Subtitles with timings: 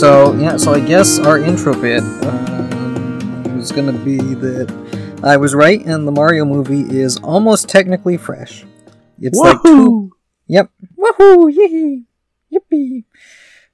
[0.00, 5.54] So yeah, so I guess our intro bit uh, was gonna be that I was
[5.54, 8.64] right, and the Mario movie is almost technically fresh.
[9.20, 10.10] It's like two.
[10.46, 10.70] Yep.
[10.96, 11.52] Woohoo!
[11.52, 12.06] Yee!
[12.50, 13.04] Yippee!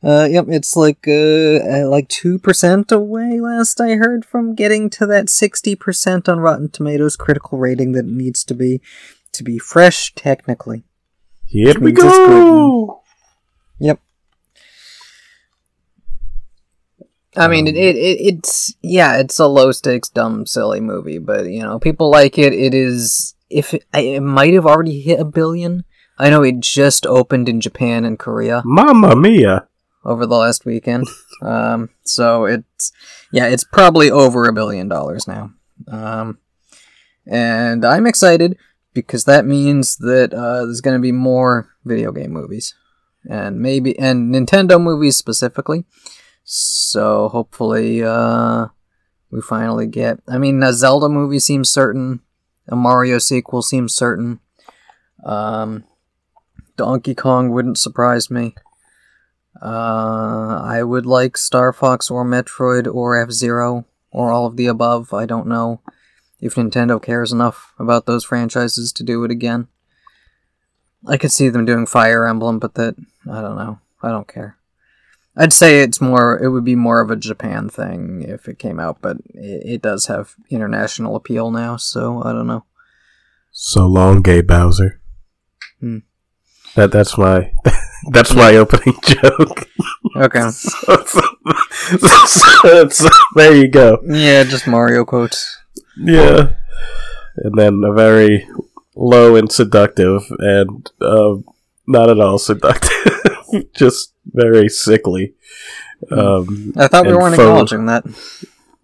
[0.02, 3.38] Uh, yep, it's like uh, like two percent away.
[3.38, 8.06] Last I heard from getting to that sixty percent on Rotten Tomatoes critical rating that
[8.06, 8.80] it needs to be
[9.30, 10.82] to be fresh technically.
[11.46, 12.26] Here we means it's good.
[12.26, 13.02] go.
[17.36, 21.46] I mean, it, it, it it's yeah, it's a low stakes, dumb, silly movie, but
[21.46, 22.52] you know, people like it.
[22.52, 25.84] It is if it, it might have already hit a billion.
[26.18, 29.68] I know it just opened in Japan and Korea Mamma mia.
[30.04, 31.06] over the last weekend.
[31.42, 32.92] Um, so it's
[33.30, 35.50] yeah, it's probably over a billion dollars now.
[35.86, 36.38] Um,
[37.26, 38.56] and I'm excited
[38.94, 42.74] because that means that uh, there's going to be more video game movies,
[43.28, 45.84] and maybe and Nintendo movies specifically.
[46.48, 48.68] So hopefully, uh,
[49.32, 50.20] we finally get.
[50.28, 52.20] I mean, a Zelda movie seems certain.
[52.68, 54.38] A Mario sequel seems certain.
[55.24, 55.84] Um,
[56.76, 58.54] Donkey Kong wouldn't surprise me.
[59.60, 64.66] Uh, I would like Star Fox or Metroid or F Zero or all of the
[64.66, 65.12] above.
[65.12, 65.80] I don't know
[66.40, 69.66] if Nintendo cares enough about those franchises to do it again.
[71.08, 72.94] I could see them doing Fire Emblem, but that
[73.28, 73.80] I don't know.
[74.00, 74.56] I don't care.
[75.36, 76.38] I'd say it's more.
[76.42, 79.82] It would be more of a Japan thing if it came out, but it, it
[79.82, 81.76] does have international appeal now.
[81.76, 82.64] So I don't know.
[83.52, 85.00] So long, gay Bowser.
[85.80, 85.98] Hmm.
[86.74, 87.52] That that's my
[88.10, 89.68] that's my opening joke.
[90.16, 90.40] Okay.
[90.50, 91.22] so, so-
[92.26, 93.98] so- so there you go.
[94.06, 95.56] Yeah, just Mario quotes.
[95.98, 96.52] Yeah,
[97.36, 98.46] and then a very
[98.94, 101.36] low and seductive, and uh,
[101.86, 103.20] not at all seductive,
[103.74, 105.34] just very sickly.
[106.10, 108.04] Um, I thought we weren't acknowledging that.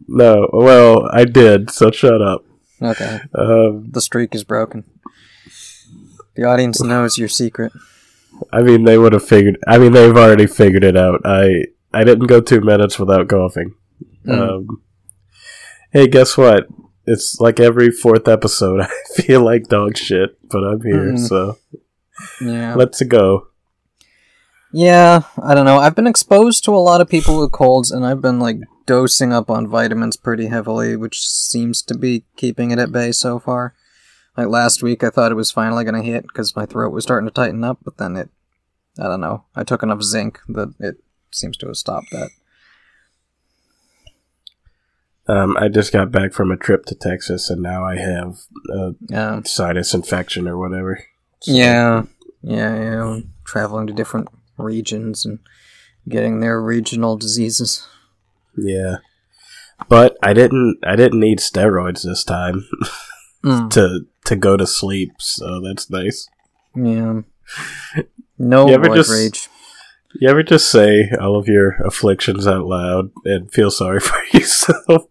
[0.08, 1.70] No, well, I did.
[1.70, 2.44] So shut up.
[2.80, 3.20] Okay.
[3.34, 4.84] Um, The streak is broken.
[6.34, 7.72] The audience knows your secret.
[8.52, 9.58] I mean, they would have figured.
[9.68, 11.20] I mean, they've already figured it out.
[11.24, 13.74] I I didn't go two minutes without coughing.
[14.26, 14.38] Mm.
[14.50, 14.82] Um,
[15.92, 16.66] hey, guess what?
[17.06, 18.80] It's like every fourth episode.
[18.82, 18.88] I
[19.22, 21.28] feel like dog shit, but I'm here, Mm.
[21.28, 21.58] so
[22.40, 22.74] Yeah.
[22.74, 23.48] let's go.
[24.72, 25.78] Yeah, I don't know.
[25.78, 28.56] I've been exposed to a lot of people with colds, and I've been like
[28.86, 33.38] dosing up on vitamins pretty heavily, which seems to be keeping it at bay so
[33.38, 33.74] far.
[34.36, 37.28] Like last week, I thought it was finally gonna hit because my throat was starting
[37.28, 38.30] to tighten up, but then it,
[38.98, 39.44] I don't know.
[39.54, 40.96] I took enough zinc that it
[41.30, 42.30] seems to have stopped that.
[45.28, 48.38] Um, I just got back from a trip to Texas, and now I have
[48.74, 51.04] a Yeah, sinus infection or whatever.
[51.40, 52.02] So- yeah,
[52.42, 53.20] yeah, yeah.
[53.44, 54.28] Traveling to different
[54.62, 55.38] regions and
[56.08, 57.86] getting their regional diseases.
[58.56, 58.96] yeah.
[59.88, 60.78] But I didn't.
[60.84, 62.64] I didn't need steroids this time
[63.44, 66.28] Mm, to to go to sleep, so that's nice.
[66.76, 67.22] yeah.
[68.38, 69.48] No You ever just- rage.
[70.20, 75.06] You ever just say all of your afflictions out loud and feel sorry for yourself?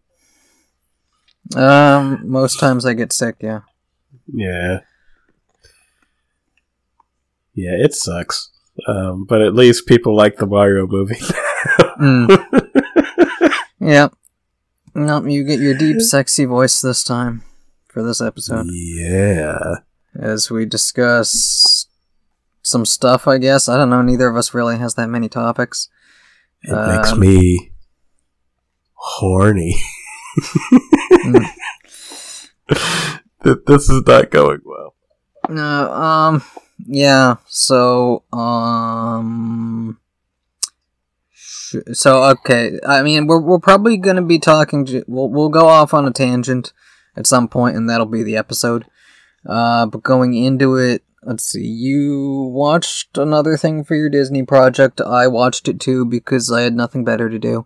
[1.55, 3.35] Um, most times I get sick.
[3.41, 3.61] Yeah.
[4.31, 4.81] Yeah.
[7.53, 8.49] Yeah, it sucks.
[8.87, 11.19] Um, but at least people like the Mario movie.
[11.99, 12.71] Mm.
[13.79, 14.07] yeah.
[14.95, 17.43] Nope, you get your deep, sexy voice this time
[17.87, 19.75] for this episode yeah.
[20.19, 21.87] as we discuss
[22.63, 23.27] some stuff.
[23.27, 24.01] I guess I don't know.
[24.01, 25.89] Neither of us really has that many topics.
[26.63, 27.71] It makes Um, me
[28.93, 29.75] horny.
[31.13, 31.45] Mm.
[33.43, 34.93] This is not going well.
[35.49, 35.91] No.
[35.91, 36.43] Um.
[36.87, 37.35] Yeah.
[37.47, 38.23] So.
[38.33, 39.99] Um.
[41.31, 42.79] sh- So okay.
[42.87, 44.87] I mean, we're we're probably gonna be talking.
[45.07, 46.73] We'll we'll go off on a tangent
[47.15, 48.85] at some point, and that'll be the episode.
[49.45, 51.65] Uh, but going into it, let's see.
[51.65, 55.01] You watched another thing for your Disney project.
[55.01, 57.65] I watched it too because I had nothing better to do.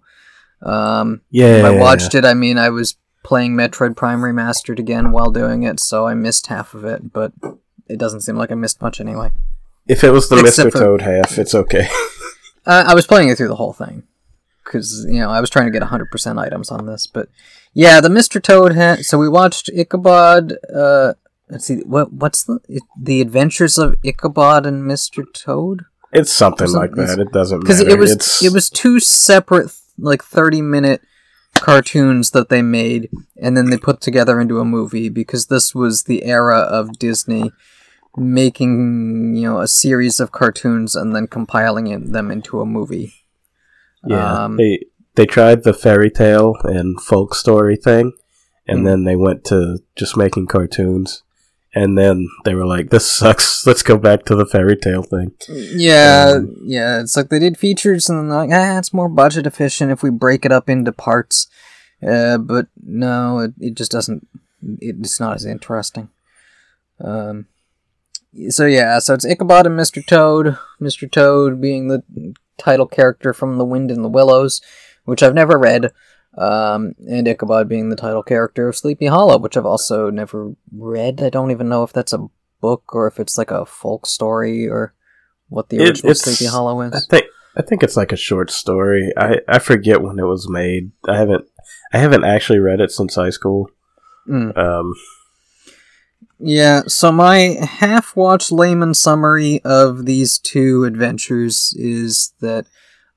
[0.62, 1.64] Um, Yeah.
[1.66, 5.80] I watched it, I mean, I was playing Metroid Prime Remastered again while doing it,
[5.82, 7.34] so I missed half of it, but
[7.88, 9.32] it doesn't seem like I missed much anyway.
[9.88, 10.72] If it was the Except Mr.
[10.72, 11.88] for- Toad half, it's okay.
[12.68, 14.02] Uh, I was playing it through the whole thing
[14.64, 17.30] because you know I was trying to get 100% items on this, but
[17.76, 18.42] yeah, the Mr.
[18.42, 19.02] Toad hat.
[19.02, 20.58] So we watched Ichabod.
[20.76, 21.14] Uh,
[21.48, 25.26] let's see, what what's the it, the Adventures of Ichabod and Mr.
[25.32, 25.84] Toad?
[26.12, 27.20] It's something Something- like that.
[27.20, 27.92] It doesn't Because matter.
[27.96, 31.02] it was it's, it was two separate like 30 minute
[31.54, 33.10] cartoons that they made
[33.42, 37.52] and then they put together into a movie because this was the era of Disney
[38.18, 43.14] making you know a series of cartoons and then compiling it, them into a movie.
[44.06, 44.86] Yeah, Um, they
[45.16, 48.12] they tried the fairy tale and folk story thing,
[48.68, 48.86] and Mm.
[48.86, 51.24] then they went to just making cartoons,
[51.74, 53.66] and then they were like, "This sucks.
[53.68, 57.00] Let's go back to the fairy tale thing." Yeah, Um, yeah.
[57.02, 60.10] It's like they did features, and they're like, ah, it's more budget efficient if we
[60.10, 61.48] break it up into parts.
[62.06, 64.28] Uh, but no, it, it just doesn't.
[64.80, 66.10] It's not as interesting.
[67.00, 67.48] Um.
[68.50, 70.06] So yeah, so it's Ichabod and Mr.
[70.06, 70.58] Toad.
[70.82, 71.10] Mr.
[71.10, 72.04] Toad being the
[72.58, 74.62] title character from The Wind in the Willows,
[75.06, 75.92] which I've never read.
[76.38, 81.22] Um, and Ichabod being the title character of Sleepy Hollow, which I've also never read.
[81.24, 82.28] I don't even know if that's a
[82.60, 84.94] book or if it's like a folk story or
[85.48, 86.94] what the original it's- Sleepy Hollow is.
[86.94, 87.26] I think
[87.58, 89.14] I think it's like a short story.
[89.18, 90.92] I I forget when it was made.
[91.08, 91.46] I haven't
[91.94, 93.70] I haven't actually read it since high school.
[94.28, 94.58] Mm.
[94.58, 94.94] Um,
[96.40, 102.68] Yeah, so my half watched layman summary of these two adventures is that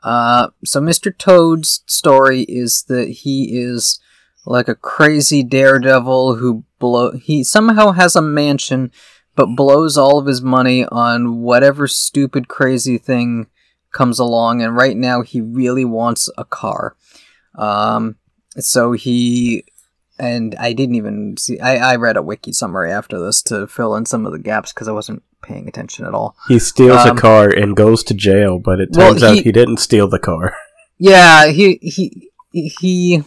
[0.05, 1.17] uh so Mr.
[1.17, 3.99] Toad's story is that he is
[4.47, 8.93] like a crazy daredevil who blow he somehow has a mansion
[9.35, 13.49] but blows all of his money on whatever stupid crazy thing
[13.93, 16.94] comes along and right now he really wants a car.
[17.56, 18.15] Um
[18.59, 19.65] so he
[20.19, 21.59] and I didn't even see.
[21.61, 24.73] I, I read a wiki summary after this to fill in some of the gaps
[24.73, 26.37] because I wasn't paying attention at all.
[26.49, 29.43] he steals Um, a car and goes to jail, but it well, turns out he-
[29.43, 30.55] he didn't steal the car.
[31.00, 33.23] Yeah, he he he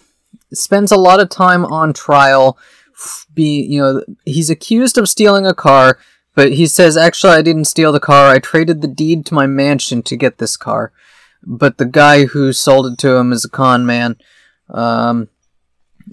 [0.54, 2.58] spends a lot of time on trial.
[2.94, 5.98] f- Be you know he's accused of stealing a car,
[6.36, 8.30] but he says actually I didn't steal the car.
[8.30, 10.92] I traded the deed to my mansion to get this car.
[11.44, 14.18] But the guy who sold it to him is a con man.
[14.70, 15.30] Um,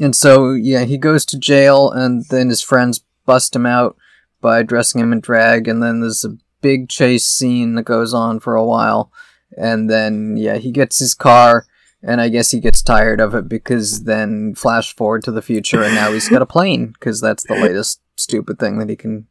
[0.01, 3.97] and so yeah, he goes to jail, and then his friends bust him out
[4.41, 8.41] by dressing him in drag, and then there's a big chase scene that goes on
[8.41, 9.13] for a while
[9.57, 11.65] and then yeah he gets his car
[12.03, 15.83] and i guess he gets tired of it because then flash forward to the future
[15.83, 19.27] and now he's got a plane because that's the latest stupid thing that he can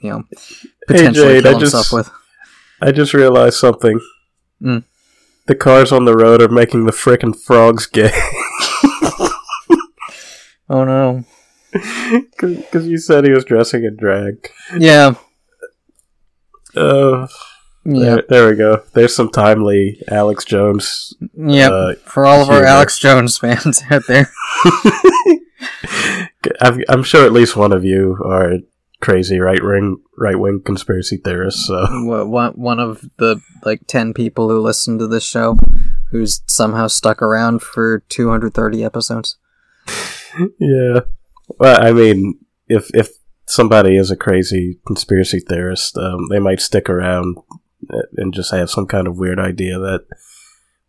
[0.00, 0.24] you know
[0.88, 2.10] potentially Jade, kill I just- himself with
[2.80, 4.00] I just realized something.
[4.60, 4.82] Mm.
[5.46, 8.10] The cars on the road are making the frickin' frogs gay.
[10.72, 11.24] oh no
[12.38, 14.50] Because you said he was dressing in drag.
[14.78, 15.14] yeah
[16.76, 17.26] Uh,
[17.84, 18.82] yeah there, there we go.
[18.94, 21.12] There's some timely Alex Jones.
[21.36, 24.30] yeah uh, for all of our alex jones fans out there
[26.60, 28.54] I'm, I'm sure at least one of you are
[29.00, 31.66] crazy right wing right wing conspiracy theorists.
[31.66, 35.56] So Wha- one, one of the like 10 people who listen to this show
[36.10, 39.36] who's somehow stuck around for 230 episodes
[40.58, 41.00] yeah.
[41.58, 42.38] Well, I mean,
[42.68, 43.10] if if
[43.46, 47.36] somebody is a crazy conspiracy theorist, um, they might stick around
[48.16, 50.06] and just have some kind of weird idea that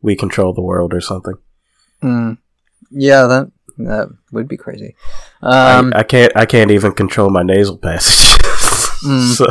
[0.02, 1.36] we control the world or something.
[2.02, 2.38] Mm.
[2.92, 4.96] Yeah, that that would be crazy.
[5.42, 6.32] Um, I, I can't.
[6.36, 8.40] I can't even control my nasal passage.
[9.04, 9.34] Mm.
[9.34, 9.48] so,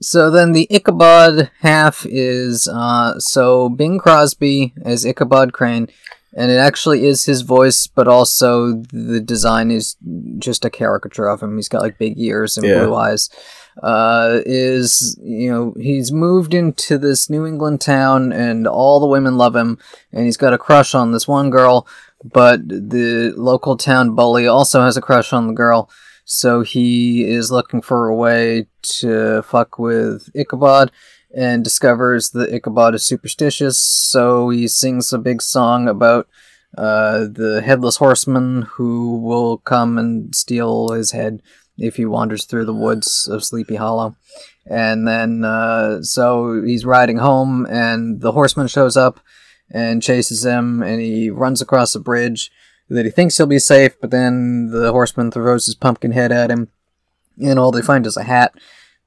[0.00, 5.88] so then the Ichabod half is uh, so Bing Crosby as Ichabod Crane,
[6.36, 9.96] and it actually is his voice, but also the design is
[10.38, 11.56] just a caricature of him.
[11.56, 12.84] He's got like big ears and Yeah.
[12.84, 13.30] blue eyes.
[13.82, 19.36] Uh, is you know he's moved into this New England town, and all the women
[19.36, 19.78] love him,
[20.12, 21.86] and he's got a crush on this one girl,
[22.24, 25.90] but the local town bully also has a crush on the girl.
[26.24, 28.66] So he is looking for a way
[29.00, 30.90] to fuck with Ichabod
[31.36, 33.78] and discovers that Ichabod is superstitious.
[33.78, 36.26] So he sings a big song about
[36.78, 41.42] uh, the headless horseman who will come and steal his head
[41.76, 44.16] if he wanders through the woods of Sleepy Hollow.
[44.64, 49.20] And then, uh, so he's riding home, and the horseman shows up
[49.70, 52.50] and chases him, and he runs across a bridge
[52.88, 56.50] that he thinks he'll be safe, but then the horseman throws his pumpkin head at
[56.50, 56.68] him,
[57.40, 58.54] and all they find is a hat.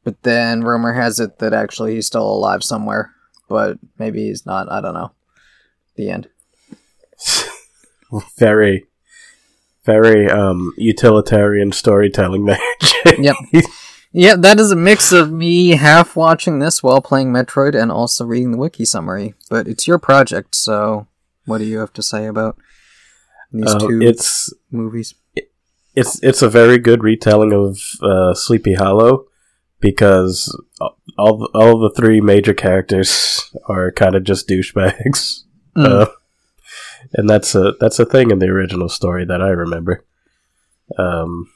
[0.04, 3.12] But then rumor has it that actually he's still alive somewhere,
[3.48, 4.72] but maybe he's not.
[4.72, 5.12] I don't know.
[5.96, 6.30] The end.
[8.38, 8.88] very,
[9.86, 12.60] very um, utilitarian storytelling there.
[13.18, 13.36] Yep.
[14.12, 18.26] Yeah, that is a mix of me half watching this while playing Metroid and also
[18.26, 19.36] reading the wiki summary.
[19.50, 21.08] But it's your project, so
[21.46, 22.58] what do you have to say about
[23.54, 25.14] these Um, two it's movies?
[25.96, 29.26] it's it's a very good retelling of uh, Sleepy Hollow
[29.80, 30.56] because
[31.18, 35.44] all the- all the three major characters are kind of just douchebags,
[35.78, 35.86] Mm.
[35.86, 36.06] uh,
[37.14, 40.06] and that's a that's a thing in the original story that I remember.
[40.98, 41.48] Um,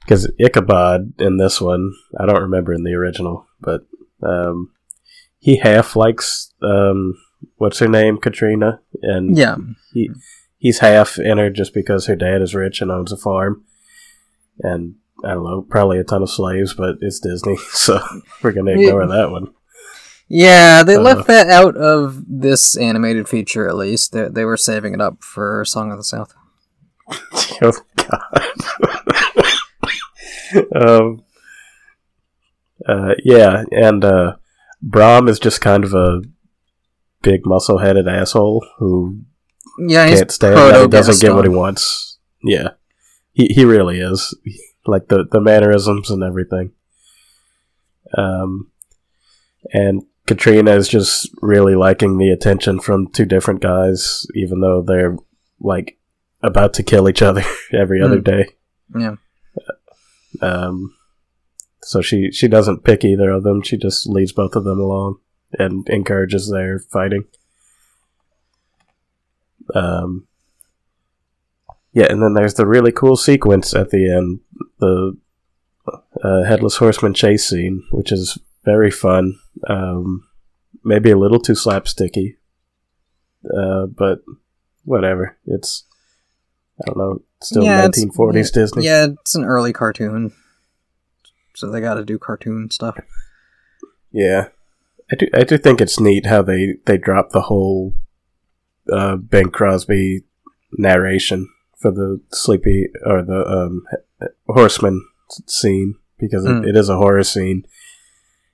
[0.00, 3.82] because Ichabod in this one, I don't remember in the original, but
[4.22, 4.70] um,
[5.38, 7.14] he half likes um
[7.56, 9.56] what's her name, Katrina, and Yeah.
[9.92, 10.10] he
[10.58, 13.64] he's half in her just because her dad is rich and owns a farm,
[14.60, 14.94] and
[15.24, 18.00] I don't know, probably a ton of slaves, but it's Disney, so
[18.42, 19.52] we're gonna ignore that one.
[20.28, 24.12] Yeah, they Uh, left that out of this animated feature at least.
[24.12, 26.34] They, they were saving it up for Song of the South.
[27.62, 28.48] oh God.
[30.74, 31.22] um.
[32.86, 34.36] Uh, yeah, and uh,
[34.80, 36.22] Brom is just kind of a
[37.22, 39.20] big muscle-headed asshole who
[39.78, 42.18] Yeah, can't stand that he doesn't get what he wants.
[42.42, 42.68] Yeah,
[43.32, 44.32] he he really is
[44.88, 46.72] like the the mannerisms and everything.
[48.16, 48.70] Um,
[49.72, 55.16] and Katrina is just really liking the attention from two different guys, even though they're
[55.60, 55.98] like
[56.42, 57.42] about to kill each other
[57.72, 58.22] every other Hmm.
[58.22, 58.48] day.
[58.98, 59.14] Yeah.
[60.40, 60.94] Um,
[61.82, 63.62] so she she doesn't pick either of them.
[63.62, 65.18] She just leads both of them along
[65.58, 67.24] and encourages their fighting.
[69.74, 70.26] Um,
[71.92, 74.40] yeah, and then there's the really cool sequence at the end,
[74.80, 75.16] the
[76.22, 79.38] uh, headless horseman chase scene, which is very fun.
[79.68, 80.26] Um,
[80.84, 82.36] maybe a little too slapsticky,
[83.44, 84.22] uh, but
[84.84, 85.36] whatever.
[85.46, 85.84] It's
[86.80, 88.84] I don't know, still Yeah, it's- 1940s Disney.
[88.84, 90.32] Yeah, it's an early cartoon.
[91.54, 92.98] So they gotta do cartoon stuff.
[94.12, 94.48] Yeah,
[95.10, 95.26] I do.
[95.34, 97.94] I do think it's neat how they they drop the whole
[98.92, 100.22] uh, Bing Crosby
[100.72, 103.84] narration for the sleepy or the um,
[104.48, 105.04] horseman
[105.46, 106.68] scene because it, Mm.
[106.68, 107.64] it is a horror scene.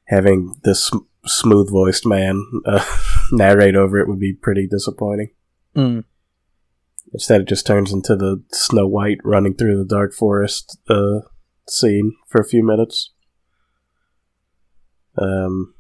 [0.09, 2.85] Having this sm- smooth voiced man uh,
[3.33, 5.31] narrate over it would be pretty disappointing.
[5.75, 6.05] Mm.
[7.15, 11.21] Instead, it just turns into the Snow White running through the dark forest uh,
[11.69, 13.13] scene for a few minutes.
[15.17, 15.75] Um,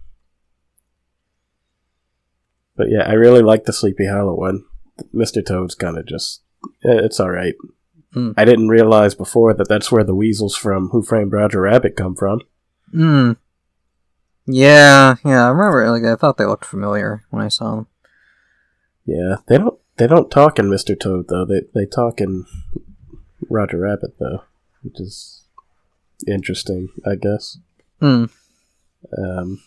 [2.76, 4.64] but yeah, I really like the Sleepy Hollow one.
[5.12, 5.44] Mr.
[5.44, 6.43] Toad's kind of just
[6.82, 7.54] it's all right.
[8.12, 8.32] Hmm.
[8.36, 12.14] I didn't realize before that that's where the weasels from Who Framed Roger Rabbit come
[12.14, 12.40] from.
[12.94, 13.36] Mm.
[14.46, 15.90] Yeah, yeah, I remember.
[15.90, 17.86] Like, I thought they looked familiar when I saw them.
[19.04, 20.98] Yeah, they don't they don't talk in Mr.
[20.98, 21.44] Toad though.
[21.44, 22.46] They they talk in
[23.48, 24.44] Roger Rabbit though,
[24.82, 25.44] which is
[26.26, 27.58] interesting, I guess.
[28.00, 28.30] Mm.
[29.16, 29.62] Um,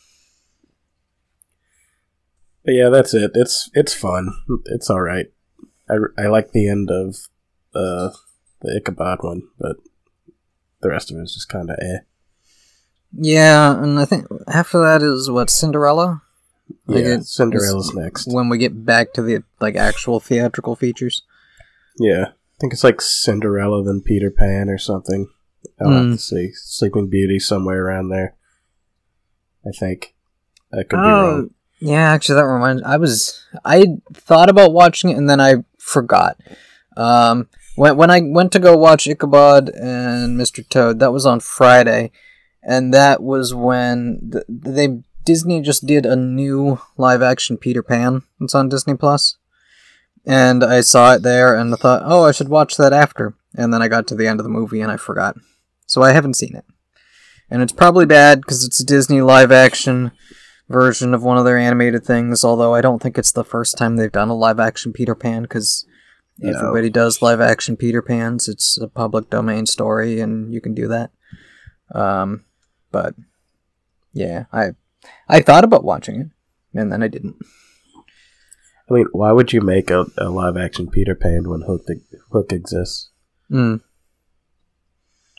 [2.66, 3.32] but yeah, that's it.
[3.34, 4.34] It's it's fun.
[4.66, 5.28] It's all right.
[5.90, 7.16] I, I like the end of
[7.76, 8.10] uh,
[8.62, 9.78] the Ichabod one, but
[10.82, 12.00] the rest of it is just kind of eh.
[13.14, 16.22] Yeah, and I think after that is what Cinderella.
[16.86, 18.28] Like yeah, Cinderella's next.
[18.28, 21.22] When we get back to the like actual theatrical features.
[21.98, 25.30] Yeah, I think it's like Cinderella, then Peter Pan or something.
[25.80, 26.12] I'll have Hmm.
[26.14, 26.52] to see.
[26.54, 28.36] Sleeping Beauty somewhere around there.
[29.66, 30.14] I think.
[30.74, 31.50] I could be Oh, wrong.
[31.80, 32.12] yeah.
[32.12, 32.84] Actually, that reminds.
[32.84, 36.38] I was I thought about watching it and then I forgot.
[36.96, 40.68] Um, when when I went to go watch Ichabod and Mr.
[40.68, 42.12] Toad, that was on Friday,
[42.62, 48.24] and that was when th- they Disney just did a new live action Peter Pan.
[48.42, 49.38] It's on Disney Plus,
[50.26, 53.34] and I saw it there and I thought, oh, I should watch that after.
[53.56, 55.36] And then I got to the end of the movie and I forgot,
[55.86, 56.66] so I haven't seen it.
[57.50, 60.12] And it's probably bad because it's a Disney live action
[60.70, 62.44] version of one of their animated things.
[62.44, 65.44] Although I don't think it's the first time they've done a live action Peter Pan
[65.44, 65.86] because
[66.40, 66.50] No.
[66.52, 68.48] everybody does live action Peter Pans.
[68.48, 71.12] It's a public domain story, and you can do that.
[71.94, 72.46] Um,
[72.92, 73.16] but
[74.14, 74.72] yeah, I
[75.30, 76.28] I thought about watching it,
[76.80, 77.38] and then I didn't.
[78.90, 81.86] I mean, why would you make a, a live action Peter Pan when Hook
[82.32, 83.10] Hook exists?
[83.52, 83.82] Mm.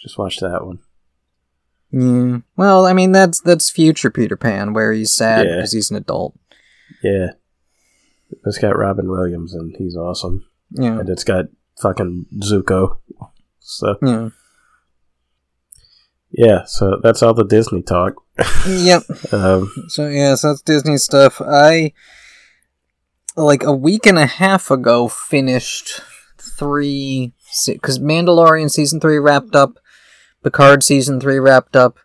[0.02, 0.78] Just watch that one.
[1.90, 2.38] Yeah.
[2.56, 5.56] Well, I mean that's that's future Peter Pan where he's sad Yeah.
[5.56, 6.38] because he's an adult.
[7.02, 7.28] Yeah.
[8.44, 10.44] It's got Robin Williams and he's awesome.
[10.70, 10.98] Yeah.
[11.00, 11.46] And it's got
[11.80, 12.98] fucking Zuko.
[13.60, 14.28] So Yeah.
[16.30, 18.14] yeah, so that's all the Disney talk.
[18.68, 19.02] Yep.
[19.32, 21.40] Um, So yeah, so that's Disney stuff.
[21.40, 21.92] I
[23.36, 26.00] like a week and a half ago finished
[26.38, 27.32] three
[27.66, 29.78] because Mandalorian season three wrapped up,
[30.42, 31.98] Picard season three wrapped up,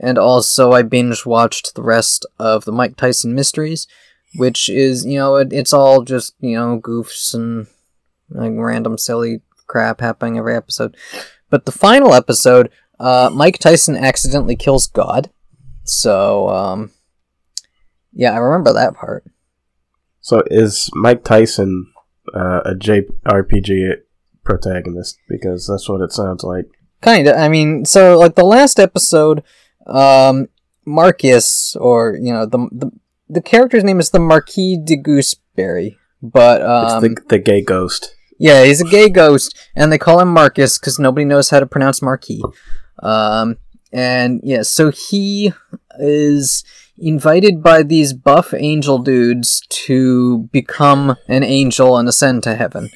[0.00, 3.86] and also I binge watched the rest of the Mike Tyson mysteries,
[4.36, 7.66] which is you know it, it's all just you know goofs and
[8.30, 10.96] like random silly crap happening every episode.
[11.50, 15.30] But the final episode, uh, Mike Tyson accidentally kills God.
[15.84, 16.92] So, um,
[18.12, 19.24] yeah, I remember that part.
[20.20, 21.92] so is Mike Tyson
[22.34, 23.96] uh, a JRPG
[24.44, 25.18] protagonist?
[25.28, 26.66] Because that's what it sounds like.
[27.02, 27.36] Kind of.
[27.36, 29.42] I mean, so like the last episode,
[29.86, 30.48] um,
[30.86, 32.90] Marcus, or you know, the the
[33.28, 38.14] the character's name is the Marquis de Gooseberry, but um, it's the, the gay ghost.
[38.38, 41.66] yeah, he's a gay ghost, and they call him Marcus because nobody knows how to
[41.66, 42.42] pronounce Marquis.
[43.02, 43.56] Um,
[43.92, 45.52] and yeah, so he
[45.98, 46.64] is
[46.98, 52.90] invited by these buff angel dudes to become an angel and ascend to heaven.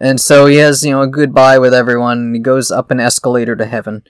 [0.00, 2.32] And so he has, you know, a goodbye with everyone.
[2.32, 4.02] He goes up an escalator to heaven,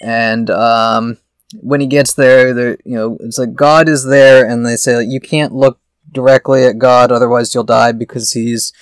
[0.00, 1.18] and um,
[1.60, 4.96] when he gets there, the you know, it's like God is there, and they say
[4.96, 5.80] like, you can't look
[6.12, 8.72] directly at God, otherwise you'll die because he's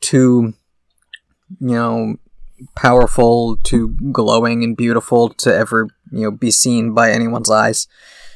[0.00, 0.54] too,
[1.60, 2.16] you know,
[2.74, 7.86] powerful, too glowing and beautiful to ever you know be seen by anyone's eyes.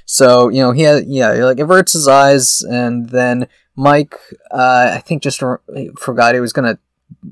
[0.05, 4.17] So you know he had yeah he like averts his eyes, and then Mike
[4.51, 6.79] uh, I think just re- forgot he was gonna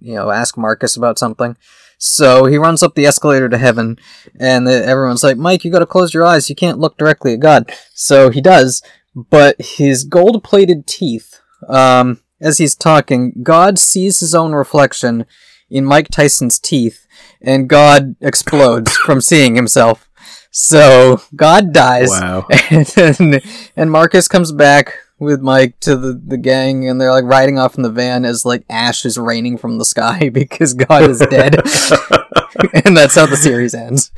[0.00, 1.56] you know ask Marcus about something.
[2.00, 3.98] So he runs up the escalator to heaven,
[4.38, 6.48] and the, everyone's like, "Mike, you gotta close your eyes.
[6.48, 8.82] You can't look directly at God." So he does,
[9.14, 15.26] but his gold-plated teeth, um, as he's talking, God sees his own reflection
[15.70, 17.06] in Mike Tyson's teeth,
[17.42, 20.08] and God explodes from seeing himself.
[20.50, 22.46] So God dies, Wow.
[22.70, 23.42] and
[23.76, 27.76] and Marcus comes back with Mike to the, the gang, and they're like riding off
[27.76, 31.54] in the van as like ash is raining from the sky because God is dead,
[32.84, 34.10] and that's how the series ends.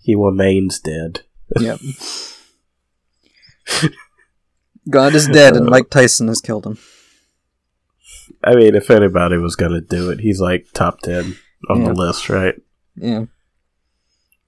[0.00, 1.20] he remains dead.
[1.58, 1.80] Yep.
[4.90, 6.78] God is dead, and uh, Mike Tyson has killed him.
[8.44, 11.36] I mean, if anybody was gonna do it, he's like top ten
[11.68, 11.88] on Yeah.
[11.88, 12.54] the list, right?
[12.96, 13.26] Yeah.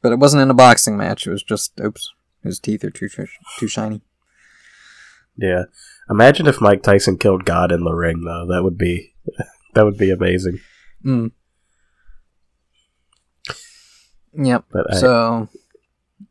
[0.03, 1.27] But it wasn't in a boxing match.
[1.27, 3.09] It was just, oops, his teeth are too
[3.59, 4.03] too shiny.
[5.37, 5.65] Yeah.
[6.11, 8.47] Imagine if Mike Tyson killed God in the ring, though.
[8.49, 9.15] That would be
[9.75, 10.61] that would be amazing.
[11.05, 11.33] Mm.
[14.37, 14.65] Yep.
[14.75, 15.49] I, So,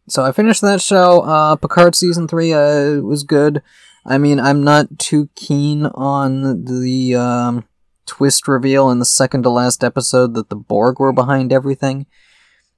[0.08, 1.22] so I finished that show.
[1.22, 3.62] Uh, Picard season three uh, was good.
[4.06, 7.66] I mean, I'm not too keen on the um,
[8.06, 12.06] twist reveal in the second to last episode that the Borg were behind everything.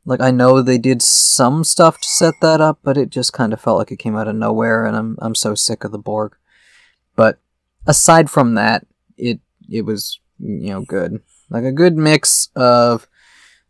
[0.06, 3.54] Like, I know they did some stuff to set that up, but it just kind
[3.54, 5.98] of felt like it came out of nowhere, and I'm I'm so sick of the
[5.98, 6.36] Borg.
[7.16, 7.40] But
[7.88, 8.86] aside from that,
[9.18, 13.08] it it was you know good, like a good mix of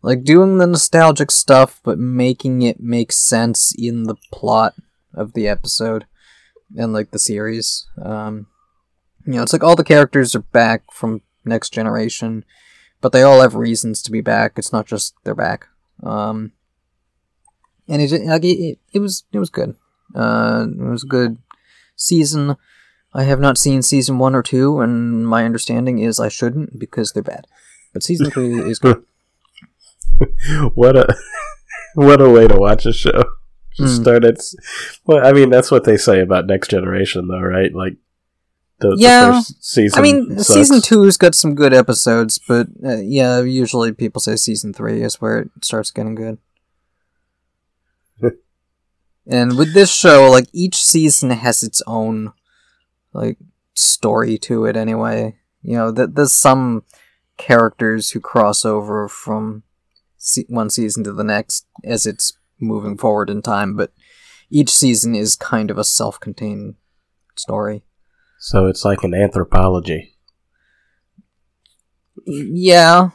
[0.02, 4.76] like doing the nostalgic stuff but making it make sense in the plot
[5.14, 6.06] of the episode
[6.78, 7.88] and like the series.
[8.02, 8.48] Um
[9.26, 12.44] you know it's like all the characters are back from next generation
[13.02, 14.54] but they all have reasons to be back.
[14.58, 15.68] It's not just they're back
[16.04, 16.52] um
[17.88, 19.76] and it like it, it, it was it was good
[20.16, 21.38] uh it was a good
[21.96, 22.56] season
[23.14, 27.12] i have not seen season one or two and my understanding is i shouldn't because
[27.14, 27.48] they're bad
[27.94, 29.04] but season three is good
[30.74, 31.16] what a
[31.96, 33.24] what a way to watch a show.
[33.76, 34.02] Just Mm.
[34.04, 34.38] start at.
[35.06, 37.74] Well, I mean, that's what they say about Next Generation, though, right?
[37.74, 37.98] Like
[38.80, 39.32] the, the Yeah.
[39.34, 40.00] first season.
[40.00, 40.48] I mean, sucks.
[40.48, 45.22] season two's got some good episodes, but uh, yeah, usually people say season three is
[45.22, 46.38] where it starts getting good.
[49.28, 52.34] and with this show, like each season has its own
[53.14, 53.38] like
[53.74, 54.76] story to it.
[54.78, 56.84] Anyway, you know, th- there's some
[57.38, 59.64] characters who cross over from
[60.18, 63.92] se- one season to the next as it's moving forward in time, but
[64.50, 66.76] each season is kind of a self-contained
[67.36, 67.84] story.
[68.40, 70.16] So it's like an anthropology.
[72.28, 73.10] Yeah,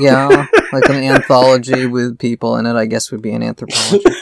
[0.00, 2.74] yeah, like an anthology with people in it.
[2.74, 4.04] I guess would be an anthropology.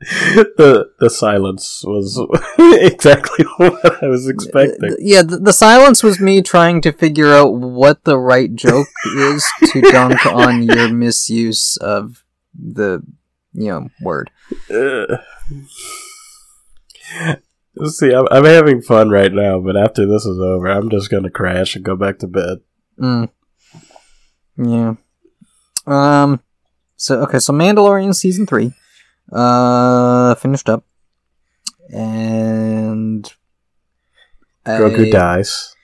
[0.00, 2.20] the the silence was
[2.58, 4.96] exactly what I was expecting.
[4.98, 9.44] Yeah, the, the silence was me trying to figure out what the right joke is
[9.72, 13.02] to dunk on your misuse of the
[13.52, 14.30] you know word.
[14.70, 15.16] Uh,
[17.84, 21.30] see, I'm, I'm having fun right now, but after this is over, I'm just gonna
[21.30, 22.58] crash and go back to bed.
[22.98, 23.28] Mm.
[24.56, 24.94] Yeah.
[25.86, 26.40] Um.
[26.96, 28.72] So okay, so Mandalorian season three,
[29.30, 30.84] uh, finished up,
[31.92, 33.30] and
[34.64, 35.74] Grogu I- dies.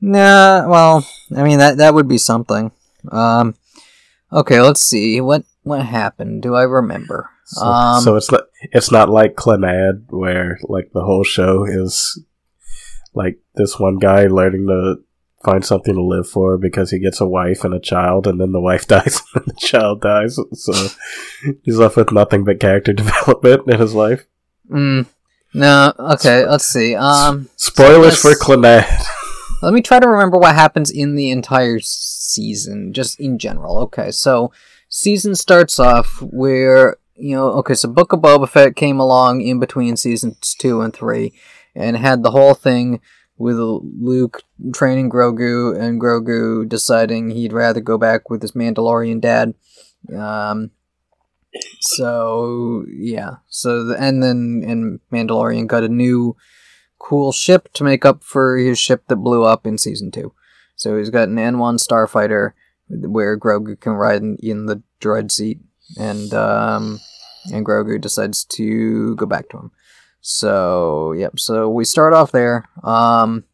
[0.00, 2.70] Nah, well, I mean that that would be something.
[3.10, 3.54] Um,
[4.32, 6.42] okay, let's see what what happened.
[6.42, 7.30] Do I remember?
[7.50, 12.22] So, Um, so it's not it's not like Clannad where like the whole show is
[13.14, 14.96] like this one guy learning to
[15.42, 18.52] find something to live for because he gets a wife and a child and then
[18.52, 20.88] the wife dies and the child dies so
[21.62, 24.26] he's left with nothing but character development in his life.
[24.70, 25.06] Mm,
[25.54, 25.94] no.
[25.98, 26.94] Okay, let's see.
[26.94, 28.84] Um, Spoilers So for Clannad.
[29.62, 33.78] let me try to remember what happens in the entire season, just in general.
[33.78, 34.52] Okay, so
[34.90, 39.58] season starts off where you know, okay, so Book of Boba Fett came along in
[39.58, 41.32] between seasons two and three,
[41.74, 43.00] and had the whole thing
[43.36, 49.54] with Luke training Grogu and Grogu deciding he'd rather go back with his Mandalorian dad.
[50.16, 50.72] Um,
[51.80, 56.36] so yeah, so the, and then and Mandalorian got a new
[56.98, 60.34] cool ship to make up for his ship that blew up in season two.
[60.74, 62.52] So he's got an N1 starfighter
[62.88, 65.60] where Grogu can ride in, in the droid seat,
[65.96, 67.00] and um,
[67.52, 69.70] and Grogu decides to go back to him.
[70.20, 71.38] So yep.
[71.38, 72.64] So we start off there.
[72.82, 73.44] Um,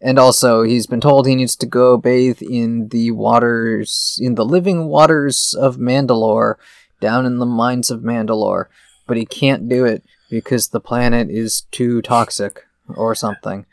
[0.00, 4.44] and also he's been told he needs to go bathe in the waters, in the
[4.44, 6.56] living waters of Mandalore,
[7.00, 8.66] down in the mines of Mandalore,
[9.06, 13.66] but he can't do it because the planet is too toxic or something.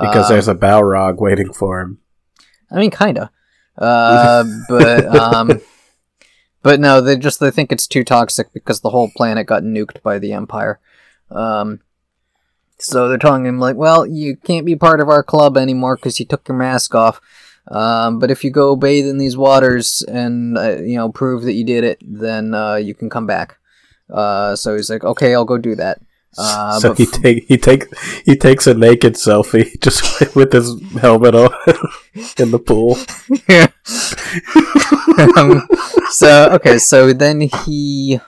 [0.00, 1.98] Because there's a Balrog waiting for him.
[2.70, 3.30] I mean, kinda.
[3.76, 5.60] Uh, but um,
[6.64, 10.02] but no, they just they think it's too toxic because the whole planet got nuked
[10.02, 10.80] by the Empire.
[11.30, 11.80] Um,
[12.78, 16.18] so they're telling him like, well, you can't be part of our club anymore because
[16.18, 17.20] you took your mask off.
[17.68, 21.52] Um, but if you go bathe in these waters and uh, you know prove that
[21.52, 23.58] you did it, then uh, you can come back.
[24.10, 26.00] Uh, so he's like, okay, I'll go do that.
[26.36, 27.84] Uh, so he take he take
[28.24, 31.50] he takes a naked selfie just with his helmet on
[32.38, 32.98] in the pool.
[33.48, 33.68] yeah.
[35.36, 35.66] um,
[36.10, 38.20] so okay, so then he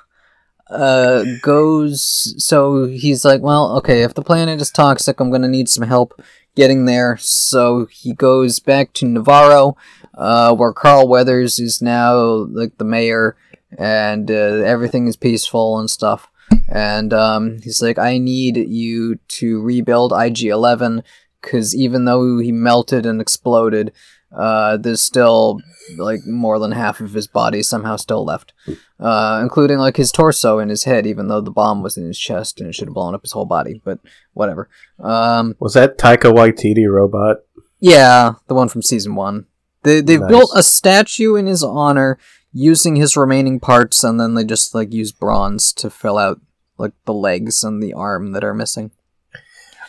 [0.71, 2.35] uh goes.
[2.39, 6.21] So he's like, well, okay, if the planet is toxic, I'm gonna need some help
[6.55, 7.17] getting there.
[7.19, 9.77] So he goes back to Nevarro,
[10.15, 13.37] uh, where Carl Weathers is now like the mayor,
[13.79, 16.31] and uh, everything is peaceful and stuff
[16.69, 21.03] and um, he's like, I need you to rebuild IG 11
[21.41, 23.93] because even though he melted and exploded,
[24.37, 25.61] uh, there's still
[25.97, 28.53] like more than half of his body somehow still left,
[28.99, 32.19] uh, including like his torso and his head, even though the bomb was in his
[32.19, 33.81] chest and it should have blown up his whole body.
[33.85, 34.01] But
[34.35, 34.69] whatever.
[34.99, 37.39] Um, was that Taika Waititi robot?
[37.79, 39.47] Yeah, the one from season one.
[39.83, 40.29] They they've nice.
[40.29, 42.19] built a statue in his honor
[42.53, 46.41] using his remaining parts, and then they just like use bronze to fill out
[46.79, 48.91] like the legs and the arm that are missing.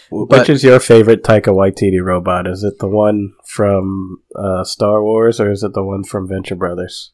[0.10, 2.48] Which but, is your favorite Taika Waititi robot?
[2.48, 6.56] Is it the one from uh, Star Wars or is it the one from Venture
[6.56, 7.12] Brothers?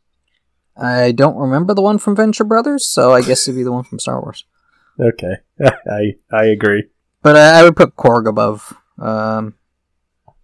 [0.77, 3.83] I don't remember the one from Venture Brothers, so I guess it'd be the one
[3.83, 4.45] from Star Wars.
[4.99, 5.37] Okay,
[5.89, 6.83] I I agree.
[7.23, 9.55] But I, I would put Korg above um,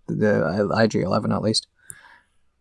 [0.07, 1.67] the IG Eleven at least.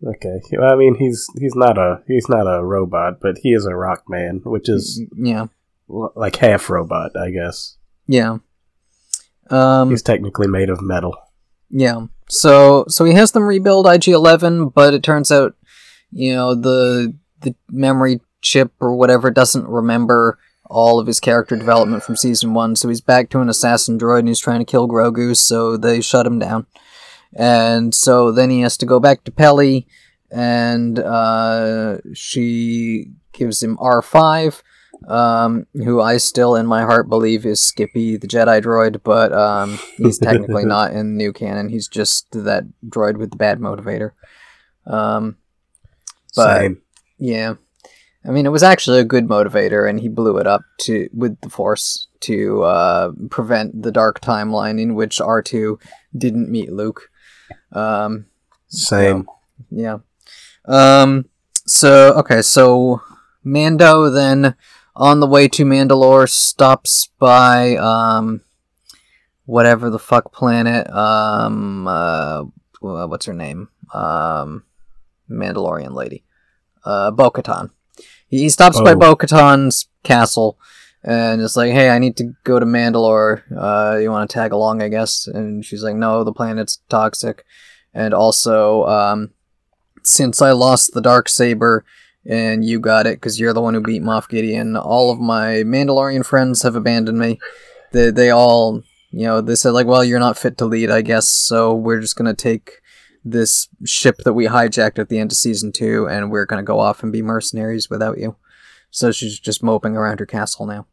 [0.07, 3.75] Okay, I mean he's he's not a he's not a robot, but he is a
[3.75, 5.47] rock man, which is yeah
[5.89, 7.77] like half robot, I guess.
[8.07, 8.39] Yeah.
[9.51, 11.17] Um, He's technically made of metal.
[11.71, 12.07] Yeah.
[12.29, 15.55] So so he has them rebuild IG11, but it turns out,
[16.11, 20.39] you know, the the memory chip or whatever doesn't remember
[20.71, 22.77] all of his character development from season one.
[22.77, 25.35] So he's back to an assassin droid and he's trying to kill Grogu.
[25.37, 26.67] So they shut him down,
[27.35, 29.87] and so then he has to go back to Peli,
[30.31, 34.63] and uh, she gives him R five
[35.09, 39.79] um, who I still in my heart believe is Skippy the Jedi droid, but um,
[39.97, 41.71] he's technically not in new canon.
[41.71, 44.13] He's just that droid with the bad motivator.
[44.87, 45.39] Um,
[46.37, 46.83] but Same.
[47.19, 47.55] yeah,
[48.27, 51.41] I mean, it was actually a good motivator, and he blew it up to with
[51.41, 55.79] the Force to uh, prevent the dark timeline in which R two
[56.17, 57.11] didn't meet Luke.
[57.73, 58.27] Um,
[58.67, 59.25] Same.
[59.25, 59.37] So,
[59.71, 59.99] yeah.
[60.67, 61.31] Um.
[61.67, 62.43] So okay.
[62.43, 63.01] So
[63.43, 64.55] Mando then
[64.99, 68.43] on the way to Mandalore stops by um
[69.47, 72.45] whatever the fuck planet um uh
[72.81, 74.65] what's her name um
[75.31, 76.25] Mandalorian lady
[76.85, 77.71] uh Bo-Katan.
[78.27, 78.85] He stops oh.
[78.85, 80.59] by Bo-Katan's castle
[81.05, 83.43] and it's like, "Hey, I need to go to Mandalore.
[83.57, 87.45] Uh you want to tag along, I guess?" And she's like, "No, the planet's toxic."
[87.95, 89.31] And also um
[90.03, 91.85] since I lost the dark saber
[92.27, 94.77] and you got it because you're the one who beat Moff Gideon.
[94.77, 97.39] All of my Mandalorian friends have abandoned me.
[97.93, 101.03] They, they all, you know, they said, like, well, you're not fit to lead, I
[101.03, 102.81] guess, so we're just going to take
[103.25, 106.67] this ship that we hijacked at the end of season two and we're going to
[106.67, 108.37] go off and be mercenaries without you.
[108.91, 110.87] So she's just moping around her castle now.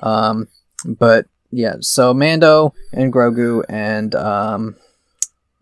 [0.00, 0.48] Um,
[0.84, 4.76] but yeah, so Mando and Grogu and um,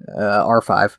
[0.08, 0.96] uh, R5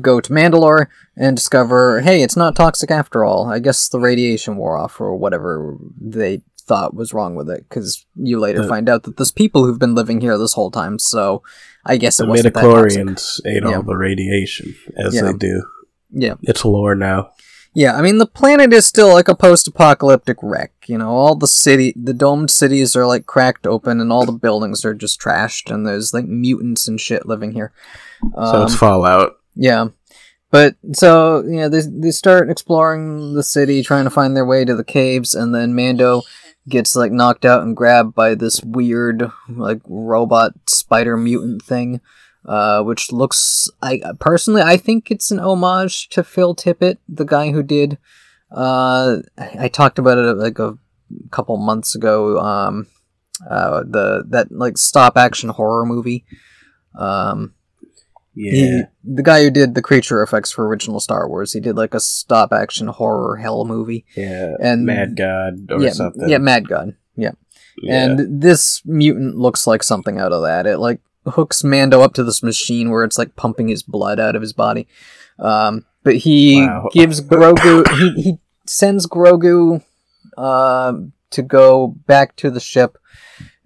[0.00, 3.50] go to Mandalore and discover, hey, it's not toxic after all.
[3.50, 7.64] I guess the radiation wore off or whatever they thought was wrong with it.
[7.68, 10.70] Because you later uh, find out that there's people who've been living here this whole
[10.70, 10.98] time.
[10.98, 11.42] So
[11.84, 13.76] I guess it the wasn't midichlorians ate yeah.
[13.76, 15.22] all the radiation as yeah.
[15.22, 15.64] they do.
[16.10, 17.32] Yeah, it's lore now.
[17.74, 20.72] Yeah, I mean the planet is still like a post-apocalyptic wreck.
[20.86, 24.32] You know, all the city, the domed cities are like cracked open, and all the
[24.32, 27.72] buildings are just trashed, and there's like mutants and shit living here.
[28.34, 29.37] so it's Um, Fallout.
[29.58, 29.88] Yeah,
[30.50, 34.74] but so yeah, they they start exploring the city, trying to find their way to
[34.74, 36.22] the caves, and then Mando
[36.68, 42.00] gets like knocked out and grabbed by this weird like robot spider mutant thing.
[42.44, 47.50] Uh, which looks, I personally, I think it's an homage to Phil Tippett, the guy
[47.50, 47.98] who did.
[48.50, 50.78] Uh, I, I talked about it like a
[51.30, 52.38] couple months ago.
[52.38, 52.86] Um,
[53.50, 56.24] uh, the that like stop action horror movie.
[56.98, 57.54] Um,
[58.42, 61.94] he, the guy who did the creature effects for original Star Wars, he did like
[61.94, 64.04] a stop action horror hell movie.
[64.16, 64.54] yeah.
[64.60, 66.28] and- Mad God or yeah, something.
[66.28, 66.94] yeah, Mad God.
[67.16, 67.32] Yeah.
[67.80, 68.04] Yeah.
[68.04, 70.66] and this mutant looks like something out of that.
[70.66, 74.34] It like hooks Mando up to this machine where it's like pumping his blood out
[74.36, 74.88] of his body.
[75.38, 76.88] Um, but he Wow.
[76.92, 77.86] gives Grogu.
[77.98, 79.82] he he sends Grogu
[80.36, 80.92] uh,
[81.30, 82.98] to go back to the ship.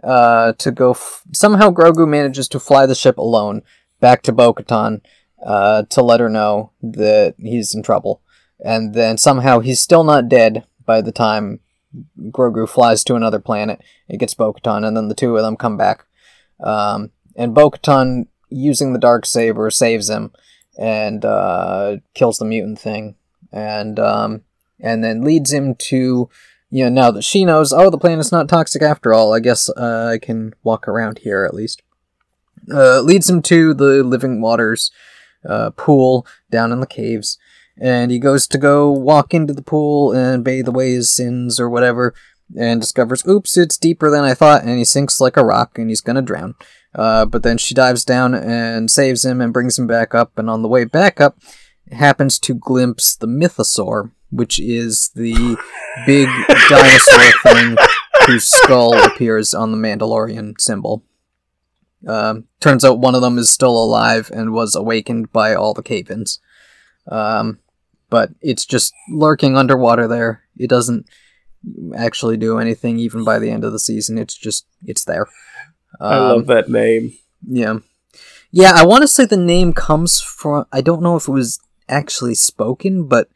[0.02, 3.62] Uh, to go f- somehow Grogu manages to fly the ship alone
[4.02, 5.00] back to Bo-Katan
[5.42, 8.20] uh, to let her know that he's in trouble,
[8.62, 11.60] and then somehow he's still not dead by the time
[12.30, 13.80] Grogu flies to another planet.
[14.08, 16.04] It gets Bo-Katan, and then the two of them come back.
[16.60, 20.32] Um, and Bo-Katan, using the dark saber, saves him
[20.78, 23.14] and uh, kills the mutant thing,
[23.52, 24.42] and um,
[24.80, 26.28] and then leads him to.
[26.74, 29.68] You know, now that she knows, oh, the planet's not toxic after all, I guess
[29.68, 31.82] uh, I can walk around here at least.
[32.72, 34.90] Uh, leads him to the living waters
[35.48, 37.38] uh, pool down in the caves,
[37.81, 41.68] and he goes to go walk into the pool and bathe away his sins or
[41.68, 42.14] whatever,
[42.57, 45.88] and discovers, oops, it's deeper than I thought, and he sinks like a rock and
[45.88, 46.55] he's gonna drown.
[46.94, 50.51] Uh, but then she dives down and saves him and brings him back up, and
[50.51, 51.38] on the way back up,
[51.90, 55.57] happens to glimpse the mythosaur, which is the
[56.07, 56.29] big
[56.68, 57.77] dinosaur thing
[58.27, 61.03] whose skull appears on the Mandalorian symbol.
[62.06, 65.82] Um, turns out one of them is still alive and was awakened by all the
[65.82, 66.40] cave-ins.
[67.08, 67.58] Um,
[68.10, 70.42] but it's just lurking underwater there.
[70.56, 71.06] It doesn't
[71.96, 74.18] actually do anything even by the end of the season.
[74.18, 75.26] It's just it's there.
[76.00, 77.12] I Um, love that name.
[77.46, 77.78] yeah.
[78.50, 80.66] Yeah, I want to say the name comes from.
[80.72, 83.28] I don't know if it was actually spoken, but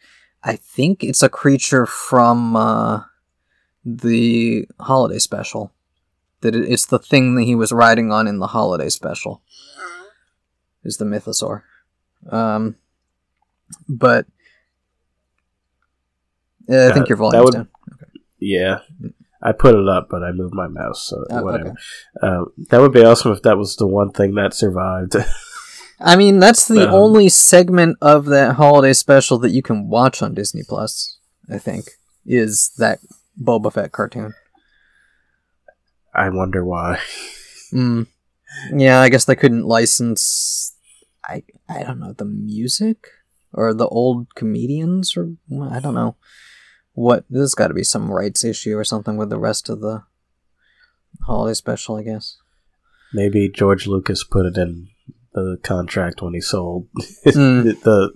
[0.45, 3.01] I think it's a creature from uh,
[3.85, 5.73] the holiday special.
[6.43, 9.43] That it's the thing that he was riding on in the holiday special.
[10.85, 11.63] Is the mythosaur.
[12.31, 12.77] Um,
[13.89, 14.27] but.
[16.69, 17.69] Yeah, I think Uh, your that volume's would- down.
[18.39, 18.79] Yeah.
[19.43, 21.71] I put it up, but I moved my mouse, so Oh, whatever.
[21.71, 22.27] okay.
[22.27, 25.15] Um, that would be awesome if that was the one thing that survived.
[26.01, 30.23] I mean, that's the Um, only segment of that holiday special that you can watch
[30.23, 31.19] on Disney Plus.
[31.49, 31.93] I think
[32.27, 32.99] is that
[33.41, 34.35] Boba Fett cartoon.
[36.17, 36.99] I wonder why.
[37.73, 38.07] Mm.
[38.75, 40.75] Yeah, I guess they couldn't license.
[41.25, 43.09] I I don't know the music
[43.53, 45.33] or the old comedians or
[45.71, 46.17] I don't know
[46.95, 47.25] what.
[47.29, 50.05] There's got to be some rights issue or something with the rest of the
[51.27, 51.97] holiday special.
[51.97, 52.39] I guess.
[53.13, 54.89] Maybe George Lucas put it in
[55.35, 56.89] the contract when he sold
[57.27, 57.81] Mm.
[57.83, 58.13] the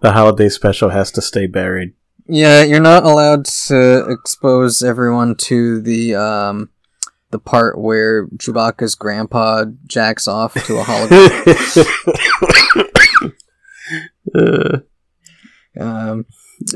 [0.00, 1.94] the holiday special has to stay buried.
[2.26, 6.70] Yeah, you're not allowed to expose everyone to the um
[7.32, 12.02] the part where Chewbacca's grandpa jacks off to a hologram.
[14.34, 14.78] Uh,
[15.82, 16.26] um,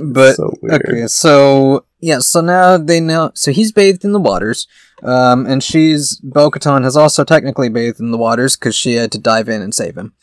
[0.02, 3.30] but so okay, so yeah, so now they know.
[3.34, 4.66] So he's bathed in the waters,
[5.02, 9.18] um, and she's Bo-Katan has also technically bathed in the waters because she had to
[9.18, 10.14] dive in and save him.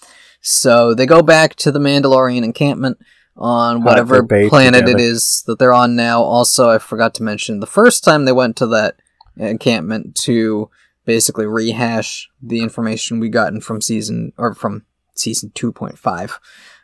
[0.41, 2.97] So they go back to the Mandalorian encampment
[3.37, 4.91] on whatever planet together.
[4.91, 6.21] it is that they're on now.
[6.21, 8.95] Also, I forgot to mention the first time they went to that
[9.37, 10.69] encampment to
[11.05, 16.39] basically rehash the information we gotten from season or from season two point five,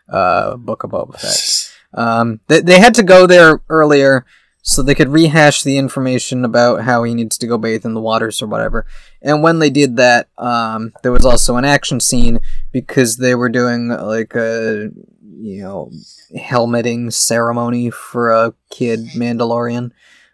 [0.09, 1.65] uh, Book of Boba Fett.
[1.91, 4.23] Um, they, they had to go there earlier
[4.61, 8.01] so they could rehash the information about how he needs to go bathe in the
[8.01, 8.85] waters or whatever.
[9.21, 12.39] And when they did that, um, there was also an action scene
[12.71, 14.89] because they were doing like a
[15.41, 15.91] you know
[16.37, 19.91] helmeting ceremony for a kid Mandalorian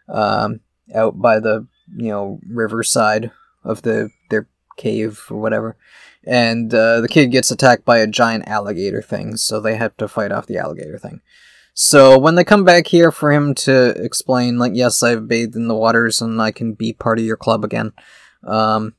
[0.09, 0.59] um,
[0.93, 3.31] out by the you know riverside
[3.63, 5.77] of the their cave or whatever.
[6.27, 10.07] And uh, the kid gets attacked by a giant alligator thing, so they have to
[10.07, 11.21] fight off the alligator thing.
[11.75, 15.67] So when they come back here for him to explain, like, yes, I've bathed in
[15.67, 17.91] the waters and I can be part of your club again,
[18.47, 18.95] um,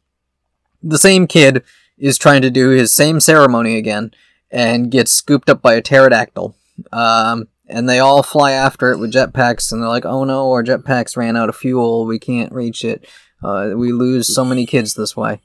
[0.82, 1.64] the same kid
[1.96, 4.12] is trying to do his same ceremony again
[4.50, 6.54] and gets scooped up by a pterodactyl.
[6.92, 10.62] Um, and they all fly after it with jetpacks, and they're like, "Oh no, our
[10.62, 12.06] jetpacks ran out of fuel.
[12.06, 13.06] We can't reach it.
[13.42, 15.40] Uh, we lose so many kids this way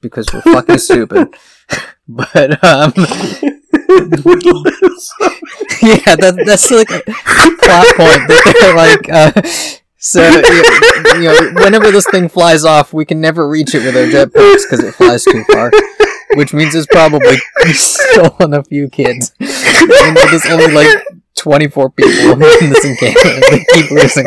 [0.00, 1.34] because we're fucking stupid."
[2.08, 2.92] but um,
[5.82, 9.08] yeah, that, that's like a plot point that they're like.
[9.10, 9.32] Uh,
[9.98, 14.04] so you, know, whenever this thing flies off, we can never reach it with our
[14.04, 15.70] jetpacks because it flies too far.
[16.34, 17.36] Which means it's probably
[17.72, 19.32] stolen a few kids.
[19.40, 21.04] And there's only like
[21.44, 22.38] 24 people in
[22.70, 23.44] this encampment.
[23.50, 24.26] They keep losing.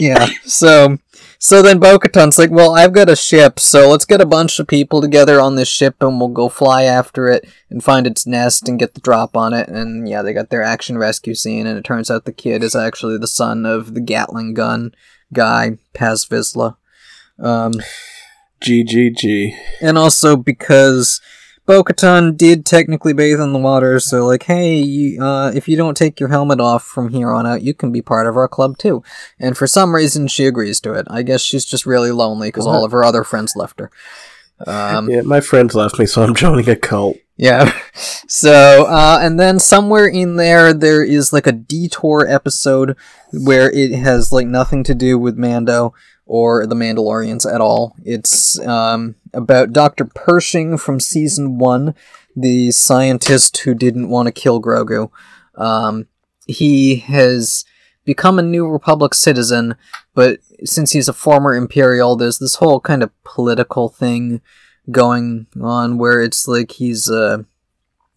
[0.00, 0.26] yeah.
[0.44, 0.96] So
[1.38, 4.66] so then Bo-Katan's like, well, I've got a ship, so let's get a bunch of
[4.66, 8.68] people together on this ship and we'll go fly after it and find its nest
[8.68, 9.68] and get the drop on it.
[9.68, 12.74] And yeah, they got their action rescue scene, and it turns out the kid is
[12.74, 14.94] actually the son of the Gatling gun
[15.32, 16.76] guy, Paz Vizsla.
[17.38, 17.72] Um,
[18.62, 19.56] GGG.
[19.80, 21.22] and also because
[21.70, 25.96] Bo-Katan did technically bathe in the water, so like, hey, you, uh, if you don't
[25.96, 28.76] take your helmet off from here on out, you can be part of our club
[28.76, 29.04] too.
[29.38, 31.06] And for some reason, she agrees to it.
[31.08, 33.88] I guess she's just really lonely because all of her other friends left her.
[34.66, 37.18] Um, yeah, my friends left me, so I'm joining a cult.
[37.36, 37.72] yeah.
[38.26, 42.96] So, uh, and then somewhere in there, there is like a detour episode
[43.32, 45.92] where it has like nothing to do with Mando
[46.30, 47.96] or the Mandalorians at all.
[48.04, 50.04] It's um, about Dr.
[50.04, 51.92] Pershing from season one,
[52.36, 55.10] the scientist who didn't want to kill Grogu.
[55.56, 56.06] Um,
[56.46, 57.64] he has
[58.04, 59.74] become a New Republic citizen,
[60.14, 64.40] but since he's a former Imperial, there's this whole kind of political thing
[64.88, 67.44] going on where it's like he's a,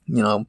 [0.05, 0.45] you know,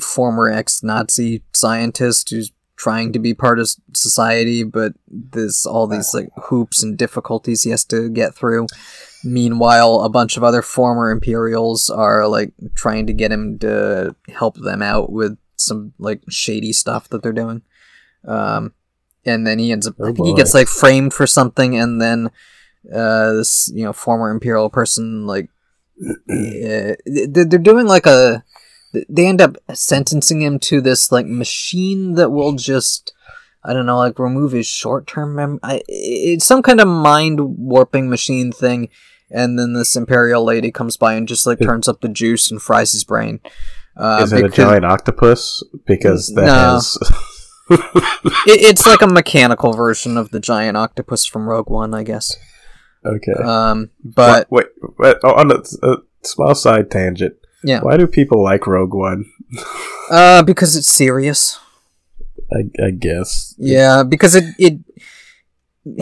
[0.00, 6.28] former ex-Nazi scientist who's trying to be part of society, but there's all these like
[6.44, 8.68] hoops and difficulties he has to get through.
[9.24, 14.54] Meanwhile, a bunch of other former Imperials are like trying to get him to help
[14.54, 17.62] them out with some like shady stuff that they're doing.
[18.24, 18.74] Um,
[19.24, 22.30] and then he ends up, oh he gets like framed for something, and then
[22.94, 25.50] uh, this you know former Imperial person like
[26.08, 28.44] uh, they're they're doing like a
[29.08, 33.12] they end up sentencing him to this like machine that will just
[33.64, 35.58] I don't know like remove his short term mem.
[35.62, 38.88] I, it's some kind of mind warping machine thing,
[39.30, 42.62] and then this imperial lady comes by and just like turns up the juice and
[42.62, 43.40] fries his brain.
[43.96, 45.62] Uh, Is it a giant octopus?
[45.86, 46.52] Because that No.
[46.74, 46.96] has.
[47.70, 52.36] it- it's like a mechanical version of the giant octopus from Rogue One, I guess.
[53.04, 53.32] okay.
[53.44, 54.66] Um, but wait,
[54.98, 57.34] wait, oh, on a, a small side tangent.
[57.64, 57.80] Yeah.
[57.80, 59.24] Why do people like Rogue One?
[60.10, 61.58] uh, because it's serious.
[62.52, 63.54] I, I guess.
[63.58, 64.78] Yeah, because it it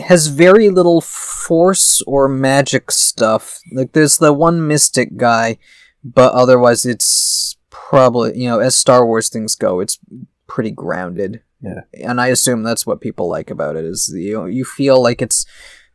[0.01, 3.59] has very little force or magic stuff.
[3.71, 5.57] Like there's the one mystic guy,
[6.03, 9.99] but otherwise it's probably you know as Star Wars things go, it's
[10.47, 11.41] pretty grounded.
[11.59, 11.81] Yeah.
[12.05, 15.23] and I assume that's what people like about it is you know, you feel like
[15.23, 15.43] it's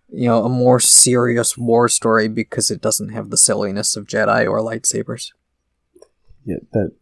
[0.08, 4.50] you know a more serious war story because it doesn't have the silliness of Jedi
[4.50, 5.30] or lightsabers.
[6.44, 6.92] Yeah, that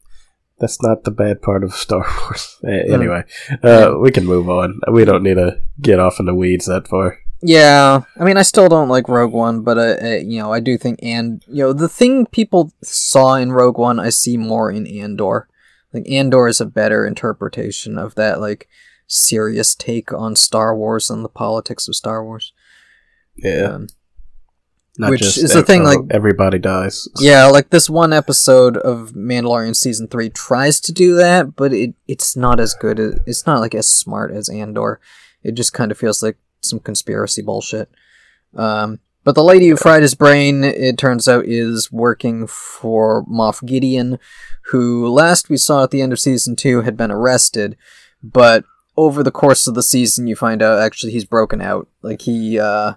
[0.59, 2.47] that's not the bad part of Star Wars.
[2.61, 2.93] Hmm.
[2.93, 3.25] Anyway,
[3.63, 4.81] uh, we can move on.
[4.93, 7.19] We don't need to get off in the weeds that far.
[7.43, 10.61] Yeah, I mean, I still don't like Rogue One, but uh, uh, you know, I
[10.61, 14.71] do think and you know the thing people saw in Rogue One, I see more
[14.71, 15.49] in Andor.
[15.95, 18.69] Like Andor is a better interpretation of that like
[19.07, 22.53] serious take on Star Wars and the politics of Star Wars.
[23.37, 23.87] Yeah, Um,
[24.99, 27.09] not which is the thing, like- everybody dies.
[27.21, 31.95] yeah, like this one episode of Mandalorian season three tries to do that, but it
[32.07, 32.99] it's not as good.
[32.99, 35.01] As, it's not like as smart as Andor.
[35.43, 37.91] It just kind of feels like some conspiracy bullshit.
[38.55, 43.65] Um, but the lady who fried his brain, it turns out, is working for Moff
[43.65, 44.19] Gideon,
[44.71, 47.77] who last we saw at the end of season two had been arrested,
[48.23, 48.65] but
[48.97, 51.89] over the course of the season, you find out actually he's broken out.
[52.03, 52.95] Like he, uh,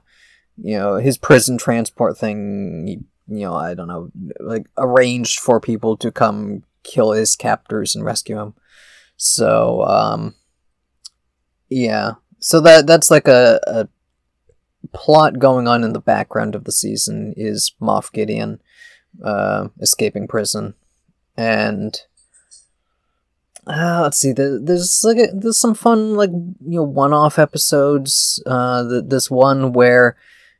[0.57, 2.87] you know, his prison transport thing.
[2.87, 7.95] He, you know, I don't know, like arranged for people to come kill his captors
[7.95, 8.53] and rescue him.
[9.15, 10.35] So, um,
[11.69, 12.13] yeah.
[12.39, 13.87] So that that's like a, a
[14.93, 18.61] plot going on in the background of the season is Moff Gideon
[19.23, 20.73] uh, escaping prison,
[21.37, 21.97] and
[23.65, 24.33] uh, let's see.
[24.33, 28.43] There, there's like a, there's some fun like you know one-off episodes.
[28.45, 30.17] Uh, th- this one where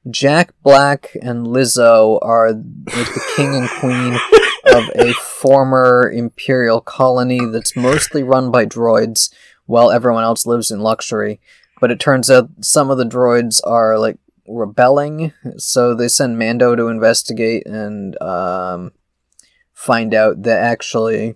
[0.10, 4.14] Jack Black and Lizzo are like the king and queen
[4.74, 9.34] of a former imperial colony that's mostly run by droids,
[9.66, 11.39] while everyone else lives in luxury.
[11.80, 16.76] But it turns out some of the droids are like rebelling, so they send Mando
[16.76, 18.91] to investigate and um,
[19.74, 21.36] find out that actually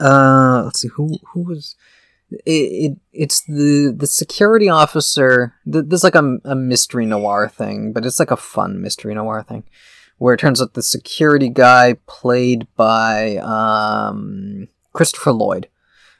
[0.00, 1.76] uh, let's see who who was
[2.30, 5.54] it, it it's the the security officer.
[5.70, 9.42] th- There's like a, a mystery noir thing, but it's like a fun mystery noir
[9.42, 9.64] thing,
[10.18, 15.68] where it turns out the security guy played by um, Christopher Lloyd.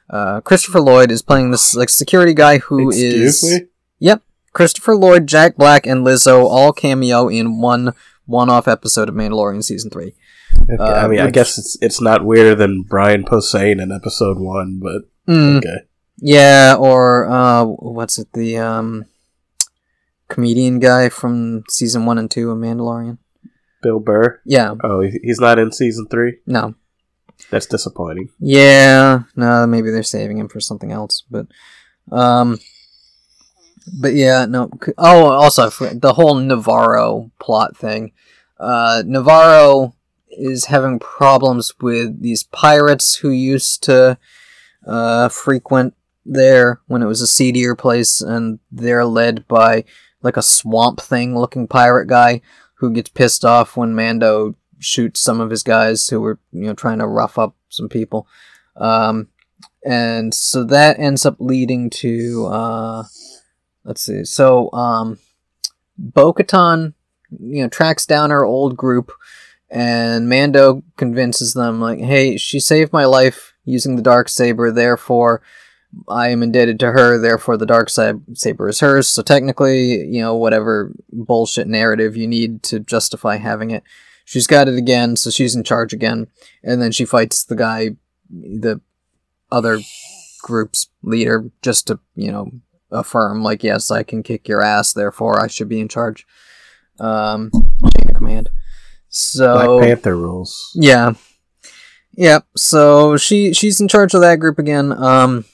[0.09, 3.67] Uh, Christopher Lloyd is playing this like security guy who is Excuse me?
[3.99, 7.93] Yep, Christopher Lloyd, Jack Black, and Lizzo all cameo in one
[8.25, 10.13] one-off episode of Mandalorian season three.
[10.63, 14.39] Okay, Uh, I mean, I guess it's it's not weirder than Brian Posehn in episode
[14.39, 15.77] one, but Mm, okay.
[16.21, 18.27] Yeah, or uh, what's it?
[18.33, 19.05] The um,
[20.27, 23.17] comedian guy from season one and two of Mandalorian.
[23.81, 24.41] Bill Burr.
[24.45, 26.37] Yeah, Oh, he's not in season three.
[26.45, 26.75] no,
[27.49, 28.29] That's disappointing.
[28.39, 29.65] yeah, no.
[29.65, 31.47] Maybe they're saving him for something else, but
[32.11, 32.59] um,
[33.99, 34.69] but yeah, no.
[34.97, 38.11] Oh, also the whole Nevarro plot thing.
[38.59, 39.93] Uh, Nevarro
[40.29, 44.17] is having problems with these pirates who used to
[44.85, 45.93] uh, frequent
[46.29, 49.83] there when it was a seedier place, and they're led by
[50.21, 52.41] like a swamp thing looking pirate guy
[52.75, 56.73] who gets pissed off when Mando shoots some of his guys who were you know
[56.73, 58.27] trying to rough up some people.
[58.75, 59.27] Um,
[59.85, 63.03] and so that ends up leading to uh,
[63.83, 64.23] let's see.
[64.25, 65.19] So um,
[65.97, 66.93] Bo-Katan,
[67.31, 69.11] you know, tracks down her old group,
[69.69, 74.71] and Mando convinces them like, "Hey, she saved my life using the dark saber.
[74.71, 75.41] Therefore,
[76.07, 77.17] I am indebted to her.
[77.17, 79.07] Therefore, the dark side saber is hers.
[79.07, 83.83] So technically, you know, whatever bullshit narrative you need to justify having it,
[84.25, 85.15] she's got it again.
[85.15, 86.27] So she's in charge again,
[86.63, 87.91] and then she fights the guy,
[88.29, 88.81] the
[89.51, 89.79] other
[90.41, 92.51] group's leader, just to you know
[92.91, 94.93] affirm like, yes, I can kick your ass.
[94.93, 96.25] Therefore, I should be in charge.
[96.99, 98.49] Um, chain of command.
[99.09, 100.71] So Black Panther rules.
[100.75, 101.13] yeah.
[102.13, 102.45] Yep.
[102.57, 104.91] So she she's in charge of that group again.
[104.91, 105.45] Um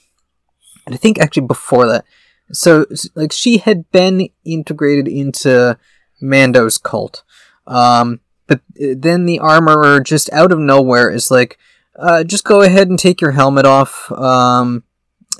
[0.86, 2.04] and I think actually before that.
[2.52, 5.78] So like she had been integrated into
[6.20, 7.24] Mando's cult.
[7.66, 11.58] Um but uh, then the armorer just out of nowhere is like
[11.98, 14.10] uh just go ahead and take your helmet off.
[14.12, 14.84] Um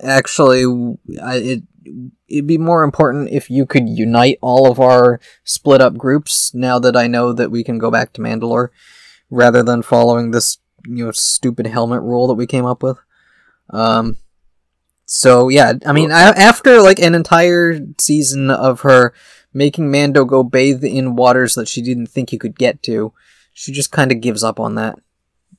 [0.02, 0.64] actually
[1.22, 1.62] I, it
[2.28, 6.78] it'd be more important if you could unite all of our split up groups now
[6.80, 8.70] that I know that we can go back to Mandalore
[9.30, 12.98] rather than following this you know stupid helmet rule that we came up with.
[13.70, 14.16] Um,
[15.06, 19.14] so yeah, I mean, I, after like an entire season of her
[19.54, 23.12] making Mando go bathe in waters that she didn't think he could get to,
[23.54, 24.98] she just kind of gives up on that,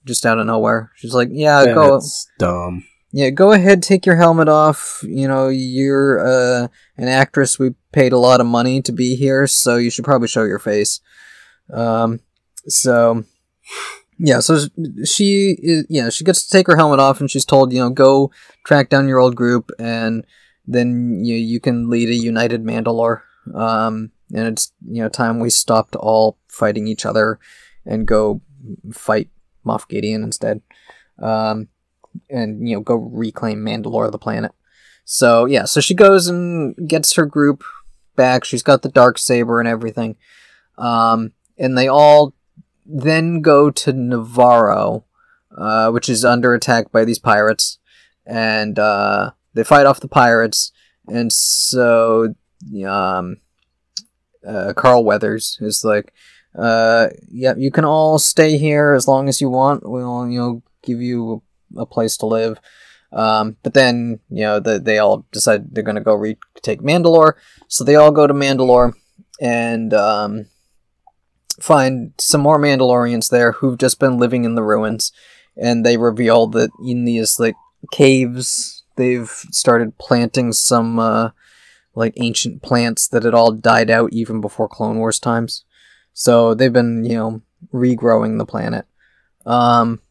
[0.06, 0.92] just out of nowhere.
[0.96, 2.84] She's like, "Yeah, go, That's dumb.
[3.12, 5.00] yeah, go ahead, take your helmet off.
[5.04, 6.68] You know, you're uh,
[6.98, 7.58] an actress.
[7.58, 10.60] We paid a lot of money to be here, so you should probably show your
[10.60, 11.00] face."
[11.74, 12.20] Um,
[12.68, 13.24] so
[14.20, 14.58] yeah, so
[15.06, 17.90] she is, yeah, she gets to take her helmet off, and she's told, you know,
[17.90, 18.32] go
[18.66, 20.26] track down your old group, and
[20.66, 23.22] then you you can lead a united Mandalore.
[23.54, 27.40] Um, and it's you know time we stopped all fighting each other,
[27.86, 28.42] and go
[28.92, 29.30] fight
[29.66, 30.62] Moff Gideon instead.
[31.20, 31.68] Um,
[32.30, 34.52] and you know go reclaim Mandalore, the planet.
[35.06, 37.64] So yeah, so she goes and gets her group
[38.16, 38.44] back.
[38.44, 40.18] She's got the dark saber and everything.
[40.78, 42.34] Um, and they all
[42.88, 45.04] then go to Nevarro,
[45.58, 47.80] uh, which is under attack by these pirates,
[48.26, 50.72] and uh, they fight off the pirates.
[51.08, 52.36] And so,
[52.88, 53.38] um,
[54.48, 56.14] uh, Carl Weathers is like,
[56.58, 59.88] uh, yeah, you can all stay here as long as you want.
[59.88, 61.44] We'll, you know, give you
[61.78, 62.60] a place to live.
[63.12, 67.34] Um, but then, you know, the, they all decide they're going to go retake Mandalore.
[67.68, 68.94] So they all go to Mandalore
[69.40, 70.48] and um,
[71.60, 75.12] find some more Mandalorians there who've just been living in the ruins.
[75.56, 77.56] And they reveal that in these, like,
[77.92, 81.32] caves, they've started planting some, uh,
[81.96, 85.64] like, ancient plants that had all died out even before Clone Wars times.
[86.14, 87.42] So they've been, you know,
[87.74, 88.86] regrowing the planet.
[89.46, 90.02] Um,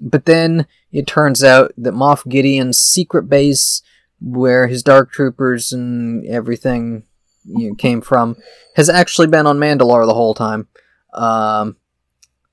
[0.00, 3.82] but then it turns out that Moff Gideon's secret base,
[4.20, 7.04] where his Dark Troopers and everything
[7.44, 8.36] you know, came from,
[8.76, 10.68] has actually been on Mandalore the whole time.
[11.14, 11.76] Um,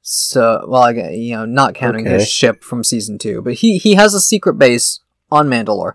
[0.01, 2.17] so, well, I, you know, not counting Okay.
[2.19, 4.99] his ship from season two, but he he has a secret base
[5.31, 5.93] on Mandalore.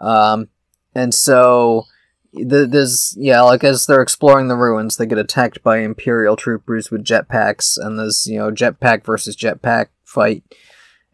[0.00, 0.48] Um,
[0.94, 1.84] and so
[2.32, 6.90] the, there's yeah, like as they're exploring the ruins, they get attacked by Imperial troopers
[6.90, 10.42] with jetpacks, and there's you know jetpack versus jetpack fight,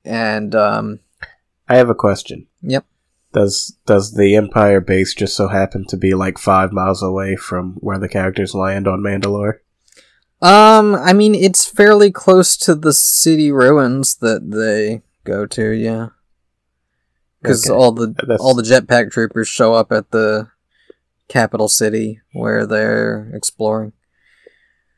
[0.05, 1.01] and um,
[1.69, 2.47] I have a question.
[2.63, 2.85] Yep.
[3.33, 7.75] Does does the Empire base just so happen to be like five miles away from
[7.81, 9.59] where the characters land on Mandalore?
[10.43, 15.71] Um, I mean it's fairly close to the city ruins that they go to.
[15.71, 16.09] Yeah,
[17.43, 17.75] because Okay.
[17.75, 20.49] all the That's- all the jetpack troopers show up at the
[21.29, 23.93] capital city where they're exploring.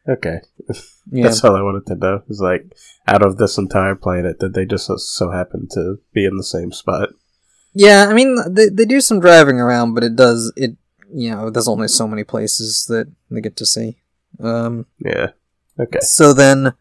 [0.08, 0.40] Okay,
[1.12, 2.22] Yeah, that's all I wanted to know.
[2.28, 2.74] Is like
[3.06, 6.42] out of this entire planet, did they just so, so happen to be in the
[6.44, 7.10] same spot?
[7.74, 8.06] yeah.
[8.10, 10.76] I mean, they they do some driving around, but it does it.
[11.14, 13.98] You know, there's only so many places that they get to see.
[14.42, 15.28] Um, Yeah.
[15.78, 16.00] Okay.
[16.00, 16.74] So then,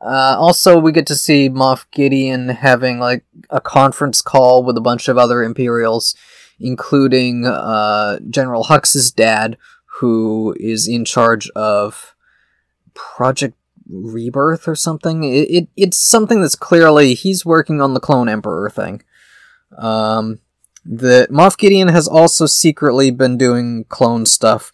[0.00, 4.82] uh, also we get to see Moff Gideon having like a conference call with a
[4.82, 6.14] bunch of other Imperials,
[6.58, 9.56] including uh, General Hux's dad,
[10.00, 12.14] who is in charge of
[12.94, 13.56] Project
[13.88, 15.24] Rebirth or something.
[15.24, 19.02] It, it it's something that's clearly he's working on the Clone Emperor thing.
[19.76, 20.40] Um,
[20.84, 24.72] the Moff Gideon has also secretly been doing clone stuff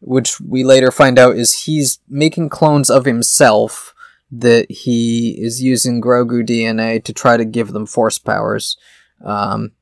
[0.00, 3.94] which we later find out is he's making clones of himself
[4.30, 8.76] that he is using Grogu DNA to try to give them force powers.
[9.24, 9.72] Um,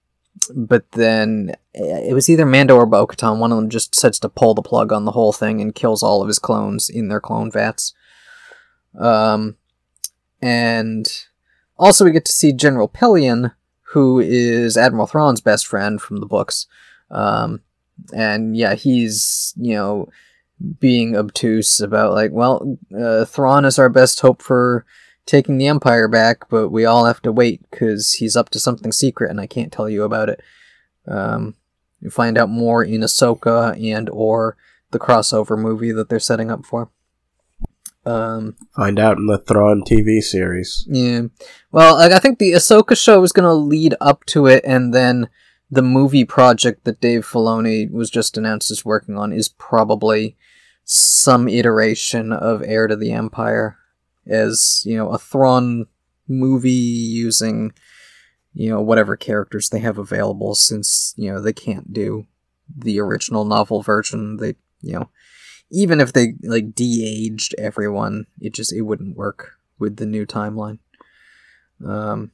[0.55, 3.39] but then eh, it was either Mando or Bo Katan.
[3.39, 6.03] One of them just decides to pull the plug on the whole thing and kills
[6.03, 7.93] all of his clones in their clone vats.
[8.99, 9.57] Um,
[10.41, 11.07] and
[11.77, 13.55] also we get to see General Pellaeon,
[13.93, 16.67] who is Admiral Thrawn's best friend from the books.
[17.11, 17.63] Um,
[18.13, 20.09] and yeah, he's you know
[20.81, 24.85] being obtuse about like, well, uh, Thrawn is our best hope for
[25.27, 28.93] taking the Empire back, but we all have to wait because he's up to something
[28.93, 30.41] secret, and I can't tell you about it.
[31.07, 31.55] Um,
[32.01, 34.57] you find out more in Ahsoka and or
[34.91, 36.91] the crossover movie that they're setting up for.
[38.07, 40.87] Um, Find out in the Thrawn TV series.
[40.89, 41.23] yeah.
[41.71, 44.95] Well, like, I think the Ahsoka show is going to lead up to it, and
[44.95, 45.29] then
[45.71, 50.37] the movie project that Dave Filoni was just announced is working on is probably
[50.85, 53.77] some iteration of Heir to the Empire,
[54.27, 55.87] as you know, a Thrawn
[56.27, 57.73] movie using
[58.55, 62.27] you know whatever characters they have available, since you know they can't do
[62.75, 64.39] the original novel version.
[64.39, 65.11] They you know
[65.71, 70.79] even if they like de-aged everyone, it just it wouldn't work with the new timeline.
[71.87, 72.33] Um,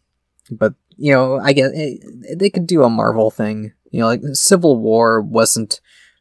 [0.50, 1.96] but you know, I guess eh,
[2.36, 3.72] they could do a Marvel thing.
[3.90, 5.80] You know, like Civil War wasn't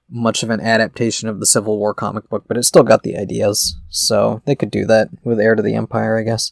[0.10, 3.18] much of an adaptation of the Civil War comic book, but it still got the
[3.18, 6.52] ideas, so they could do that with Heir to the Empire, I guess.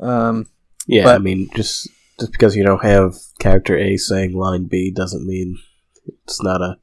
[0.00, 0.46] Um,
[0.86, 1.88] Yeah, But- I mean, just
[2.18, 5.58] just because you don't have character A saying line B doesn't mean
[6.24, 6.78] it's not a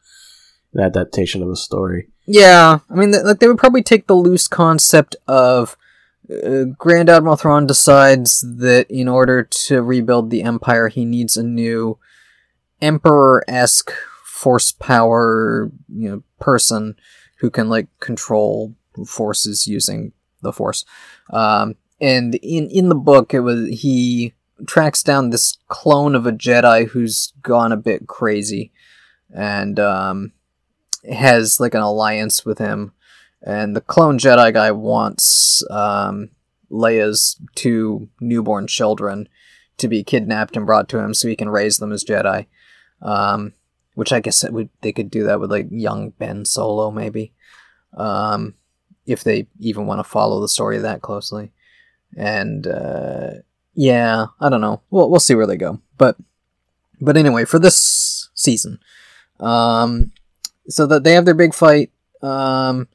[0.73, 2.09] an adaptation of a story.
[2.27, 5.77] Yeah, I mean, th- like they would probably take the loose concept of
[6.29, 11.43] uh, Grand Admiral Thrawn decides that in order to rebuild the Empire, he needs a
[11.43, 11.97] new
[12.81, 13.91] Emperor-esque
[14.23, 16.95] force power, you know, person
[17.37, 18.75] who can like control
[19.07, 20.11] forces using
[20.41, 20.85] the Force.
[21.31, 24.33] Um, and in in the book, it was he
[24.67, 28.71] tracks down this clone of a Jedi who's gone a bit crazy,
[29.33, 30.31] and um,
[31.11, 32.93] has like an alliance with him,
[33.45, 36.29] and the clone Jedi guy wants um,
[36.69, 39.29] Leia's two newborn children
[39.77, 42.47] to be kidnapped and brought to him so he can raise them as Jedi.
[43.01, 43.53] Um,
[43.95, 47.33] which I guess would they could do that with like young Ben Solo maybe,
[47.97, 48.53] um,
[49.05, 51.51] if they even want to follow the story that closely.
[52.15, 53.29] And uh,
[53.73, 54.81] yeah, I don't know.
[54.91, 55.79] We'll we'll see where they go.
[55.97, 56.17] But
[57.01, 58.79] but anyway, for this season,
[59.39, 60.11] um,
[60.67, 61.91] so that they have their big fight.
[62.21, 62.87] Um,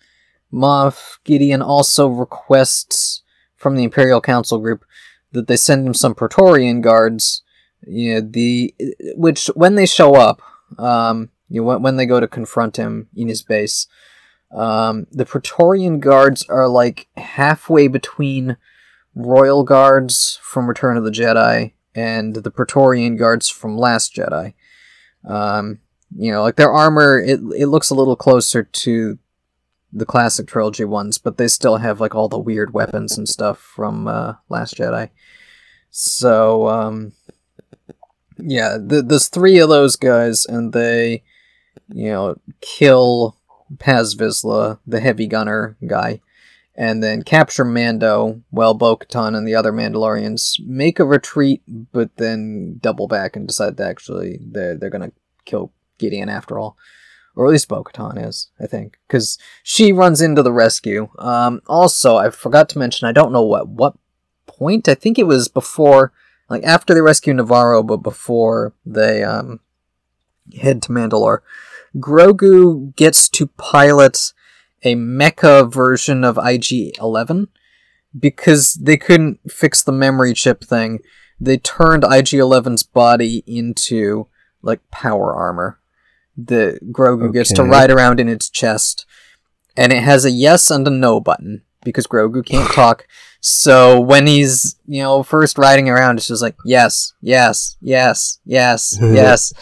[0.53, 3.22] Moff Gideon also requests
[3.57, 4.84] from the Imperial Council group
[5.32, 7.42] that they send him some Praetorian guards.
[7.86, 8.74] Yeah, the
[9.16, 10.42] which when they show up,
[10.78, 13.86] um, you know, when, when they go to confront him in his base,
[14.53, 18.57] um, the Praetorian guards are like halfway between
[19.14, 24.55] Royal Guards from Return of the Jedi and the Praetorian guards from Last Jedi.
[25.26, 25.80] Um,
[26.16, 29.18] you know, like their armor, it it looks a little closer to
[29.93, 33.59] the classic trilogy ones, but they still have like all the weird weapons and stuff
[33.59, 35.11] from uh, Last Jedi.
[35.91, 37.12] So, um,
[38.38, 41.22] yeah, th- there's three of those guys, and they,
[41.88, 43.36] you know, kill
[43.78, 46.20] Paz Vizsla, the heavy gunner guy,
[46.74, 52.16] and then capture Mando while Bo Katan and the other Mandalorians make a retreat, but
[52.16, 55.12] then double back and decide to actually they're they're gonna
[55.45, 56.76] kill Gideon after all,
[57.37, 61.09] or at least Bo Katan is, I think, because she runs into the rescue.
[61.18, 63.95] Um, also, I forgot to mention, I don't know what what
[64.47, 64.89] point.
[64.89, 66.12] I think it was before,
[66.49, 69.61] like after they rescue Nevarro, but before they um
[70.61, 71.41] head to Mandalore.
[71.97, 74.33] Grogu gets to pilot
[74.83, 77.49] a mecha version of IG 11
[78.18, 81.01] because they couldn't fix the memory chip thing.
[81.41, 84.26] they turned IG-11's body into
[84.62, 85.80] like power armor.
[86.47, 89.07] The Grogu gets to ride around in its chest,
[89.76, 93.07] and it has a yes and a no button because Grogu can't talk.
[93.41, 98.99] So when he's you know first riding around, it's just like yes, yes, yes, yes,
[99.01, 99.53] yes.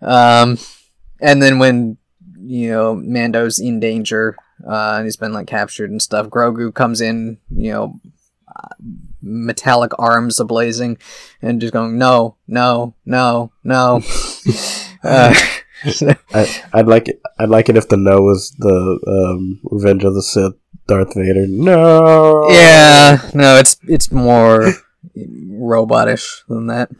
[0.00, 0.58] Um,
[1.20, 1.98] and then when
[2.40, 7.00] you know Mando's in danger, uh, and he's been like captured and stuff, Grogu comes
[7.00, 8.00] in, you know,
[9.22, 10.98] metallic arms ablazing,
[11.42, 14.00] and just going no, no, no, no.
[15.04, 15.34] uh,
[16.34, 17.20] I, I'd like it.
[17.38, 20.54] I'd like it if the no was the um, Revenge of the Sith,
[20.86, 21.46] Darth Vader.
[21.46, 22.48] No.
[22.50, 24.72] yeah, no, it's it's more
[25.16, 26.90] robotish than that.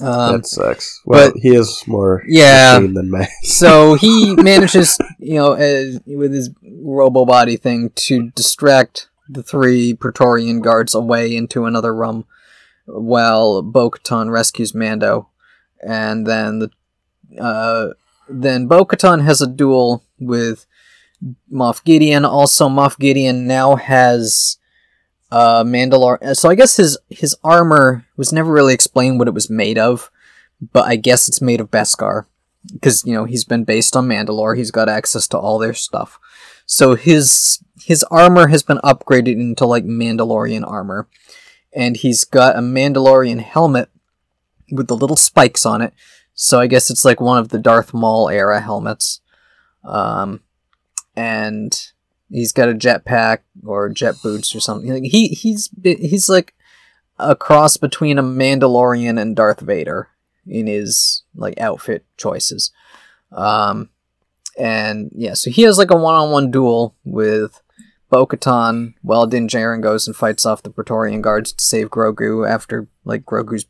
[0.00, 1.00] Um, that sucks.
[1.04, 2.78] Well, but- he is more Yeah.
[2.78, 3.28] than man.
[3.42, 9.94] so he manages, you know, as, with his robo body thing to distract the three
[9.94, 12.24] Praetorian guards away into another room
[12.86, 15.28] while Bo-Katan rescues Mando.
[15.86, 16.70] And then the
[17.40, 17.88] uh,
[18.28, 20.66] then Bo-Katan has a duel with
[21.52, 22.24] Moff Gideon.
[22.24, 24.58] Also, Moff Gideon now has
[25.30, 26.36] uh, Mandalore.
[26.36, 30.10] So I guess his his armor was never really explained what it was made of,
[30.72, 32.26] but I guess it's made of Beskar
[32.72, 34.56] because you know he's been based on Mandalore.
[34.56, 36.18] He's got access to all their stuff.
[36.66, 41.08] So his his armor has been upgraded into like Mandalorian armor,
[41.72, 43.88] and he's got a Mandalorian helmet
[44.70, 45.92] with the little spikes on it.
[46.42, 49.20] So I guess it's like one of the Darth Maul era helmets.
[49.84, 50.40] Um,
[51.14, 51.72] and
[52.32, 54.92] he's got a jetpack or jet boots or something.
[54.92, 56.52] Like, he he's he's like
[57.16, 60.08] a cross between a Mandalorian and Darth Vader
[60.44, 62.72] in his like outfit choices.
[63.30, 63.90] Um,
[64.58, 67.62] and yeah, so he has like a one-on-one duel with
[68.10, 72.88] Bo-Katan while Din Djarin goes and fights off the Praetorian guards to save Grogu after
[73.04, 73.66] like Grogu's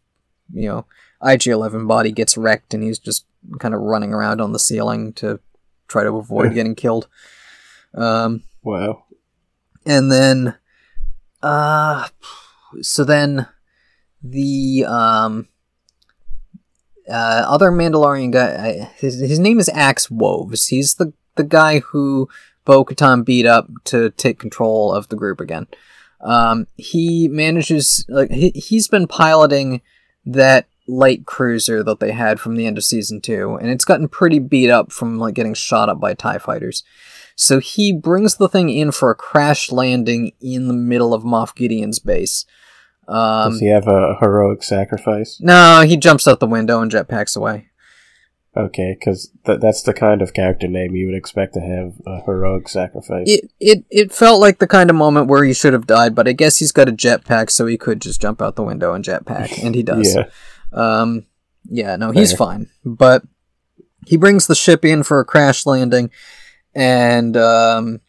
[0.55, 0.87] you know
[1.23, 3.25] IG-11 body gets wrecked and he's just
[3.59, 5.41] kind of running around on the ceiling to
[5.89, 7.09] try to avoid getting killed.
[7.95, 9.05] Um, Wow.
[9.85, 10.55] and then
[11.43, 12.07] uh
[12.81, 13.47] so then
[14.23, 15.49] the um
[17.09, 22.29] uh other mandalorian guy his, his name is axe woves he's the the guy who
[22.65, 25.67] bo-katan beat up to take control of the group again
[26.21, 29.83] um he manages like he, he's been piloting
[30.25, 34.09] that light cruiser that they had from the end of season two and it's gotten
[34.09, 36.83] pretty beat up from like getting shot up by tie fighters
[37.37, 41.55] so he brings the thing in for a crash landing in the middle of Moff
[41.55, 42.45] Gideon's base.
[43.09, 45.39] Um, Does he have a heroic sacrifice?
[45.41, 47.69] no, he jumps out the window and jetpacks away.
[48.55, 52.21] Okay, because th- that's the kind of character name you would expect to have a
[52.21, 53.25] heroic sacrifice.
[53.27, 56.29] It, it it felt like the kind of moment where he should have died, but
[56.29, 59.03] I guess he's got a jetpack, so he could just jump out the window and
[59.03, 60.15] jetpack, and he does.
[60.17, 60.25] yeah.
[60.73, 61.27] Um,
[61.69, 62.69] yeah, no, he's fine.
[62.85, 63.23] But
[64.07, 66.11] he brings the ship in for a crash landing,
[66.75, 68.01] and um,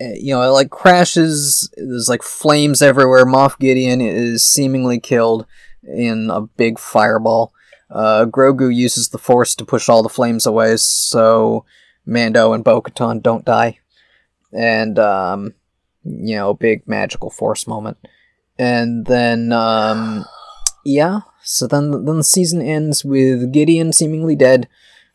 [0.00, 1.72] eh, you know, it like crashes.
[1.76, 3.24] There's like flames everywhere.
[3.24, 5.46] Moff Gideon is seemingly killed
[5.82, 7.52] in a big fireball.
[7.90, 11.64] Uh, Grogu uses the Force to push all the flames away, so
[12.06, 13.78] Mando and Bo-Katan don't die.
[14.52, 15.54] And um,
[16.04, 17.98] you know, big magical Force moment.
[18.58, 20.24] And then um,
[20.84, 24.68] yeah, so then then the season ends with Gideon seemingly dead.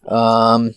[0.07, 0.75] Um,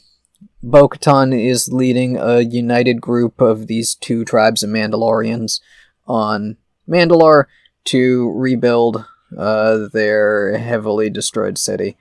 [0.63, 5.61] Bo-Katan is leading a united group of these two tribes of Mandalorians
[6.07, 6.57] on
[6.89, 7.45] Mandalore
[7.85, 9.05] to rebuild
[9.37, 11.97] uh, their heavily destroyed city.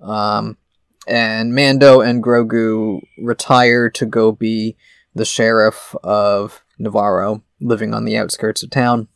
[0.00, 0.56] Um,
[1.08, 4.76] and Mando and Grogu retire to go be
[5.14, 9.08] the sheriff of Nevarro, living on the outskirts of town.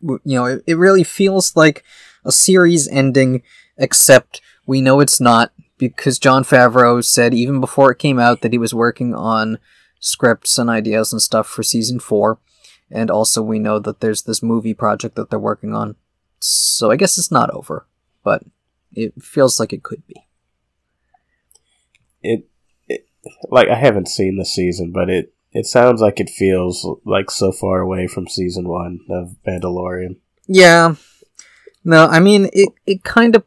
[0.00, 1.84] You know, it, it really feels like
[2.24, 3.42] a series ending,
[3.76, 8.52] except we know it's not because Jon Favreau said even before it came out that
[8.52, 9.58] he was working on
[9.98, 12.38] scripts and ideas and stuff for season four.
[12.90, 15.96] And also, we know that there's this movie project that they're working on.
[16.40, 17.86] So I guess it's not over,
[18.22, 18.42] but
[18.92, 20.26] it feels like it could be.
[22.20, 22.48] It,
[22.86, 23.08] it,
[23.50, 27.52] like I haven't seen the season, but it it sounds like it feels like so
[27.52, 30.16] far away from season one of Mandalorian.
[30.46, 30.96] Yeah.
[31.84, 33.44] No, I mean it it kind of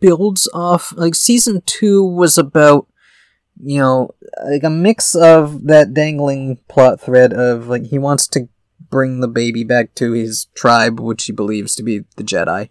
[0.00, 2.86] builds off like season 2 was about
[3.62, 8.48] you know like a mix of that dangling plot thread of like he wants to
[8.90, 12.68] bring the baby back to his tribe which he believes to be the Jedi.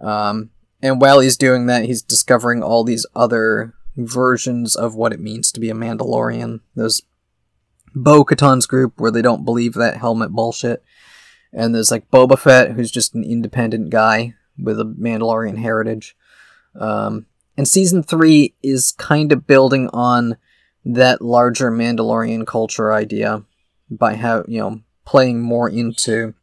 [0.00, 0.50] Um
[0.80, 5.52] and while he's doing that he's discovering all these other versions of what it means
[5.52, 6.60] to be a Mandalorian.
[6.74, 7.02] There's
[7.94, 10.82] Bo-Katan's group where they don't believe that helmet bullshit.
[11.52, 16.16] And there's like Boba Fett, who's just an independent guy with a Mandalorian heritage.
[16.78, 17.26] Um,
[17.56, 20.36] and season three is kind of building on
[20.84, 23.44] that larger Mandalorian culture idea
[23.90, 26.34] by how you know playing more into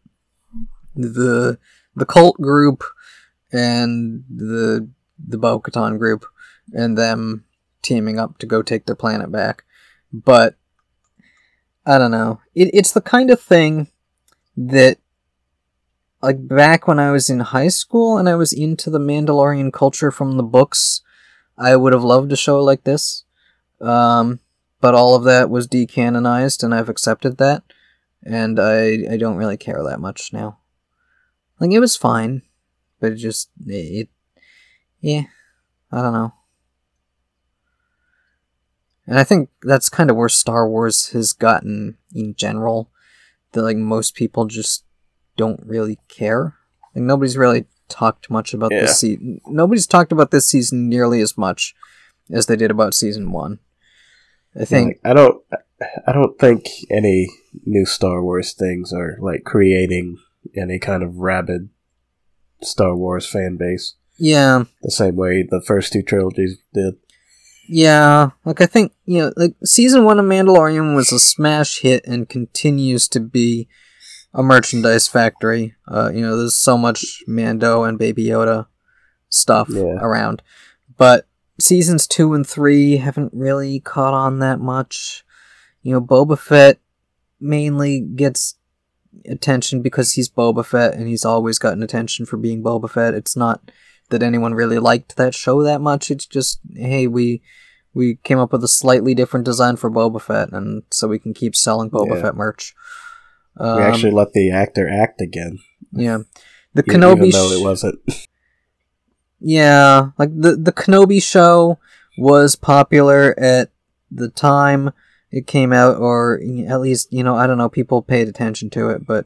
[0.95, 1.57] the
[1.95, 2.84] the cult group
[3.51, 4.88] and the
[5.28, 6.26] the Bo group
[6.74, 7.45] and them
[7.82, 9.64] teaming up to go take their planet back.
[10.14, 10.55] But
[11.86, 12.39] I don't know.
[12.53, 13.88] It, it's the kind of thing
[14.68, 14.97] that
[16.22, 20.12] like back when I was in high school and I was into the Mandalorian culture
[20.12, 21.01] from the books,
[21.57, 23.24] I would have loved a show like this.
[23.80, 24.41] Um,
[24.82, 27.64] but all of that was decanonized and I've accepted that.
[28.24, 30.60] And I I don't really care that much now.
[31.60, 32.41] Like it was fine,
[32.99, 34.10] but it just it
[34.99, 35.24] yeah,
[35.89, 36.34] I don't know.
[39.07, 42.91] And I think that's kind of where Star Wars has gotten in general.
[43.54, 44.84] That like most people just
[45.38, 46.56] don't really care.
[46.95, 48.82] Like nobody's really talked much about Yeah.
[48.82, 49.41] this season.
[49.47, 51.76] Nobody's talked about this season nearly as much
[52.32, 53.60] as they did about season one.
[54.60, 55.43] I think Like, I don't.
[56.06, 57.30] I don't think any
[57.66, 60.18] new Star Wars things are like creating
[60.56, 61.70] any kind of rabid
[62.62, 66.95] Star Wars fan base yeah, the same way the first two trilogies did.
[67.72, 72.03] Yeah, like I think you know, like season one of Mandalorian was a smash hit
[72.07, 73.67] and continues to be
[74.34, 75.76] a merchandise factory.
[75.88, 78.65] Uh, you know, there's so much Mando and Baby Yoda
[79.30, 79.97] stuff Yeah.
[80.01, 80.41] around,
[80.97, 81.28] but
[81.59, 85.24] seasons two and three haven't really caught on that much.
[85.84, 86.80] You know, Boba Fett
[87.39, 88.55] mainly gets
[89.28, 93.13] attention because he's Boba Fett and he's always gotten attention for being Boba Fett.
[93.13, 93.70] It's not
[94.10, 96.10] that anyone really liked that show that much.
[96.12, 97.41] It's just, hey, we
[97.93, 101.34] we came up with a slightly different design for Boba Fett, and so we can
[101.34, 102.22] keep selling Boba Yeah.
[102.22, 102.76] Fett merch.
[103.57, 105.60] Um, we actually let the actor act again,
[105.91, 106.20] yeah,
[106.74, 107.32] the even Kenobi.
[107.32, 107.99] though it wasn't.
[109.39, 111.80] yeah, like the the Kenobi show
[112.18, 113.72] was popular at
[114.12, 114.91] the time
[115.32, 118.89] it came out, or at least you know I don't know people paid attention to
[118.89, 119.26] it, but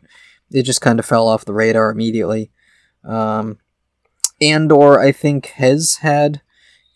[0.51, 2.51] it just kind of fell off the radar immediately.
[3.03, 3.57] Um,
[4.41, 6.41] Andor, I think, has had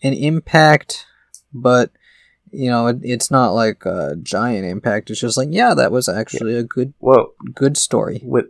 [0.02, 1.06] an impact,
[1.52, 1.90] but
[2.50, 5.10] you know it, it's not like a giant impact.
[5.10, 8.20] It's just like yeah, that was actually a good Well, good story.
[8.24, 8.46] with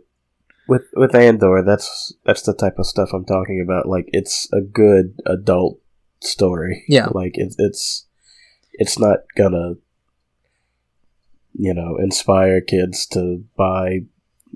[0.67, 3.87] with with Andor, that's that's the type of stuff I'm talking about.
[3.87, 5.79] Like it's a good adult
[6.21, 6.83] story.
[6.87, 7.07] Yeah.
[7.13, 8.05] like it's it's
[8.73, 9.75] it's not gonna
[11.53, 14.01] you know inspire kids to buy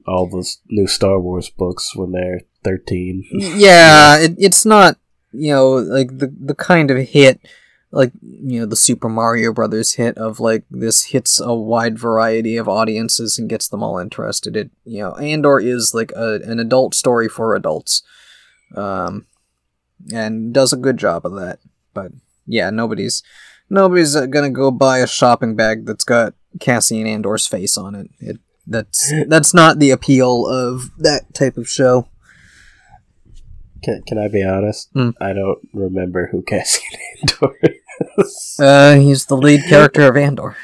[0.07, 3.25] all the s- new Star Wars books when they're thirteen.
[3.31, 4.97] yeah, it, it's not
[5.31, 7.39] you know like the the kind of hit
[7.93, 12.57] like you know the Super Mario Brothers hit of like this hits a wide variety
[12.57, 14.57] of audiences and gets them all interested.
[14.57, 18.01] It you know Andor is like a, an adult story for adults,
[18.75, 19.27] um,
[20.11, 21.59] and does a good job of that.
[21.93, 22.11] But
[22.47, 23.21] yeah, nobody's
[23.69, 28.09] nobody's uh, gonna go buy a shopping bag that's got Cassian Andor's face on it.
[28.19, 32.07] It that's that's not the appeal of that type of show.
[33.83, 34.89] Can, can I be honest?
[34.93, 35.09] Hmm.
[35.19, 37.57] I don't remember who Cassian Andor
[38.17, 38.57] is.
[38.59, 40.55] Uh, he's the lead character of Andor.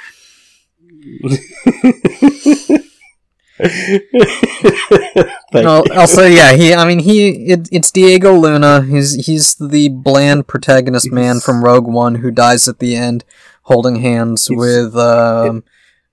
[5.51, 5.93] Thank No, you.
[5.93, 6.73] also, yeah, he.
[6.73, 7.51] I mean, he.
[7.51, 8.83] It, it's Diego Luna.
[8.83, 13.23] He's he's the bland protagonist man from Rogue One who dies at the end,
[13.63, 15.63] holding hands with um,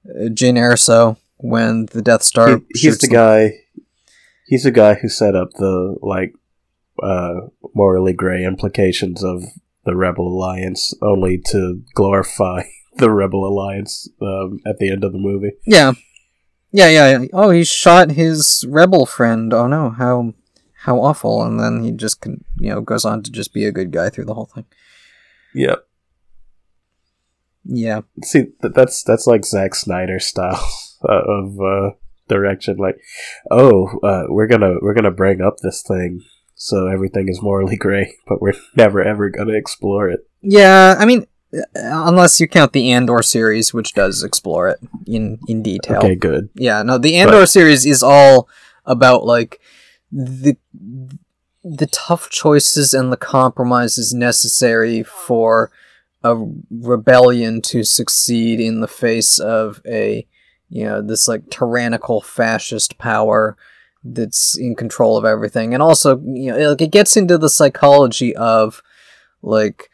[0.06, 2.58] Jyn Erso when the Death Star.
[2.58, 3.12] He- he's the him.
[3.12, 3.52] guy.
[4.46, 6.34] He's the guy who set up the like
[7.02, 9.44] uh, morally gray implications of
[9.84, 12.64] the Rebel Alliance, only to glorify
[12.96, 15.52] the Rebel Alliance um, at the end of the movie.
[15.66, 15.92] Yeah,
[16.72, 17.18] yeah, yeah.
[17.18, 17.26] yeah.
[17.32, 19.52] Oh, he shot his rebel friend.
[19.54, 20.34] Oh no, how
[20.84, 21.42] how awful!
[21.42, 24.10] And then he just can, you know goes on to just be a good guy
[24.10, 24.66] through the whole thing.
[25.54, 25.86] Yep.
[27.68, 30.68] Yeah, See, th- that's that's like Zack Snyder style
[31.08, 31.90] uh, of uh,
[32.28, 32.76] direction.
[32.76, 32.96] Like,
[33.50, 36.20] oh, uh, we're gonna we're gonna bring up this thing
[36.56, 40.28] so everything is morally gray, but we're never ever gonna explore it.
[40.40, 45.38] Yeah, I mean, uh, unless you count the Andor series, which does explore it in
[45.46, 45.98] in detail.
[45.98, 46.48] Okay, good.
[46.54, 48.48] Yeah, no, the Andor series is all
[48.84, 49.60] about like
[50.10, 50.56] the
[51.62, 55.70] the tough choices and the compromises necessary for
[56.22, 56.36] a
[56.70, 60.26] rebellion to succeed in the face of a
[60.68, 63.56] you know this like tyrannical fascist power
[64.12, 68.34] that's in control of everything and also you know like it gets into the psychology
[68.36, 68.82] of
[69.42, 69.90] like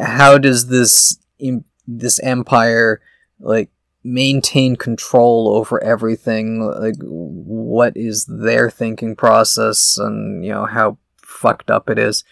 [0.00, 3.00] how does this im- this empire
[3.40, 3.70] like
[4.02, 10.96] maintain control over everything like what is their thinking process and you know how
[11.36, 12.24] fucked up it is.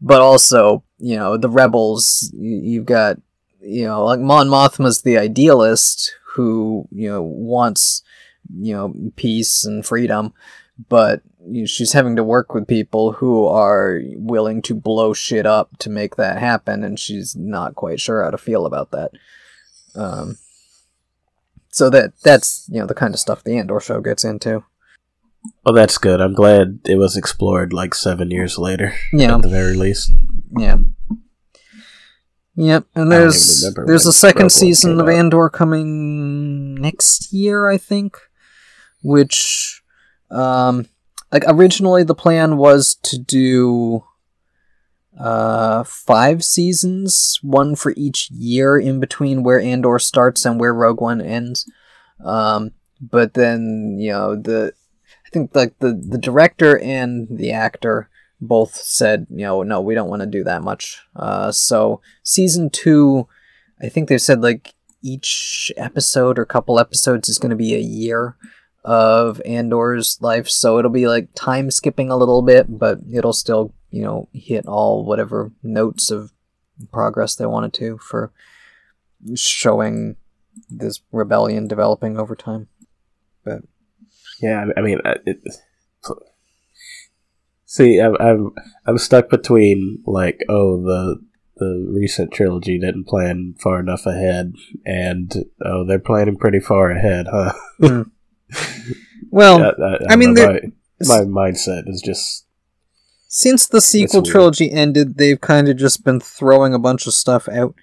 [0.00, 2.30] But also, you know, the rebels.
[2.34, 3.18] You, you've got,
[3.60, 8.02] you know, like Mon Mothma's the idealist who you know wants,
[8.54, 10.32] you know, peace and freedom,
[10.88, 15.46] but you know, she's having to work with people who are willing to blow shit
[15.46, 19.10] up to make that happen, and she's not quite sure how to feel about that.
[19.94, 20.38] Um,
[21.70, 24.64] so that that's you know the kind of stuff the Andor show gets into.
[25.64, 26.20] Well, that's good.
[26.20, 28.94] I'm glad it was explored like seven years later.
[29.12, 29.34] Yeah.
[29.34, 30.14] At the very least.
[30.56, 30.78] Yeah.
[32.54, 35.08] Yep, and there's there's a second One season of.
[35.08, 38.16] Andor coming next year, I think.
[39.02, 39.81] Which,
[40.32, 40.86] um,
[41.30, 44.04] like originally the plan was to do,
[45.18, 51.00] uh, five seasons, one for each year in between where Andor starts and where Rogue
[51.00, 51.70] One ends.
[52.24, 54.72] Um, but then you know the,
[55.26, 58.08] I think like the the director and the actor
[58.40, 61.00] both said, you know, no, we don't want to do that much.
[61.14, 63.28] Uh, so season two,
[63.80, 67.78] I think they said like each episode or couple episodes is going to be a
[67.78, 68.36] year
[68.84, 70.48] of Andor's life.
[70.48, 74.66] So it'll be like time skipping a little bit, but it'll still, you know, hit
[74.66, 76.32] all whatever notes of
[76.92, 78.32] progress they wanted to for
[79.34, 80.16] showing
[80.68, 82.68] this rebellion developing over time.
[83.44, 83.62] But
[84.40, 85.38] Yeah, I- mean, it,
[87.64, 88.50] see, I'm, I'm
[88.86, 91.20] I'm stuck between like, oh, the
[91.56, 94.54] the recent trilogy didn't plan far enough ahead,
[94.84, 95.32] and
[95.64, 97.52] oh, they're planning pretty far ahead, huh?
[97.78, 98.02] Hmm.
[99.30, 99.70] well, Yeah,
[100.08, 100.72] I, I mean, my, they're-
[101.06, 102.46] my mindset is just
[103.28, 107.48] Since the sequel trilogy ended, they've kind of just been throwing a bunch of stuff
[107.48, 107.74] out.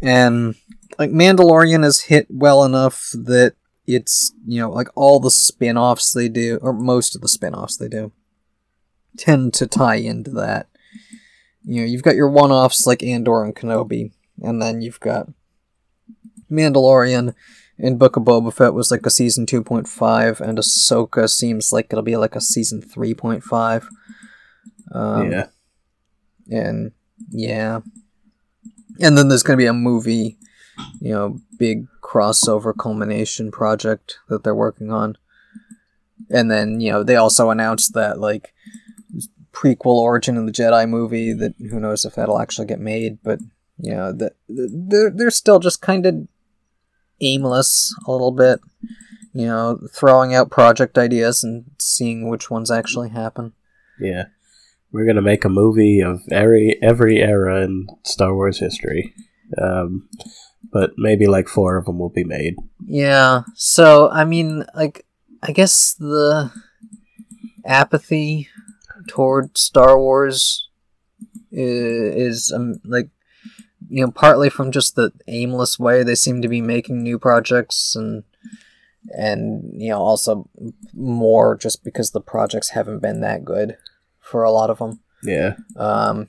[0.00, 0.54] And,
[0.98, 3.54] like, Mandalorian has hit well enough that
[3.86, 7.54] it's, you know, like all the spin offs they do, or most of the spin
[7.54, 8.12] offs they do,
[9.16, 10.68] tend to tie into that.
[11.64, 15.28] You know, you've got your one offs like Andor and Kenobi, and then you've got
[16.50, 17.34] Mandalorian
[17.78, 22.02] and Book of Boba Fett was like a season 2.5, and Ahsoka seems like it'll
[22.02, 23.86] be like a season 3.5.
[24.92, 25.46] Um, yeah.
[26.50, 26.92] and
[27.30, 27.80] yeah.
[29.00, 30.38] And then there's going to be a movie,
[31.00, 35.18] you know, big crossover culmination project that they're working on.
[36.30, 38.54] And then, you know, they also announced that, like,
[39.52, 43.38] prequel Origin of the Jedi movie that who knows if that'll actually get made, but,
[43.78, 46.26] you know, that they're, they're still just kind of
[47.20, 48.60] aimless a little bit,
[49.32, 53.52] you know, throwing out project ideas and seeing which ones actually happen.
[54.00, 54.26] Yeah.
[54.92, 59.14] We're gonna make a movie of every every era in Star Wars history,
[59.60, 60.08] um,
[60.72, 62.56] but maybe like four of them will be made.
[62.86, 63.42] Yeah.
[63.54, 65.04] So I mean, like,
[65.42, 66.50] I guess the
[67.64, 68.48] apathy
[69.08, 70.68] toward Star Wars
[71.50, 73.10] is, is um, like,
[73.88, 77.94] you know, partly from just the aimless way they seem to be making new projects,
[77.96, 78.24] and
[79.16, 80.48] and you know, also
[80.94, 83.76] more just because the projects haven't been that good
[84.20, 85.00] for a lot of them.
[85.22, 86.28] Yeah, Um,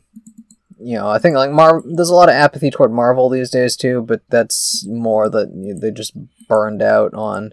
[0.80, 3.76] you know, I think like Mar, there's a lot of apathy toward Marvel these days
[3.76, 6.14] too, but that's more that they just
[6.48, 7.52] burned out on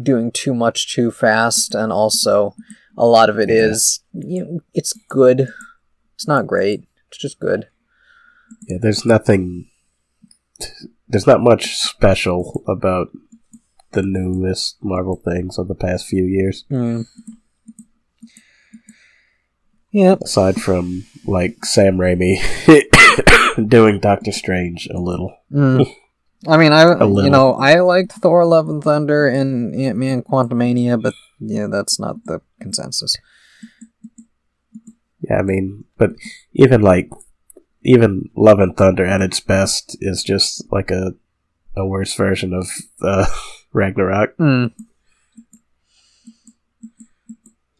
[0.00, 2.54] doing too much too fast, and also
[2.96, 3.56] a lot of it Yeah.
[3.56, 5.48] is you know, it's good.
[6.14, 6.84] It's not great.
[7.08, 7.68] It's just good.
[8.68, 8.78] Yeah.
[8.80, 9.68] There's nothing.
[11.08, 13.08] There's not much special about
[13.92, 17.06] the newest Marvel things of the past few years, Mm.
[19.92, 20.22] Yep.
[20.22, 22.36] aside from like Sam Raimi
[23.68, 25.36] doing Doctor Strange a little.
[25.52, 25.86] Mm.
[26.46, 31.00] I mean, I you know I liked Thor: Love and Thunder and Ant Man: Quantumania,
[31.00, 33.16] but yeah, that's not the consensus.
[35.20, 36.10] Yeah, I mean, but
[36.52, 37.08] even like
[37.84, 41.14] even Love and Thunder at its best is just like a
[41.76, 42.68] a worse version of
[43.02, 43.26] uh,
[43.72, 44.36] Ragnarok.
[44.38, 44.72] Mm.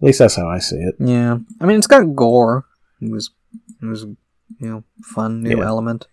[0.01, 0.97] At least that's how I see it.
[0.99, 2.67] Yeah, I mean it's got Gorr.
[3.01, 3.31] It was,
[3.83, 5.65] it was, you know, fun new Yeah.
[5.67, 6.07] element.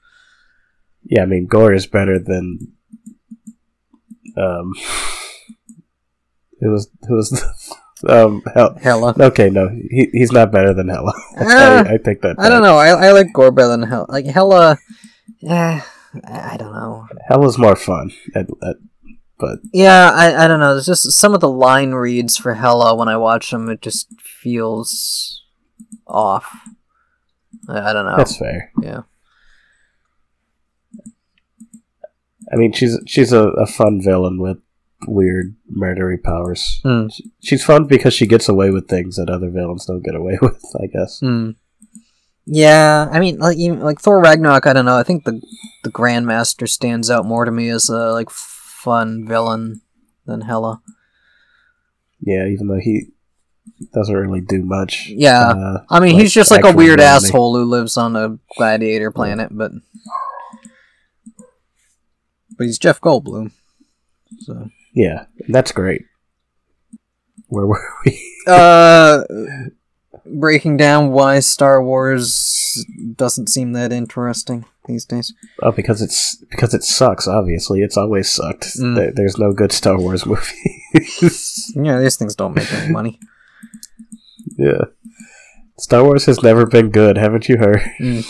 [1.03, 2.73] Yeah, I mean, Gorr is better than
[4.37, 4.73] um.
[6.63, 7.31] It was it was
[8.07, 8.75] um hell.
[8.81, 9.15] Hela.
[9.19, 11.13] Okay, no, he he's not better than Hela.
[11.37, 12.77] Ah, I, I think that I don't know.
[12.77, 14.05] I, I like Gorr better than Hela.
[14.09, 14.77] Like Hela,
[15.39, 15.81] yeah,
[16.25, 17.07] I don't know.
[17.27, 18.11] Hela's more fun.
[18.35, 18.75] At, at,
[19.39, 20.73] but Yeah, I, I don't know.
[20.73, 23.69] There's just some of the line reads for Hela when I watch them.
[23.69, 25.43] It just feels
[26.07, 26.45] off.
[27.67, 28.17] I, I don't know.
[28.17, 28.71] that's fair.
[28.81, 29.01] yeah.
[32.53, 34.57] I mean, she's she's a, a fun villain with
[35.07, 36.79] weird murdery powers.
[36.83, 37.07] Hmm.
[37.41, 40.63] She's fun because she gets away with things that other villains don't get away with.
[40.81, 41.19] I guess.
[41.19, 41.51] Hmm.
[42.45, 44.65] Yeah, I mean, like even, like Thor Ragnarok.
[44.65, 44.97] I don't know.
[44.97, 45.41] I think the
[45.83, 49.81] the Grandmaster stands out more to me as a like fun villain
[50.25, 50.81] than Hela.
[52.19, 53.07] Yeah, even though he
[53.93, 55.07] doesn't really do much.
[55.07, 57.25] Yeah, uh, I mean, like he's just like a weird villainy.
[57.27, 59.71] asshole who lives on a gladiator planet, but
[62.57, 63.51] but he's Jeff Goldblum.
[64.39, 66.03] So Yeah, that's great.
[67.47, 68.19] Where were we?
[68.47, 69.23] uh
[70.25, 72.83] breaking down why Star Wars
[73.15, 75.33] doesn't seem that interesting these days.
[75.61, 77.27] Oh, because it's because it sucks.
[77.27, 78.65] Obviously, it's always sucked.
[78.79, 78.95] Mm.
[78.95, 80.25] There, there's no good Star Wars
[80.93, 81.71] movies.
[81.75, 83.19] Yeah, these things don't make any money.
[84.57, 84.85] yeah,
[85.77, 87.17] Star Wars has never been good.
[87.17, 87.81] Haven't you heard?
[87.99, 88.23] Mm.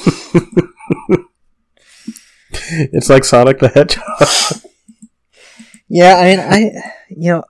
[2.94, 4.62] it's like Sonic the Hedgehog.
[5.94, 7.44] Yeah, I mean, I you know,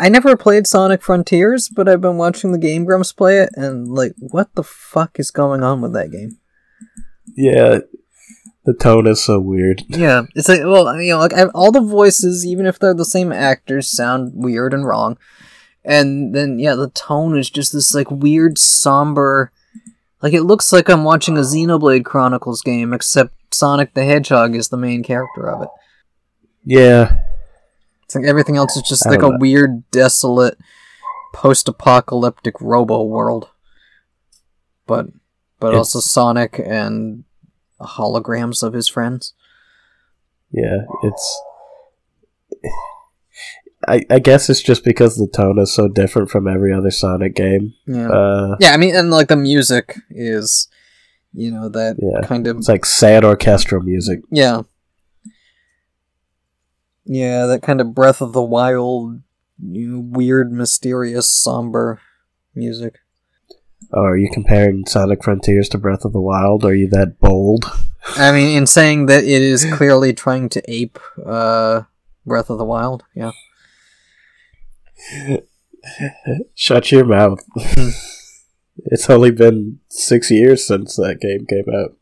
[0.00, 3.86] I never played Sonic Frontiers, but I've been watching the Game Grumps play it, and
[3.86, 6.38] like, what the fuck is going on with that game?
[7.36, 7.80] yeah,
[8.64, 9.82] the tone is so weird.
[9.88, 13.30] Yeah, it's like, well, you know, like all the voices, even if they're the same
[13.32, 15.18] actors, sound weird and wrong,
[15.84, 19.52] and then yeah, the tone is just this like weird, somber.
[20.22, 24.70] Like it looks like I'm watching a Xenoblade Chronicles game, except Sonic the Hedgehog is
[24.70, 25.68] the main character of it.
[26.64, 27.20] Yeah,
[28.14, 29.36] like everything else is just like a know.
[29.40, 30.58] weird, desolate,
[31.32, 33.48] post-apocalyptic robo world.
[34.86, 35.06] But
[35.60, 37.24] but It's- also Sonic and
[37.80, 39.34] holograms of his friends.
[40.50, 41.42] yeah, it's.
[43.86, 47.34] I, I guess it's just because the tone is so different from every other Sonic
[47.34, 47.74] game.
[47.86, 48.08] Yeah.
[48.08, 50.68] Uh, yeah, I mean and like the music is
[51.34, 52.26] you know that Yeah.
[52.26, 54.20] kind of it's like sad orchestral music.
[54.30, 54.62] yeah.
[57.04, 59.20] Yeah, that kind of Breath of the Wild
[59.58, 62.00] you know, weird, mysterious, somber
[62.54, 62.98] music.
[63.92, 66.64] Oh, are you comparing Sonic Frontiers to Breath of the Wild?
[66.64, 67.64] Are you that bold?
[68.16, 71.82] I mean, in saying that it is clearly trying to ape uh,
[72.26, 73.32] Breath of the Wild, yeah.
[76.54, 77.40] Shut your mouth.
[78.76, 81.96] it's only been six years since that game came out.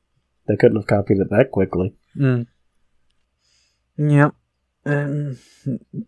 [0.46, 1.94] They couldn't have copied it that quickly.
[2.16, 2.46] Mm.
[3.98, 4.34] Yep.
[4.84, 5.38] And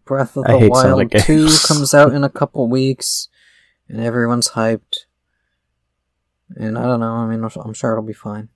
[0.05, 3.29] Breath of the Wild 2 comes out in a couple weeks,
[3.89, 5.07] and everyone's hyped.
[6.57, 8.49] And I don't know, I mean, I'm sure it'll be fine.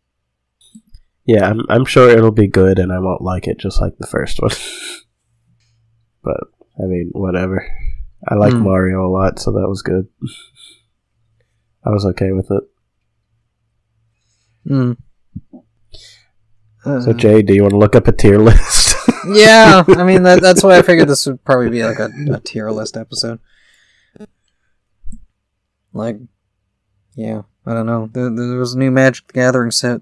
[1.24, 4.06] Yeah, I'm, I'm sure it'll be good and I won't like it just like the
[4.06, 4.50] first one.
[6.22, 6.40] but,
[6.82, 7.66] I mean, whatever.
[8.26, 8.62] I like Hmm.
[8.62, 10.08] Mario a lot, so that was good.
[11.84, 12.62] I was okay with it.
[14.68, 14.96] Mm.
[16.84, 18.77] Uh, So, Jay, do you want to look up a tier list?
[19.30, 22.40] Yeah, I mean, that, that's why I figured this would probably be like a, a
[22.40, 23.40] tier list episode.
[25.92, 26.16] Like,
[27.14, 28.08] yeah, I don't know.
[28.12, 30.00] There, there was a new Magic the Gathering set.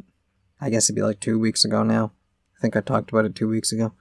[0.61, 2.13] I guess it'd be like two weeks ago now.
[2.57, 3.93] I think I talked about it two weeks ago.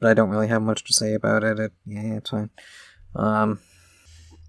[0.00, 1.58] But I don't really have much to say about it.
[1.58, 2.50] it yeah, it's fine.
[3.14, 3.60] Um,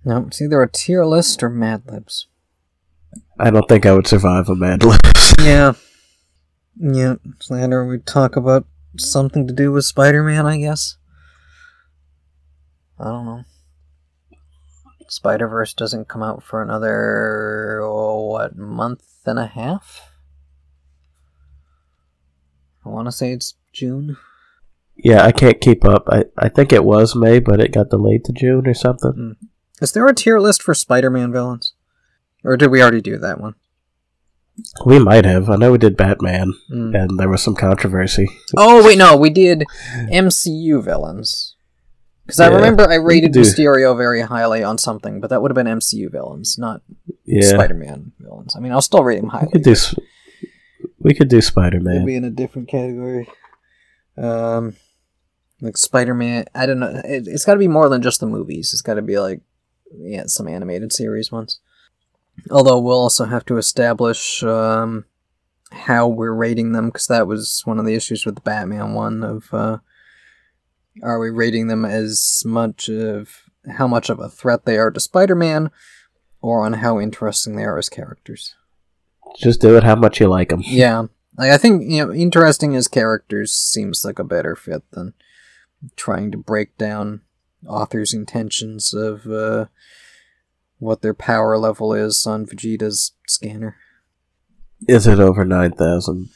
[0.03, 2.27] no, it's either a tier list or Mad Libs.
[3.39, 5.33] I don't think I would survive a Mad Libs.
[5.41, 5.73] Yeah.
[6.77, 8.65] Yeah, Slander, we talk about
[8.97, 10.97] something to do with Spider Man, I guess.
[12.99, 13.43] I don't know.
[15.07, 20.09] Spider Verse doesn't come out for another, oh, what, month and a half?
[22.85, 24.17] I want to say it's June.
[24.95, 26.07] yeah, I can't keep up.
[26.09, 29.11] I, I think it was May, but it got delayed to June or something.
[29.39, 29.45] Hmm.
[29.81, 31.73] Is there a tier list for Spider Man villains?
[32.43, 33.55] Or did we already do that one?
[34.85, 35.49] We might have.
[35.49, 36.95] I know we did Batman, Mm.
[36.95, 38.27] and there was some controversy.
[38.55, 39.65] Oh, wait, no, we did
[40.11, 41.55] MCU villains.
[42.25, 45.51] Because I remember I rated could do- Mysterio very highly on something, but that would
[45.51, 46.81] have been MCU villains, not
[47.25, 48.55] Yeah, Spider-Man villains.
[48.55, 49.51] I mean, I'll still rate him we highly.
[49.51, 49.71] could do.
[49.73, 49.93] s-
[50.99, 52.05] We could do Spider It'd Man.
[52.05, 53.29] be in a different category.
[54.17, 54.75] Um,
[55.61, 56.45] like Spider-Man.
[56.55, 57.01] I don't know.
[57.05, 58.71] It, it's got to be more than just the movies.
[58.73, 59.41] It's got to be like,
[59.95, 61.59] yeah, some animated series ones.
[62.51, 65.05] Although we'll also have to establish um,
[65.71, 69.23] how we're rating them because that was one of the issues with the Batman one.
[69.23, 69.77] Of uh,
[71.03, 73.43] are we rating them as much of
[73.77, 75.71] how much of a threat they are to Spider-Man,
[76.41, 78.55] or on how interesting they are as characters?
[79.37, 80.61] Just do it how much you like them.
[80.65, 81.07] Yeah,
[81.37, 85.13] like I think you know, interesting as characters seems like a better fit than
[85.95, 87.21] trying to break down
[87.67, 89.65] authors' intentions of uh,
[90.79, 93.77] what their power level is on Vegeta's scanner.
[94.87, 96.29] Is it over nine thousand?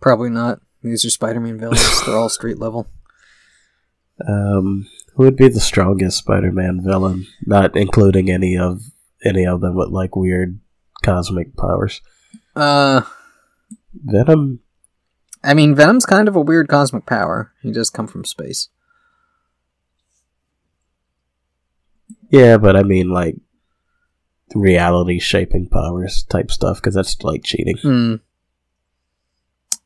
[0.00, 0.60] Probably not.
[0.82, 2.04] These are Spider-Man villains.
[2.04, 2.88] They're all street level.
[4.28, 8.82] Um, Who would be the strongest Spider-Man villain, not including any of
[9.24, 10.60] any of them with like weird
[11.02, 12.00] cosmic powers?
[12.54, 13.02] Uh,
[13.94, 14.60] Venom.
[15.42, 17.52] I mean, Venom's kind of a weird cosmic power.
[17.62, 18.68] He does come from space.
[22.30, 23.36] Yeah, but I mean like
[24.54, 27.76] reality shaping powers type stuff because that's like cheating.
[27.78, 28.14] Hmm.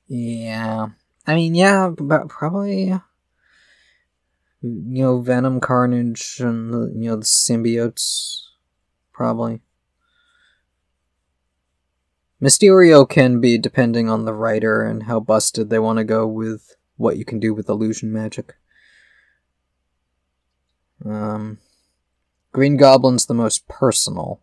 [0.07, 0.89] Yeah.
[1.27, 2.95] I mean, yeah, but probably.
[4.63, 8.41] You know, Venom, Carnage, and you know the symbiotes,
[9.13, 9.61] probably.
[12.43, 16.75] Mysterio can be depending on the writer and how busted they want to go with
[16.97, 18.55] what you can do with illusion magic.
[21.05, 21.59] Um,
[22.53, 24.41] Green Goblin's the most personal,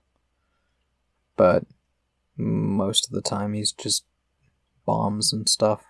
[1.36, 1.64] but
[2.38, 4.06] most of the time he's just
[4.86, 5.84] bombs and stuff.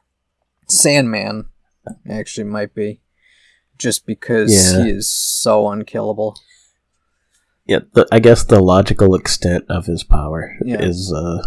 [0.67, 1.45] Sandman
[2.09, 3.01] actually might be,
[3.77, 4.83] just because Yeah.
[4.83, 6.37] he is so unkillable.
[7.65, 10.81] Yeah, the, I guess the logical extent of his power Yeah.
[10.81, 11.41] is uh,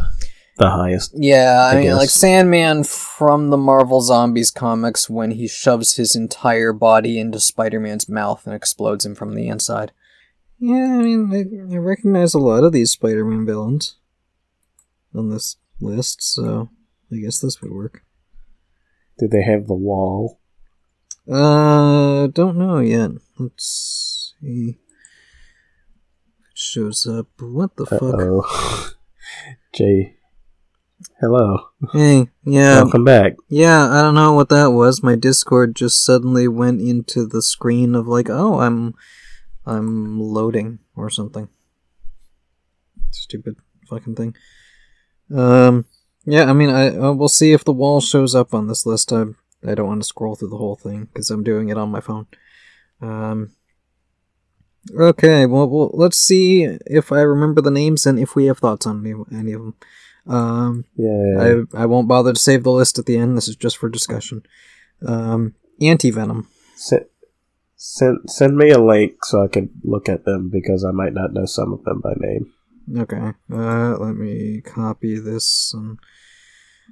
[0.59, 1.13] the highest.
[1.15, 1.97] Yeah, I, I mean, guess.
[1.97, 7.81] like Sandman from the Marvel Zombies comics when he shoves his entire body into Spider
[7.81, 9.93] Man's mouth and explodes him from the inside.
[10.59, 11.31] Yeah, I mean,
[11.71, 13.97] I, I recognize a lot of these Spider Man villains
[15.15, 16.71] on this list, so
[17.13, 18.03] I guess this would work.
[19.19, 20.41] Do they have the wall?
[21.31, 23.11] Uh, don't know yet.
[23.39, 24.79] Let's see.
[26.51, 27.27] It shows up.
[27.41, 28.97] What the Uh fuck?
[29.75, 30.17] Jay.
[31.21, 31.69] Hello.
[31.93, 33.37] Hey, yeah, Welcome back.
[33.49, 35.03] Yeah, I don't know what that was.
[35.03, 38.95] My Discord just suddenly went into the screen of like, oh, I'm
[39.67, 41.49] I'm loading or something.
[43.11, 43.57] Stupid
[43.89, 44.35] fucking thing.
[45.35, 45.85] Um
[46.25, 49.13] yeah, I mean, I uh, we'll see if the wall shows up on this list.
[49.13, 49.25] I
[49.67, 52.01] I don't want to scroll through the whole thing cuz I'm doing it on my
[52.01, 52.27] phone.
[53.01, 53.53] Um
[54.95, 58.87] Okay, well, well, let's see if I remember the names and if we have thoughts
[58.87, 59.75] on any, any of them.
[60.27, 61.65] Um Yeah.
[61.75, 63.37] I, I won't bother to save the list at the end.
[63.37, 64.45] This is just for discussion.
[65.05, 66.49] Um, Anti Venom.
[66.77, 67.07] Send,
[67.77, 71.33] send, send me a link so I can look at them because I might not
[71.33, 72.53] know some of them by name.
[72.99, 73.33] Okay.
[73.53, 75.99] Uh, let me copy this and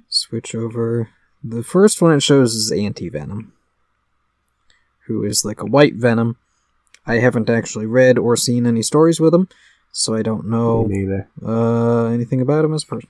[0.09, 1.09] switch over.
[1.43, 3.53] The first one it shows is Anti Venom,
[5.07, 6.37] who is like a white Venom.
[7.07, 9.47] I haven't actually read or seen any stories with him,
[9.91, 11.29] so I don't know Me neither.
[11.45, 13.09] uh, anything about him as a person.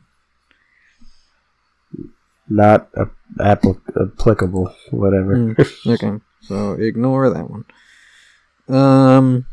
[2.47, 3.09] Not a-
[3.39, 5.35] applic- applicable, whatever.
[5.35, 7.65] Mm, okay, so ignore that one.
[8.67, 9.45] Um,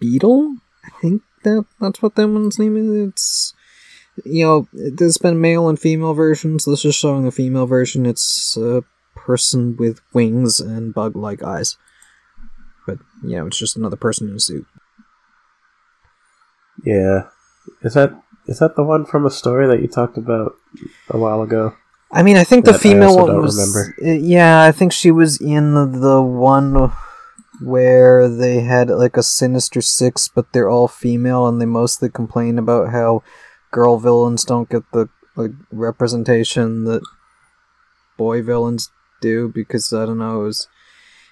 [0.00, 0.56] Beetle.
[0.84, 3.08] I think that that's what that one's name is.
[3.08, 3.54] It's
[4.24, 6.64] you know, there's been male and female versions.
[6.64, 8.06] This is showing the female version.
[8.06, 8.84] It's a
[9.16, 11.76] person with wings and bug-like eyes,
[12.86, 14.66] but you know, it's just another person in a suit.
[16.84, 17.28] Yeah.
[17.82, 18.12] Is that
[18.46, 20.54] is that the one from a story that you talked about
[21.08, 21.74] a while ago?
[22.14, 23.56] I mean, I think the female one was.
[23.56, 23.94] remember.
[24.00, 26.92] uh, Yeah, I think she was in the, the one
[27.60, 32.58] where they had like a Sinister Six, but they're all female, and they mostly complain
[32.58, 33.22] about how
[33.72, 37.02] girl villains don't get the like representation that
[38.16, 40.42] boy villains do because I don't know.
[40.42, 40.68] It was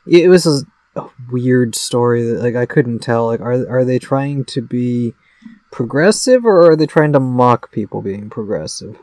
[0.07, 3.27] it was a, a weird story that like I couldn't tell.
[3.27, 5.15] Like, are are they trying to be
[5.71, 8.99] progressive or are they trying to mock people being progressive?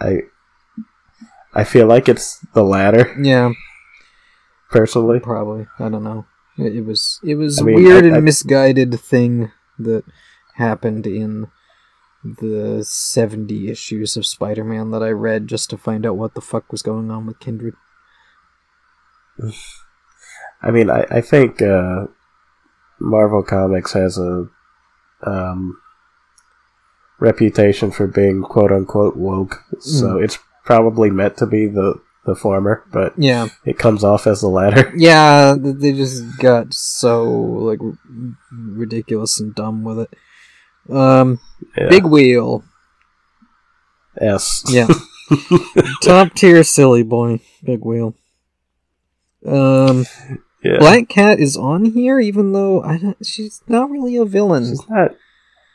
[0.00, 0.22] I
[1.54, 3.52] I feel like it's the latter, Yeah.
[4.70, 5.20] personally.
[5.20, 5.66] Probably.
[5.78, 6.26] I don't know.
[6.58, 10.04] It, it was it was I a mean, weird I- and I- misguided thing that
[10.56, 11.48] happened in
[12.24, 16.72] the 70 issues of Spider-Man that I read just to find out what the fuck
[16.72, 17.74] was going on with Kindred.
[20.62, 22.06] I mean, I, I think uh,
[22.98, 24.48] Marvel Comics has a
[25.22, 25.78] um,
[27.20, 31.94] reputation for being quote unquote woke, so it's probably meant to be the,
[32.26, 33.48] the former, but Yeah.
[33.64, 34.92] it comes off as the latter.
[34.96, 37.98] Yeah, they just got so like r-
[38.50, 40.14] ridiculous and dumb with it.
[40.94, 41.40] Um
[41.76, 41.88] Yeah.
[41.88, 42.64] Big Wheel.
[44.20, 44.62] S.
[44.68, 44.88] Yeah.
[46.02, 47.40] Top tier silly boy.
[47.64, 48.14] Big Wheel.
[49.46, 50.06] Um
[50.62, 50.78] yeah.
[50.78, 54.64] Black Cat is on here, even though I don't, she's not really a villain.
[54.66, 55.12] She's not.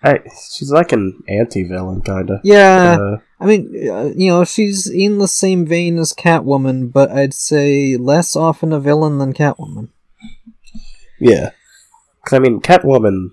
[0.04, 0.20] I,
[0.52, 2.40] she's like an anti-villain, kind of.
[2.44, 7.12] yeah, Uh, I mean, uh, you know, she's in the same vein as Catwoman, but
[7.12, 9.90] I'd say less often a villain than Catwoman.
[11.20, 11.52] yeah.
[12.24, 13.32] Because I mean, Catwoman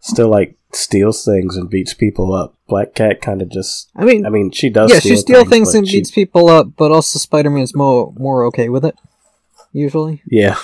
[0.00, 2.54] still like steals things and beats people up.
[2.66, 3.90] Black Cat kind of just.
[3.96, 4.90] I mean, I mean, she does.
[4.90, 8.12] yeah, steal she steals things but and she- beats people up, but also Spider-Man's more
[8.18, 8.96] more okay with it.
[9.72, 10.22] usually.
[10.26, 10.56] Yeah.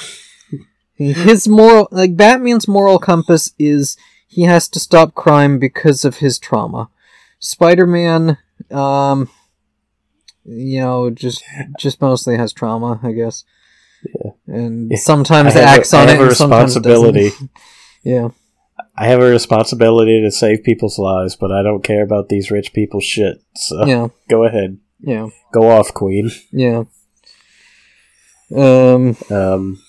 [0.97, 3.97] His moral, like Batman's moral compass is
[4.31, 6.89] he has to stop crime because of his trauma.
[7.41, 8.39] Spider-Man,
[8.71, 9.29] um,
[10.45, 11.43] you know, just
[11.79, 13.45] just mostly has trauma, I guess.
[14.15, 14.31] Yeah.
[14.47, 16.49] And sometimes have a- acts on I it, have a it doesn't.
[16.51, 17.31] responsibility.
[18.03, 18.29] yeah,
[18.97, 22.73] I have a responsibility to save people's lives, but I don't care about these rich
[22.73, 23.43] people's shit.
[23.57, 24.79] So yeah, go ahead.
[25.01, 26.31] yeah, Go off, Queen.
[26.53, 26.85] yeah.
[28.55, 29.83] Um, Um,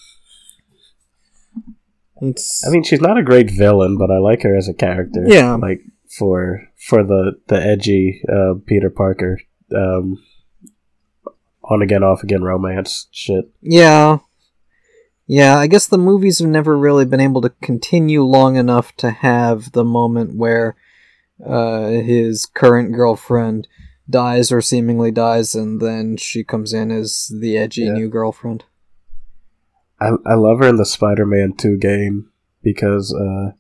[2.22, 5.24] it's I mean, she's not a great villain, but I like her as a character.
[5.28, 5.56] Yeah.
[5.56, 9.40] Like for for the the edgy uh, Peter Parker
[9.76, 10.22] um,
[11.64, 13.50] on again off again romance shit.
[13.62, 14.20] Yeah.
[15.28, 19.12] Yeah, I guess the movies have never really been able to continue long enough to
[19.12, 20.76] have the moment where
[21.46, 23.66] uh, his current girlfriend
[24.10, 27.94] dies or seemingly dies, and then she comes in as the edgy Yeah.
[27.94, 28.66] new girlfriend.
[30.02, 32.32] I I love her in the Spider Man Two game
[32.64, 33.52] because uh,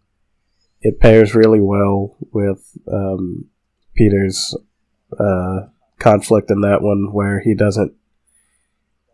[0.81, 3.45] it pairs really well with um,
[3.95, 4.57] Peter's
[5.17, 5.67] uh,
[5.99, 7.93] conflict in that one, where he doesn't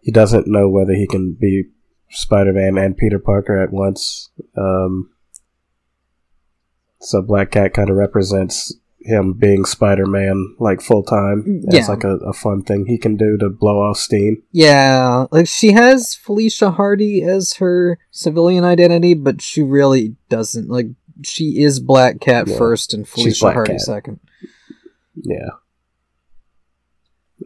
[0.02, 1.66] he doesn't know whether he can be
[2.10, 4.30] Spider Man and Peter Parker at once.
[4.58, 5.12] Um,
[7.00, 8.74] so Black Cat kind of represents
[9.08, 11.62] him being Spider Man like full time.
[11.70, 11.80] Yeah.
[11.80, 14.44] It's like a, a fun thing he can do to blow off steam.
[14.52, 20.70] Yeah, like she has Felicia Hardy as her civilian identity, but she really doesn't.
[20.70, 20.88] Like,
[21.24, 22.58] she is Black Cat Yeah.
[22.58, 23.82] first and Felicia Hardy Cat.
[23.82, 24.20] second.
[25.16, 25.50] Yeah.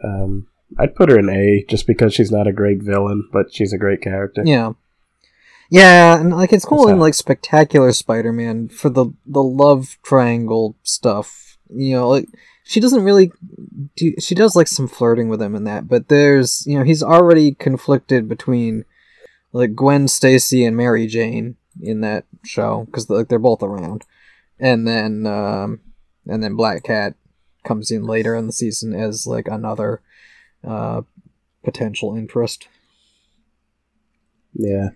[0.03, 0.47] Um,
[0.79, 3.77] I'd put her in A just because she's not a great villain, but she's a
[3.77, 4.41] great character.
[4.45, 4.73] Yeah.
[5.69, 11.50] Yeah, and like it's cool in like Spectacular Spider-Man for the the love triangle stuff.
[11.73, 12.27] You know, like
[12.63, 13.31] she doesn't really
[13.95, 17.03] do she does like some flirting with him in that, but there's, you know, he's
[17.03, 18.85] already conflicted between
[19.53, 24.05] like Gwen Stacy and Mary Jane in that show cuz like they're both around.
[24.59, 25.81] And then um
[26.27, 27.15] and then Black Cat
[27.63, 30.01] comes in later in the season as like another
[30.63, 31.01] uh
[31.63, 32.67] potential interest.
[34.53, 34.89] Yeah.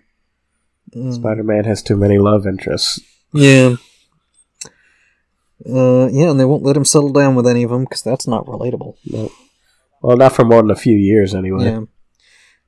[0.94, 1.14] Mm.
[1.14, 3.00] Spider Man has too many love interests.
[3.32, 3.76] Yeah.
[5.64, 8.26] Uh, yeah, and they won't let him settle down with any of them because that's
[8.26, 8.94] not relatable.
[9.06, 9.30] No.
[10.02, 11.64] Well, not for more than a few years, anyway.
[11.64, 11.80] Yeah.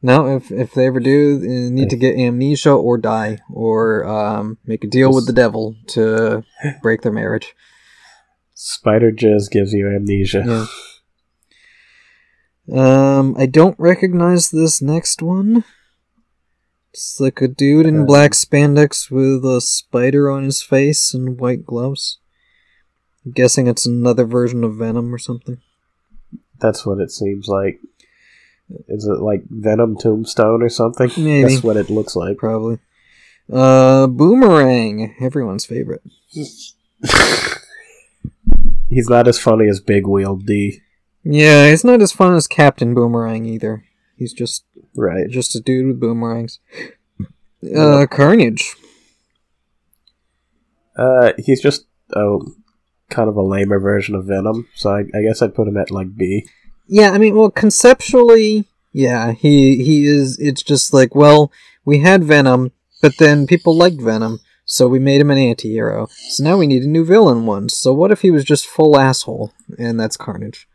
[0.01, 4.59] No, if if they ever do, they need to get amnesia or die or um,
[4.65, 6.44] make a deal with the devil to
[6.82, 7.55] break their marriage.
[8.55, 10.44] Spider Jizz gives you amnesia.
[10.47, 10.66] Yeah.
[13.19, 15.65] Um, I don't recognize this next one.
[16.93, 21.40] It's like a dude in Um, black spandex with a spider on his face and
[21.40, 22.19] white gloves.
[23.28, 25.60] I'm guessing it's another version of Venom or something.
[26.59, 27.78] That's what it seems like.
[28.88, 31.10] Is it like Venom Tombstone or something?
[31.16, 31.42] Maybe.
[31.55, 32.38] That's what it looks like.
[32.38, 32.78] Probably.
[33.52, 36.02] Uh, Boomerang, everyone's favorite.
[38.88, 40.80] He's not as funny as Big Wheel D.
[41.22, 43.84] Yeah, he's not as fun as Captain Boomerang either.
[44.16, 44.64] He's just
[44.96, 45.28] Right.
[45.28, 46.59] just a dude with boomerangs.
[47.76, 48.74] Uh, Carnage.
[50.96, 51.84] Uh, he's just
[52.14, 52.38] a
[53.10, 55.90] kind of a lamer version of Venom, so I, I guess I'd put him at
[55.90, 56.47] like B.
[56.86, 60.39] Yeah, I mean, well, conceptually, yeah, he he is.
[60.39, 61.52] It's just like, well,
[61.85, 62.72] we had Venom,
[63.02, 66.09] but then people liked Venom, so we made him an anti-hero.
[66.30, 67.68] So now we need a new villain one.
[67.68, 70.68] So what if he was just full asshole, and that's Carnage?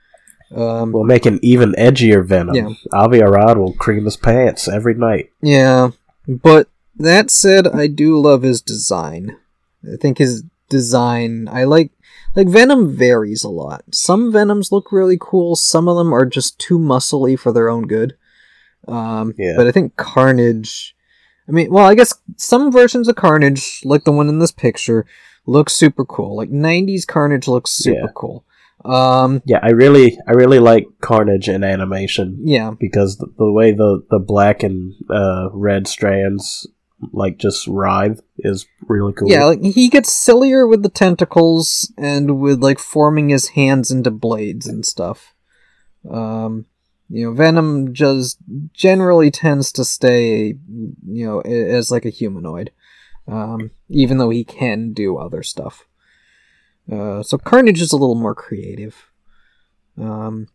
[0.55, 2.55] Um, We'll make an even edgier Venom.
[2.55, 2.69] Yeah.
[2.91, 5.31] Avi Arad will cream his pants every night.
[5.41, 5.91] Yeah,
[6.27, 9.37] but that said, I do love his design.
[9.83, 11.91] I think his design, I like.
[12.35, 13.83] Like Venom varies a lot.
[13.93, 15.55] Some Venoms look really cool.
[15.55, 18.15] Some of them are just too muscly for their own good.
[18.87, 19.53] Um, Yeah.
[19.55, 20.95] But I think Carnage.
[21.47, 25.05] I mean, well, I guess some versions of Carnage, like the one in this picture,
[25.45, 26.35] look super cool.
[26.37, 28.11] Like '90s Carnage looks super Yeah.
[28.15, 28.45] cool.
[28.85, 33.71] Um, Yeah, I really, I really like Carnage in animation yeah, because the, the way
[33.71, 36.67] the the black and uh, red strands
[37.11, 39.29] like just writhe is really cool.
[39.29, 44.11] Yeah, like he gets sillier with the tentacles and with like forming his hands into
[44.11, 45.33] blades and stuff.
[46.09, 46.65] Um,
[47.09, 48.37] you know, Venom just
[48.73, 50.55] generally tends to stay,
[51.05, 52.71] you know, as like a humanoid,
[53.27, 55.85] um, even though he can do other stuff.
[56.91, 59.09] Uh, so Carnage is a little more creative.
[59.97, 60.47] Um,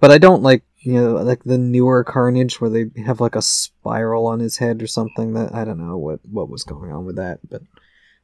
[0.00, 3.42] but I don't like you know like the newer Carnage where they have like a
[3.42, 5.34] spiral on his head or something.
[5.34, 7.62] That I don't know what what was going on with that, but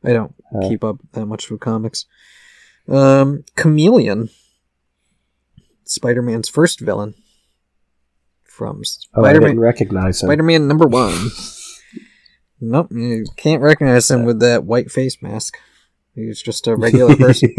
[0.04, 0.68] I don't Uh.
[0.68, 2.06] keep up that much with comics.
[2.88, 4.28] Um, Chameleon,
[5.84, 7.14] Spider-Man's first villain,
[8.44, 8.82] from
[9.14, 9.60] Oh, I Spider didn't Man.
[9.60, 10.26] recognize him.
[10.28, 11.30] Spider Man number one.
[12.60, 15.56] nope, you can't recognize him with that white face mask.
[16.14, 17.54] He's just a regular person.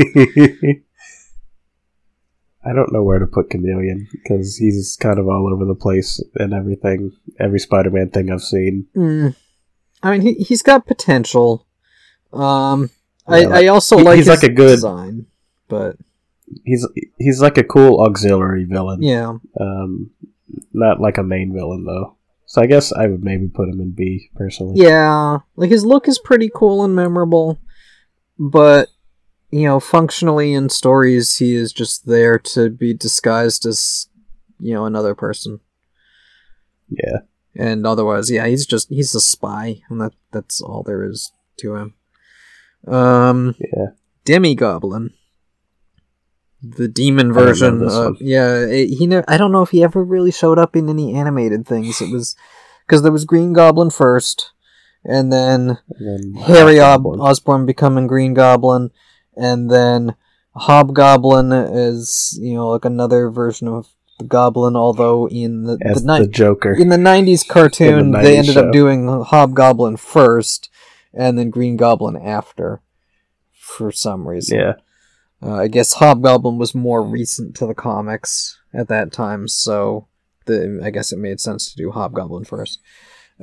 [2.66, 6.20] I don't know where to put Chameleon because he's kind of all over the place
[6.36, 7.12] and everything.
[7.40, 8.88] Every Spider-Man thing I've seen.
[8.96, 9.36] Mm.
[10.02, 11.66] I mean, he he's got potential.
[12.34, 12.90] Um,
[13.28, 15.28] Yeah, I like- I also he- like he's like a good- design,
[15.68, 15.98] but
[16.64, 16.88] He's
[17.18, 19.02] he's like a cool auxiliary villain.
[19.02, 20.12] yeah, Um,
[20.74, 22.16] not like a main villain though.
[22.46, 24.76] So I guess I would maybe put him in B personally.
[24.80, 27.58] yeah, like his look is pretty cool and memorable,
[28.38, 28.90] but
[29.56, 34.10] you know, functionally in stories, he is just there to be disguised as
[34.60, 35.62] you know another person.
[36.90, 37.20] Yeah.
[37.56, 41.76] and otherwise, yeah, he's just he's a spy, and that that's all there is to
[41.76, 41.94] him.
[42.86, 43.88] Um, Yeah.
[44.26, 45.12] Demogoblin,
[46.62, 47.88] the demon I don't know version.
[47.88, 49.08] Uh, yeah, it, he.
[49.08, 52.02] Ne- I don't know if he ever really showed up in any animated things.
[52.02, 52.36] It was
[52.86, 54.52] because there was Green Goblin first,
[55.06, 58.90] and then And then Harry Osborn becoming Green Goblin,
[59.38, 60.16] and then
[60.56, 63.88] Hobgoblin is you know like another version of
[64.20, 66.74] the Goblin, although in the, the, the, Joker.
[66.74, 68.68] in the '90s cartoon, the they ended show.
[68.68, 70.70] up doing Hobgoblin first,
[71.14, 72.82] and then Green Goblin after,
[73.54, 74.60] for some reason.
[74.60, 74.74] yeah.
[75.44, 80.08] Uh, I guess Hobgoblin was more recent to the comics at that time, so
[80.46, 82.80] the I guess it made sense to do Hobgoblin first.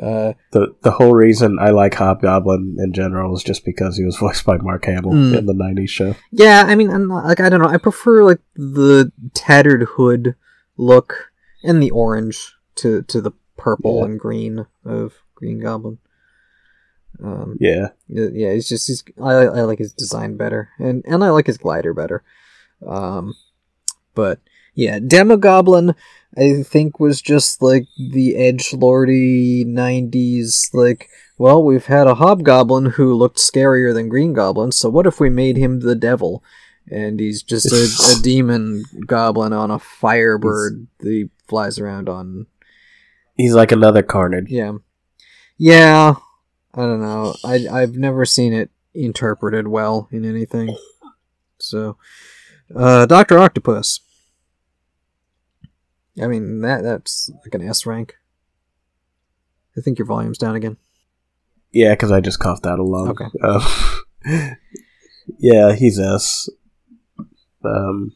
[0.00, 4.16] Uh, The the whole reason I like Hobgoblin in general is just because he was
[4.20, 5.38] voiced by Mark Hamill Mm.
[5.38, 6.14] in the '90s show.
[6.30, 10.34] yeah, I mean, I'm not, like I don't know, I prefer like the tattered hood
[10.78, 11.30] look
[11.62, 14.04] and the orange to to the purple Yeah.
[14.06, 15.98] and green of Green Goblin.
[17.22, 17.88] Um, Yeah.
[18.08, 21.46] Yeah, yeah, it's just he's, I I like his design better, and and I like
[21.46, 22.22] his glider better.
[22.86, 23.34] Um,
[24.14, 24.40] but
[24.74, 25.94] yeah, Demogoblin
[26.36, 31.08] I think was just like the edge lordy '90s like.
[31.38, 35.28] Well, we've had a hobgoblin who looked scarier than Green Goblin, so what if we
[35.28, 36.44] made him the devil?
[36.88, 42.46] And he's just a, a demon goblin on a firebird that he flies around on.
[43.36, 44.50] He's like another Carnage.
[44.50, 44.74] Yeah.
[45.58, 46.14] Yeah.
[46.74, 47.34] I don't know.
[47.44, 50.76] I I've never seen it interpreted well in anything.
[51.58, 51.96] So
[52.74, 54.00] uh Doctor Octopus.
[56.20, 58.16] I mean that that's like an S rank.
[59.76, 60.76] I think your volume's down again.
[61.72, 63.08] Yeah, because I just coughed out a lung.
[63.10, 63.26] Okay.
[64.24, 64.56] Um,
[65.38, 66.48] yeah, he's S.
[67.64, 68.12] Um,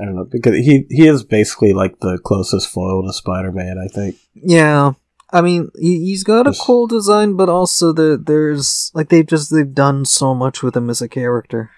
[0.00, 3.76] I don't know because he he is basically like the closest foil to Spider Man.
[3.78, 4.16] I think.
[4.34, 4.92] Yeah.
[5.30, 9.52] I mean, he, he's got a cool design, but also the, there's like they've just
[9.52, 11.70] they've done so much with him as a character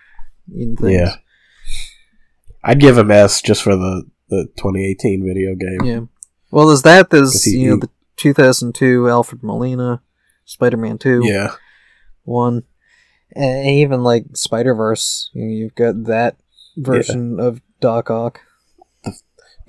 [0.55, 0.93] in things.
[0.93, 1.17] Yeah.
[2.67, 5.85] I'd give him S just for the the 2018 video game.
[5.85, 6.01] Yeah.
[6.51, 7.11] Well, there's that.
[7.11, 10.03] There's he- you know the 2002 Alfred Molina
[10.45, 11.55] Spider-Man 2 Yeah.
[12.25, 12.65] one,
[13.35, 15.31] and even like Spider Verse.
[15.33, 16.37] You know, you've got that
[16.77, 18.41] version of Doc Ock.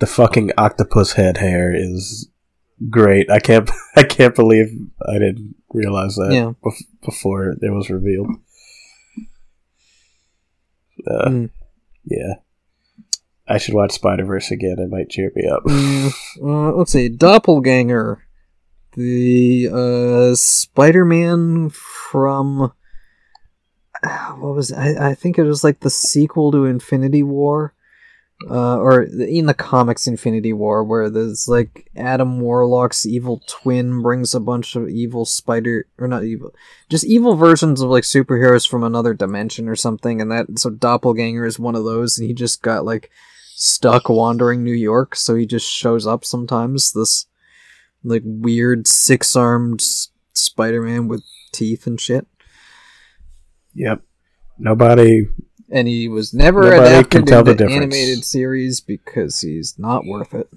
[0.00, 2.28] The fucking octopus head hair is
[2.90, 3.30] great.
[3.30, 4.68] I can't I can't believe
[5.08, 6.52] I didn't realize that Yeah.
[6.64, 8.28] bef- before it was revealed.
[11.08, 11.50] Uh, Mm.
[12.04, 12.34] Yeah.
[13.48, 14.78] I should watch Spider Verse again.
[14.78, 15.62] It might cheer me up.
[16.42, 18.22] Uh, let's see, Doppelganger,
[18.92, 22.72] the uh, Spider-Man from
[24.02, 24.72] uh, what was?
[24.72, 27.74] I, I think it was like the sequel to Infinity War,
[28.48, 34.34] uh, or in the comics Infinity War, where there's like Adam Warlock's evil twin brings
[34.34, 36.54] a bunch of evil spider or not evil,
[36.88, 41.44] just evil versions of like superheroes from another dimension or something, and that so Doppelganger
[41.44, 43.10] is one of those, and he just got like
[43.60, 46.92] stuck wandering New York, so he just shows up sometimes.
[46.92, 47.26] This
[48.04, 49.82] like weird six-armed
[50.32, 52.26] Spider-Man with teeth and shit.
[53.74, 54.02] Yep.
[54.58, 55.28] Nobody.
[55.70, 57.76] And he was never Nobody can adapted tell the difference.
[57.76, 60.48] animated series because he's not worth it.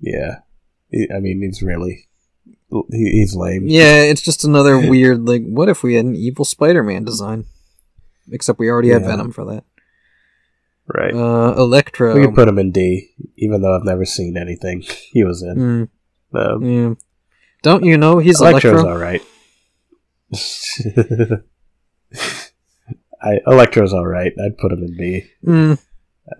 [0.00, 0.38] Yeah.
[1.14, 2.08] I mean, he's really.
[2.70, 3.68] He, he's lame.
[3.68, 5.44] Yeah, it's just another weird like.
[5.44, 7.44] What if we had an evil Spider-Man design?
[8.32, 9.64] Except we already have Venom for that.
[10.92, 11.14] Right.
[11.14, 12.14] Uh, Electro.
[12.14, 14.80] we could put him in D, even though I've never seen anything
[15.12, 15.56] he was in.
[15.56, 15.88] Mm,
[16.34, 16.94] Um, yeah.
[17.62, 18.90] Don't you know he's Electro's Electro?
[18.92, 19.22] alright.
[23.22, 24.32] I Electro's alright.
[24.44, 25.24] I'd put him in B.
[25.44, 25.78] Mm,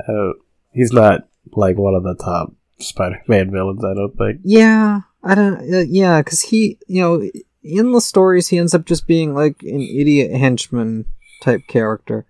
[0.08, 0.32] Uh,
[0.72, 3.84] he's not like one of the top Spider-Man villains.
[3.84, 4.40] I don't think.
[4.44, 5.74] Yeah, I don't.
[5.74, 7.22] Uh, yeah, because he, you know,
[7.62, 11.04] in the stories, he ends up just being like an idiot henchman
[11.42, 12.24] type character.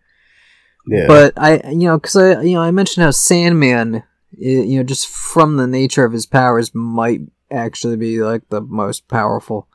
[0.91, 1.07] Yeah.
[1.07, 4.03] But I, you know, because I, you know, I mentioned how Sandman,
[4.37, 9.07] you know, just from the nature of his powers, might actually be like the most
[9.07, 9.69] powerful.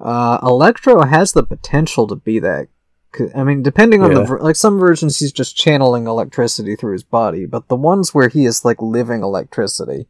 [0.00, 2.68] Uh, Electro has the potential to be that.
[3.34, 4.26] I mean, depending on the Yeah.
[4.26, 8.28] ver- like some versions, he's just channeling electricity through his body, but the ones where
[8.28, 10.06] he is like living electricity,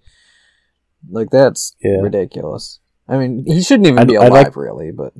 [1.11, 2.01] like that's Yeah.
[2.01, 2.79] ridiculous.
[3.09, 4.91] I mean, he shouldn't even I'd- be alive, like- really.
[4.91, 5.13] But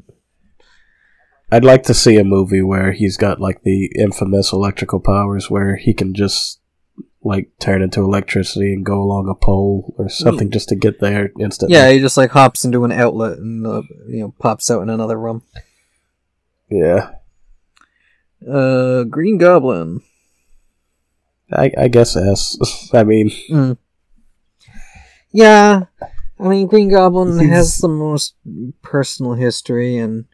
[1.53, 5.77] I'd like to see a movie where he's got like the infamous electrical powers where
[5.77, 6.61] he can just
[7.23, 11.33] like turn into electricity and go along a pole or something just to get there
[11.39, 11.77] instantly.
[11.77, 14.89] yeah, he just like hops into an outlet and uh, you know pops out in
[14.89, 15.43] another room.
[16.71, 17.11] Yeah.
[18.49, 20.01] Uh, Green Goblin.
[21.53, 22.57] I, I guess S.
[22.95, 23.77] I mean, Mm.
[25.33, 25.83] Yeah,
[26.39, 28.35] I mean Green Goblin has the most
[28.83, 30.25] personal history, and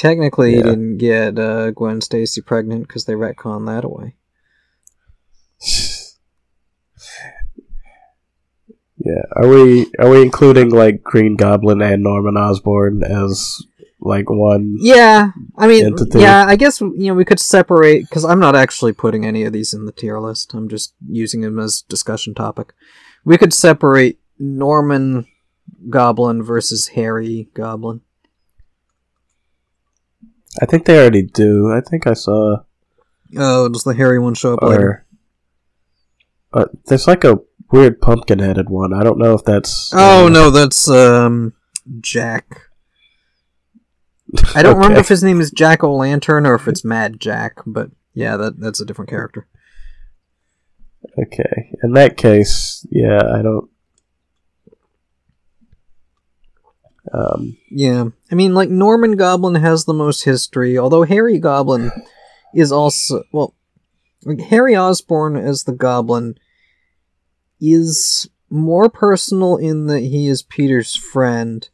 [0.00, 4.14] technically he didn't get uh, Gwen Stacy pregnant because they retcon that away.
[8.96, 9.24] yeah.
[9.36, 13.62] Are we are we including like Green Goblin and Norman Osborn as
[14.00, 14.76] like one?
[14.80, 16.20] Yeah, I mean, Entity.
[16.20, 19.52] yeah, I guess you know we could separate because I'm not actually putting any of
[19.52, 20.54] these in the tier list.
[20.54, 22.72] I'm just using them as discussion topic.
[23.22, 25.26] We could separate Norman
[25.90, 28.00] Goblin versus Harry Goblin.
[30.60, 31.72] I think they already do.
[31.72, 32.58] I think I saw
[33.36, 35.06] Oh, does the Harry one show up later?
[36.52, 37.38] or uh, there's like a
[37.70, 38.92] weird pumpkin headed one.
[38.92, 39.92] I don't know if that's.
[39.94, 41.54] Oh uh, no, that's um
[42.00, 42.62] Jack.
[44.54, 47.58] I don't remember if his name is Jack O' Lantern or if it's Mad Jack,
[47.66, 49.46] but yeah, that that's a different character.
[51.18, 51.70] Okay.
[51.82, 53.70] In that case, yeah, I don't.
[57.12, 61.90] Um, Yeah, I mean, like Norman Goblin has the most history, although Harry Goblin
[62.54, 63.54] is also well,
[64.24, 66.36] like Harry Osborn as the Goblin
[67.60, 71.68] is more personal in that he is Peter's friend,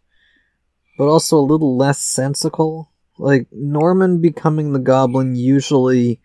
[0.99, 2.93] but also a little less sensical.
[3.19, 6.21] Like Norman becoming the Goblin usually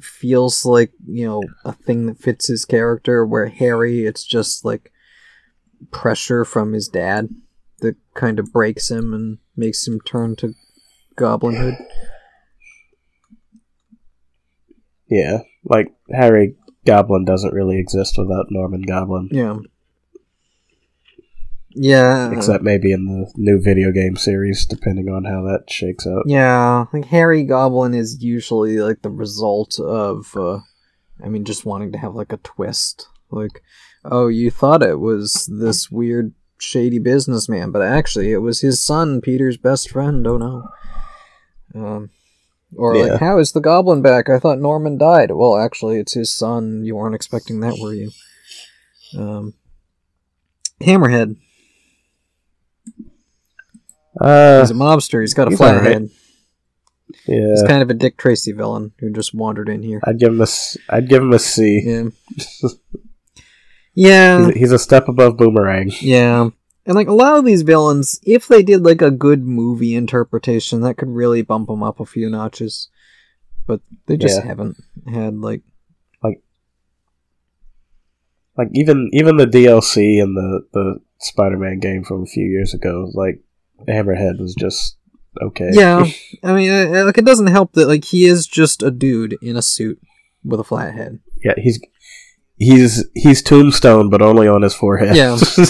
[0.00, 4.90] feels like you know a thing that fits his character, where Harry it's just like
[5.90, 7.28] pressure from his dad
[7.84, 10.54] that kind of breaks him and makes him turn to
[11.16, 11.76] goblinhood.
[15.08, 19.56] yeah, like Harry Goblin doesn't really exist without Norman Goblin, Yeah.
[21.76, 22.30] Yeah.
[22.32, 26.22] except maybe in the new video game series, depending on how that shakes out.
[26.26, 30.60] Yeah, like Harry Goblin is usually like the result of uh
[31.22, 33.08] I mean just wanting to have like a twist.
[33.30, 33.62] Like,
[34.04, 39.20] oh, you thought it was this weird shady businessman, but actually it was his son,
[39.20, 40.26] Peter's best friend.
[40.26, 40.68] Oh no.
[41.74, 42.10] Um
[42.76, 43.04] or Yeah.
[43.04, 44.28] like, how is the goblin back?
[44.28, 45.30] I thought Norman died.
[45.30, 46.84] Well, actually, it's his son.
[46.84, 48.10] You weren't expecting that, were you?
[49.16, 49.54] Um,
[50.80, 51.36] Hammerhead.
[54.20, 55.20] Uh, He's a mobster.
[55.20, 55.92] He's got a he's flat alright.
[55.92, 56.10] head.
[57.28, 60.00] yeah, He's kind of a Dick Tracy villain who just wandered in here.
[60.04, 60.46] I'd give him a.
[60.88, 61.80] I'd give him a C.
[61.84, 62.08] Yeah.
[63.94, 64.46] Yeah.
[64.46, 65.90] he's, he's a step above Boomerang.
[66.00, 66.48] Yeah.
[66.86, 70.80] And like a lot of these villains, if they did like a good movie interpretation,
[70.82, 72.88] that could really bump them up a few notches.
[73.66, 74.46] But they just Yeah.
[74.46, 74.76] haven't
[75.06, 75.62] had like
[76.22, 76.42] Like
[78.56, 83.10] like even even the DLC and the the Spider-Man game from a few years ago,
[83.14, 83.40] like
[83.88, 84.96] Hammerhead was just
[85.42, 85.70] okay.
[85.72, 86.04] Yeah.
[86.42, 89.36] I mean, uh, uh, like it doesn't help that like he is just a dude
[89.40, 90.00] in a suit
[90.44, 91.20] with a flat head.
[91.42, 91.54] yeah.
[91.56, 91.80] He's
[92.56, 95.16] he's he's Tombstone, but only on his forehead.
[95.16, 95.38] Yeah.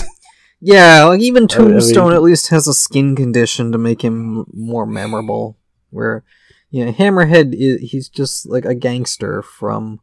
[0.66, 4.46] Yeah, like even I mean- Tombstone at least has a skin condition to make him
[4.50, 5.58] more memorable.
[5.90, 6.24] Where,
[6.70, 10.00] you know, Hammerhead is he's just like a gangster from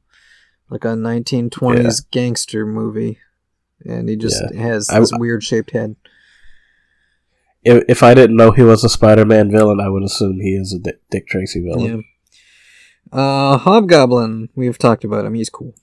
[0.69, 3.17] like a 1920s gangster movie,
[3.83, 4.61] and he just Yeah.
[4.61, 5.95] has I- this weird shaped head.
[7.63, 10.73] if, if I didn't know he was a Spider-Man villain, I would assume he is
[10.73, 12.03] a Dick, Dick Tracy villain.
[13.11, 13.19] Yeah.
[13.19, 15.33] Uh, Hobgoblin, we've talked about him.
[15.33, 15.73] He's cool.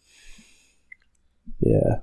[1.60, 2.00] Yeah.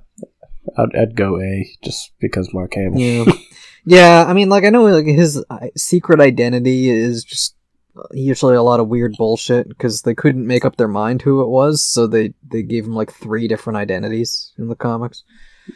[0.76, 3.00] I'd, I'd go A just because Mark Hamill.
[3.00, 3.24] Yeah,
[3.84, 4.24] yeah.
[4.26, 7.54] I mean, like I know like his uh, secret identity is just
[7.96, 11.40] uh, usually a lot of weird bullshit because they couldn't make up their mind who
[11.40, 15.24] it was, so they they gave him like three different identities in the comics.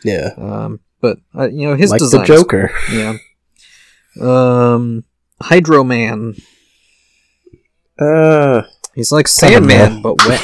[0.05, 0.31] Yeah.
[0.37, 2.21] Um, but uh, you know his like design.
[2.21, 2.71] the Joker.
[2.93, 3.17] Yeah.
[4.21, 5.05] Um,
[5.41, 6.35] Hydro Man.
[7.99, 8.63] Uh,
[8.95, 10.43] He's like Sandman, but wet.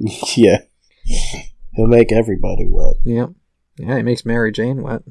[0.36, 0.62] yeah.
[1.76, 2.94] He'll make everybody wet.
[3.04, 3.26] yeah.
[3.78, 5.02] Yeah, he makes Mary Jane wet.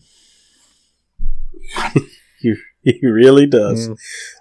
[2.39, 3.89] He, he really does.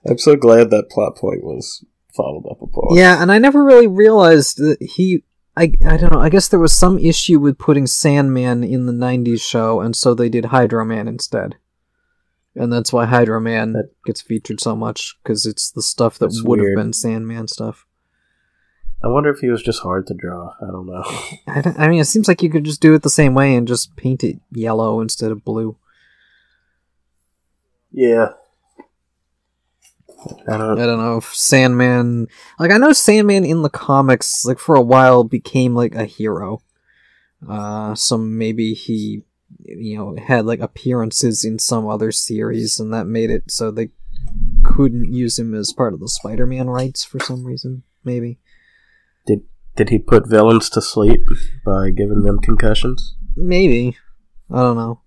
[0.07, 1.83] I'm so glad that plot point was
[2.15, 2.95] followed up upon.
[2.97, 5.25] Yeah, and I never really realized that he.
[5.57, 6.21] I, I don't know.
[6.21, 10.13] I guess there was some issue with putting Sandman in the '90s show, and so
[10.13, 11.57] they did Hydro Man instead.
[12.55, 16.39] And that's why Hydro Man That- gets featured so much because it's the stuff that
[16.45, 17.87] would have been Sandman stuff.
[19.05, 20.55] I wonder if he was just hard to draw.
[20.63, 21.05] I don't know.
[21.47, 23.55] I, don't- I mean, it seems like you could just do it the same way
[23.55, 25.77] and just paint it yellow instead of blue.
[27.93, 28.29] yeah.
[30.49, 30.81] I don't.
[30.81, 32.29] I don't know if Sandman,
[32.59, 36.63] like I know Sandman in the comics, like for a while became like a hero.
[37.47, 39.21] Uh, so maybe he,
[39.67, 43.91] you know, had like appearances in some other series, and that made it so they
[44.63, 47.83] couldn't use him as part of the Spider-Man rights for some reason.
[48.03, 48.39] Maybe,
[49.77, 51.23] Did he put villains to sleep
[51.65, 53.17] by giving them concussions?
[53.37, 53.97] maybe,
[54.51, 55.01] I don't know.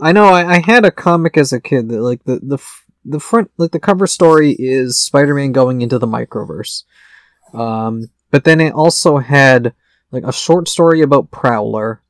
[0.00, 2.58] I know I, I had a comic as a kid that like the the
[3.04, 6.84] the front like the cover story is Spider-Man going into the microverse.
[7.52, 9.74] Um, but then it also had
[10.10, 12.00] like a short story about Prowler.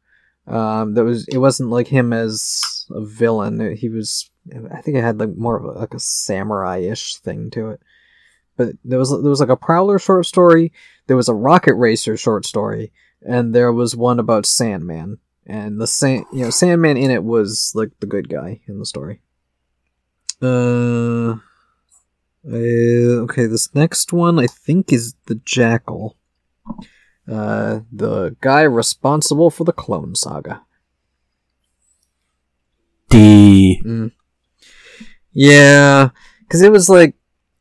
[0.46, 3.76] Um, that was it wasn't like him as a villain.
[3.76, 4.30] He was
[4.72, 7.80] I think it had like more of a, like a samurai-ish thing to it.
[8.56, 10.72] But there was there was like a Prowler short story.
[11.06, 15.18] There was a Rocket Racer short story, and there was one about Sandman.
[15.46, 18.86] And the sand, you know, Sandman in it was like the good guy in the
[18.86, 19.20] story.
[20.40, 21.38] Uh,
[22.44, 26.16] uh, okay, this next one I think is the Jackal.
[27.30, 30.62] Uh, the guy responsible for the Clone Saga.
[33.08, 33.80] D.
[33.84, 34.12] Mm.
[35.32, 36.10] Yeah,
[36.40, 37.14] because it was like,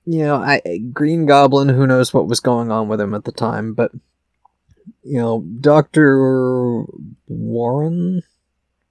[0.05, 0.61] you know, I
[0.93, 1.69] Green Goblin.
[1.69, 3.91] Who knows what was going on with him at the time, but
[5.03, 6.85] you know, Doctor
[7.27, 8.23] Warren,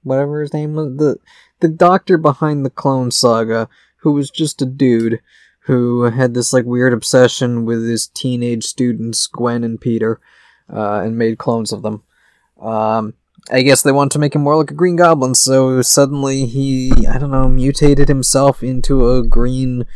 [0.02, 1.16] whatever his name was, the
[1.60, 3.68] the doctor behind the Clone Saga,
[3.98, 5.20] who was just a dude
[5.64, 10.20] who had this like weird obsession with his teenage students, Gwen and Peter,
[10.72, 12.02] uh, and made clones of them.
[12.60, 13.14] Um,
[13.50, 16.92] I guess they wanted to make him more like a Green Goblin, so suddenly he,
[17.06, 19.86] I don't know, mutated himself into a Green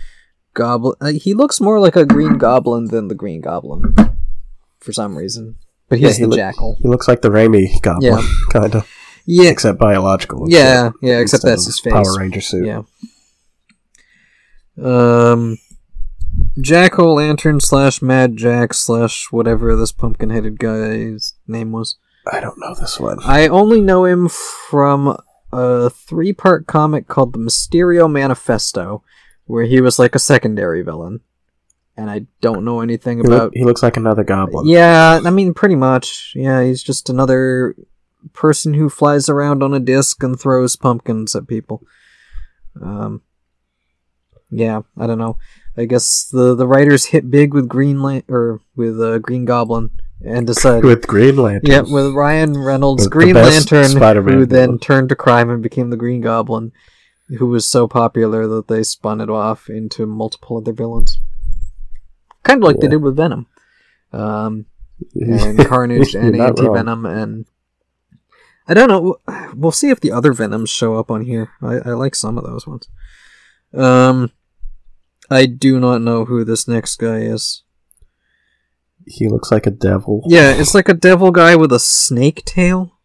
[0.55, 0.95] Goblin.
[1.01, 3.95] Uh, he looks more like a Green Goblin than the Green Goblin,
[4.81, 5.57] for some reason.
[5.89, 6.77] But he's Yeah, he the look- Jackal.
[6.81, 8.23] He looks like the Raimi Goblin, Yeah.
[8.53, 8.89] kind of,
[9.27, 10.47] Yeah, except biological.
[10.49, 11.19] yeah, yeah.
[11.19, 11.93] Except that's his face.
[11.93, 12.65] Power Ranger suit.
[12.67, 12.83] Yeah.
[14.83, 15.59] Um,
[16.61, 21.97] Jack O' Lantern slash Mad Jack slash whatever this pumpkin headed guy's name was.
[22.31, 23.19] I don't know this one.
[23.23, 25.17] I only know him from
[25.53, 29.05] a three part comic called The Mysterio Manifesto,
[29.47, 31.21] where he was like a secondary villain.
[31.97, 33.53] And I don't know anything He, look- about.
[33.55, 34.67] he looks like another goblin.
[34.67, 36.33] Yeah, I mean, pretty much.
[36.35, 37.77] Yeah, he's just another
[38.33, 41.83] person who flies around on a disc and throws pumpkins at people.
[42.83, 43.23] Um,
[44.51, 45.39] yeah, I don't know.
[45.77, 49.91] I guess the the writers hit big with Green Lan- or with uh, Green Goblin
[50.25, 50.85] and decided.
[50.85, 51.71] With Green Lantern.
[51.71, 54.79] Yeah, with Ryan Reynolds, Green Lantern, Spider-Man who then villain.
[54.79, 56.73] turned to crime and became the Green Goblin,
[57.29, 61.19] who was so popular that they spun it off into multiple other villains.
[62.43, 63.47] Kind of like they did with Venom.
[64.13, 64.67] Um,
[65.15, 67.47] and Carnage and Anti Venom and
[68.67, 69.17] I don't know.
[69.55, 71.51] We'll see if the other Venoms show up on here.
[71.61, 72.89] I, I like some of those ones.
[73.75, 74.31] Um,
[75.31, 77.63] I do not know who this next guy is.
[79.07, 80.23] He looks like a devil.
[80.27, 82.99] Yeah, it's like a devil guy with a snake tail.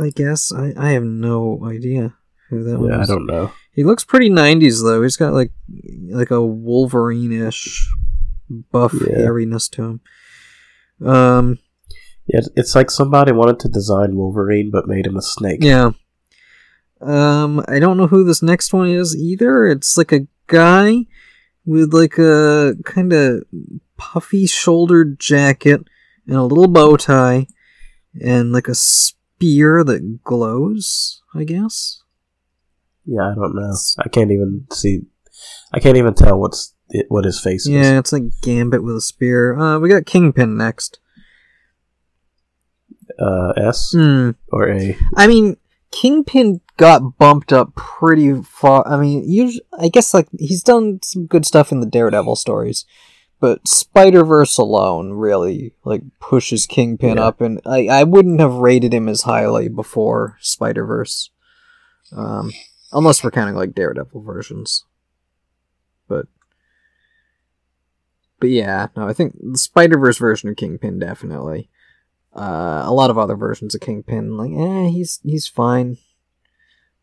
[0.00, 2.17] I guess I, I have no idea
[2.48, 3.52] who that Yeah, I don't know.
[3.72, 5.02] He looks pretty '90s though.
[5.02, 5.52] He's got like
[6.10, 7.88] like a Wolverine-ish
[8.72, 9.18] buff Yeah.
[9.18, 10.00] hairiness to him.
[11.08, 11.58] Um,
[12.26, 15.60] Yeah, it's- it's like somebody wanted to design Wolverine but made him a snake.
[15.62, 15.92] Yeah.
[17.00, 19.66] Um, I don't know who this next one is either.
[19.66, 21.06] It's like a guy
[21.64, 23.44] with like a kind of
[23.96, 25.82] puffy shouldered jacket
[26.26, 27.46] and a little bow tie
[28.20, 32.02] and like a spear that glows, I guess.
[33.10, 33.74] Yeah, I don't know.
[33.98, 35.02] I can't even see.
[35.72, 37.68] I can't even tell what's it, what his face is.
[37.68, 39.58] Yeah, it's like Gambit with a spear.
[39.58, 40.98] Uh, we got Kingpin next.
[43.18, 44.30] Uh, S Hmm.
[44.52, 44.96] or A.
[45.16, 45.56] I mean,
[45.90, 48.86] Kingpin got bumped up pretty far.
[48.86, 52.84] I mean, usually, I guess like he's done some good stuff in the Daredevil stories,
[53.40, 57.24] but Spider Verse alone really like pushes Kingpin Yeah.
[57.24, 61.30] up, and I I wouldn't have rated him as highly before Spider Verse,
[62.14, 62.52] um,
[62.92, 64.84] unless we're counting like Daredevil versions.
[66.08, 66.26] But
[68.40, 71.68] but yeah, no, I think the Spider Verse version of Kingpin definitely.
[72.34, 75.98] Uh, a lot of other versions of Kingpin, like, eh, he's he's fine,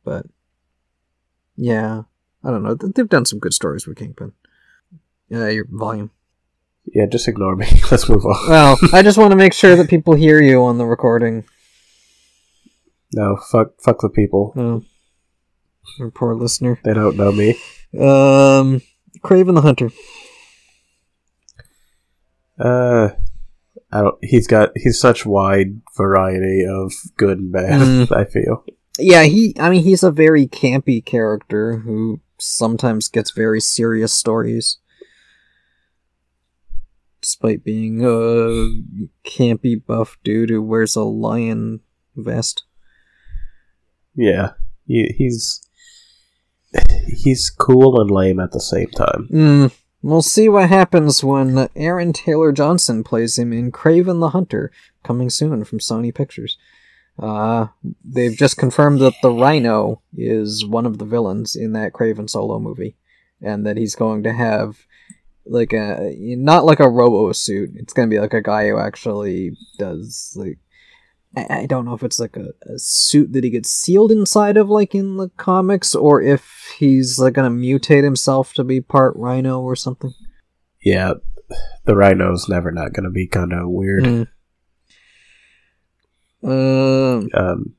[0.04, 0.26] but
[1.58, 2.04] yeah,
[2.44, 2.76] I don't know.
[2.76, 4.34] They've done some good stories with Kingpin.
[5.32, 6.12] Uh, your volume.
[6.86, 7.68] Yeah, just ignore me.
[7.92, 8.50] Let's move on.
[8.50, 11.46] Well, I just want to make sure that people hear you on the recording.
[13.14, 14.54] No, fuck, fuck the people.
[14.56, 14.84] Oh,
[16.00, 16.80] our poor listener.
[16.84, 17.52] They don't know me.
[17.94, 18.82] Um,
[19.20, 19.90] Kraven the Hunter.
[22.60, 23.10] Uh,
[23.92, 24.18] I don't.
[24.22, 24.72] He's got.
[24.76, 27.82] He's such wide variety of good and bad.
[27.82, 28.16] Mm.
[28.16, 28.66] I feel.
[28.98, 29.56] Yeah, he.
[29.60, 34.78] I mean, he's a very campy character who sometimes gets very serious stories,
[37.22, 38.72] despite being a
[39.28, 41.82] campy buff dude who wears a lion
[42.16, 42.64] vest.
[44.16, 44.52] Yeah,
[44.88, 45.62] he, he's
[47.08, 49.28] he's cool and lame at the same time.
[49.32, 54.72] Mm, we'll see what happens when Aaron Taylor Johnson plays him in Kraven the Hunter,
[55.04, 56.58] coming soon from Sony Pictures.
[57.18, 57.68] Uh,
[58.04, 62.60] they've just confirmed that the Rhino is one of the villains in that Kraven solo
[62.60, 62.98] movie,
[63.42, 64.86] and that he's going to have
[65.46, 67.72] like a not like a robo suit.
[67.76, 70.58] It's gonna be like a guy who actually does like
[71.36, 74.58] I, I don't know if it's like a, a suit that he gets sealed inside
[74.58, 79.16] of like in the comics, or if he's like gonna mutate himself to be part
[79.16, 80.14] Rhino or something.
[80.84, 81.14] Yeah,
[81.86, 84.04] the Rhino's never not going to be kind of weird.
[84.04, 84.28] Mm.
[86.44, 87.74] Um, Um,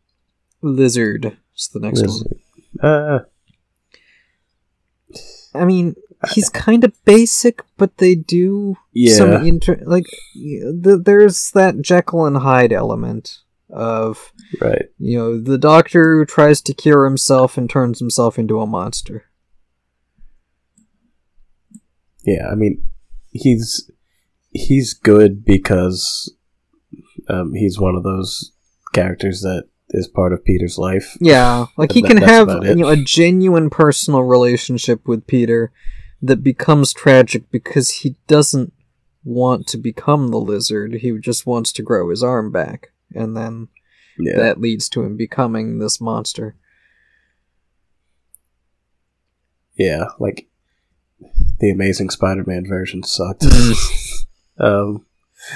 [0.60, 2.24] lizard is the next this-
[2.80, 2.90] one.
[2.90, 3.18] uh,
[5.54, 5.94] I mean,
[6.34, 12.26] he's kind of basic, but they do yeah, some inter like th- there's that Jekyll
[12.26, 13.38] and Hyde element
[13.70, 14.86] of right.
[14.98, 19.24] you know the doctor who tries to cure himself and turns himself into a monster.
[22.24, 22.84] Yeah, I mean,
[23.30, 23.90] he's
[24.50, 26.34] he's good because
[27.28, 28.52] um, he's one of those
[28.92, 31.16] characters that is part of Peter's life.
[31.20, 35.72] Yeah, like he That- can have you know a genuine personal relationship with Peter
[36.22, 38.72] that becomes tragic because he doesn't
[39.22, 40.94] want to become the lizard.
[40.94, 43.68] He just wants to grow his arm back, and then
[44.18, 46.56] Yeah, that leads to him becoming this monster.
[49.76, 50.48] yeah, like
[51.60, 53.42] the Amazing Spider-Man version sucked.
[53.42, 54.64] Mm-hmm.
[54.64, 55.06] um,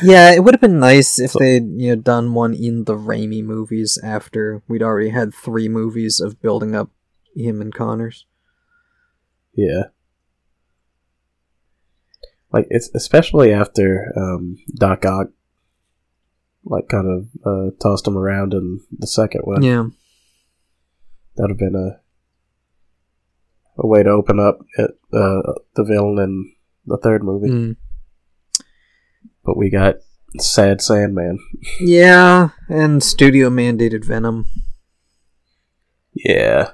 [0.03, 3.43] Yeah, it would have been nice if they'd you know done one in the Raimi
[3.43, 6.91] movies after we'd already had three movies of building up
[7.35, 8.27] him and Connors.
[9.55, 9.85] yeah,
[12.53, 15.29] like it's especially after um, Doc Ock,
[16.65, 19.63] like kind of uh, tossed him around in the second one.
[19.63, 19.87] Yeah.
[21.37, 22.01] That'd have been a
[23.83, 26.53] a way to open up it, uh, the villain in
[26.85, 27.49] the third movie.
[27.49, 27.77] Mm.
[29.45, 29.97] But we got
[30.39, 31.39] Sad Sandman.
[31.81, 34.45] Yeah, and studio mandated Venom.
[36.13, 36.73] Yeah,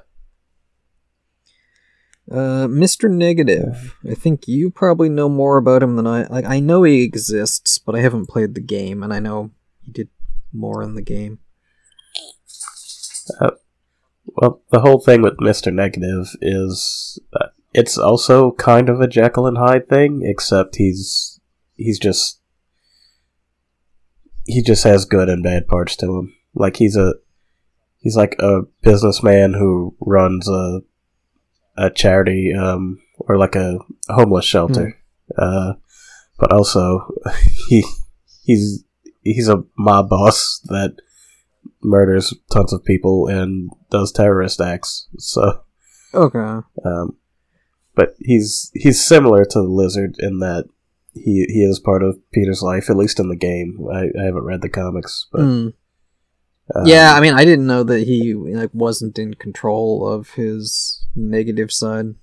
[2.29, 3.09] Uh, Mr.
[3.09, 3.95] Negative.
[4.09, 6.23] I think you probably know more about him than I.
[6.27, 9.51] Like, I know he exists, but I haven't played the game, and I know
[9.87, 10.09] he did
[10.53, 11.39] more in the game.
[14.25, 15.73] Well, the whole thing with Mr.
[15.73, 21.39] Negative is uh, it's also kind of a Jekyll and Hyde thing, except he's
[21.75, 22.41] he's just
[24.45, 26.35] he just has good and bad parts to him.
[26.53, 27.15] Like he's a
[27.99, 30.81] he's like a businessman who runs a
[31.77, 34.97] a charity um or like a homeless shelter.
[35.37, 35.73] Uh
[36.37, 37.07] but also
[37.69, 37.83] he
[38.43, 38.83] he's
[39.33, 40.97] he's a mob boss that
[41.81, 45.07] murders tons of people and does terrorist acts.
[45.17, 45.61] So,
[46.13, 46.65] Okay.
[46.85, 47.17] um,
[47.95, 50.65] but he's he's similar to the lizard in that
[51.13, 53.79] he he is part of Peter's life, at least in the game.
[53.91, 55.73] I, I haven't read the comics, but Mm.
[56.75, 61.05] um, Yeah, I mean, I didn't know that he like wasn't in control of his
[61.15, 62.15] negative side.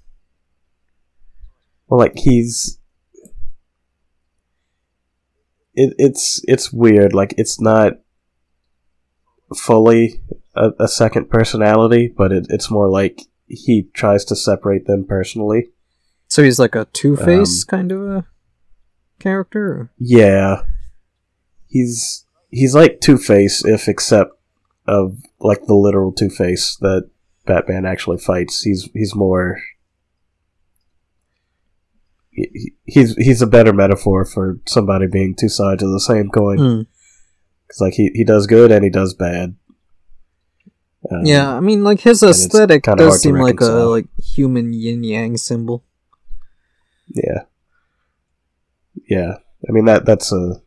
[1.89, 2.79] well, like he's.
[5.75, 7.13] It, it's it's weird.
[7.13, 7.95] Like it's not
[9.57, 10.21] fully
[10.55, 15.71] a, a second personality, but it, it's more like he tries to separate them personally.
[16.29, 18.27] So he's like a Two Face um, kind of a
[19.19, 19.91] character.
[19.99, 20.63] Yeah,
[21.67, 24.33] he's he's like Two Face, if except
[24.87, 27.11] of like the literal Two Face that
[27.47, 28.63] Batman actually fights.
[28.63, 29.61] He's he's more.
[32.35, 36.29] He- he- He's he's a better metaphor for somebody being two sides of the same
[36.29, 36.59] coin.
[36.59, 36.87] Mm.
[37.67, 39.57] Because like he, he does good and he does bad.
[41.11, 45.37] Um, Yeah, I mean, like his aesthetic does seem like a like human yin yang
[45.37, 45.83] symbol.
[47.15, 47.45] yeah,
[49.09, 49.39] yeah.
[49.69, 50.61] I mean that that's a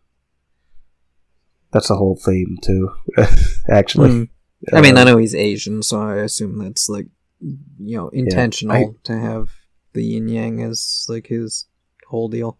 [1.71, 2.91] that's a whole theme too.
[3.69, 4.29] actually, Mm.
[4.73, 7.07] I mean, I know he's Asian, so I assume that's like
[7.39, 9.49] you know intentional to have
[9.97, 11.65] the yin yang as like his
[12.07, 12.57] whole deal.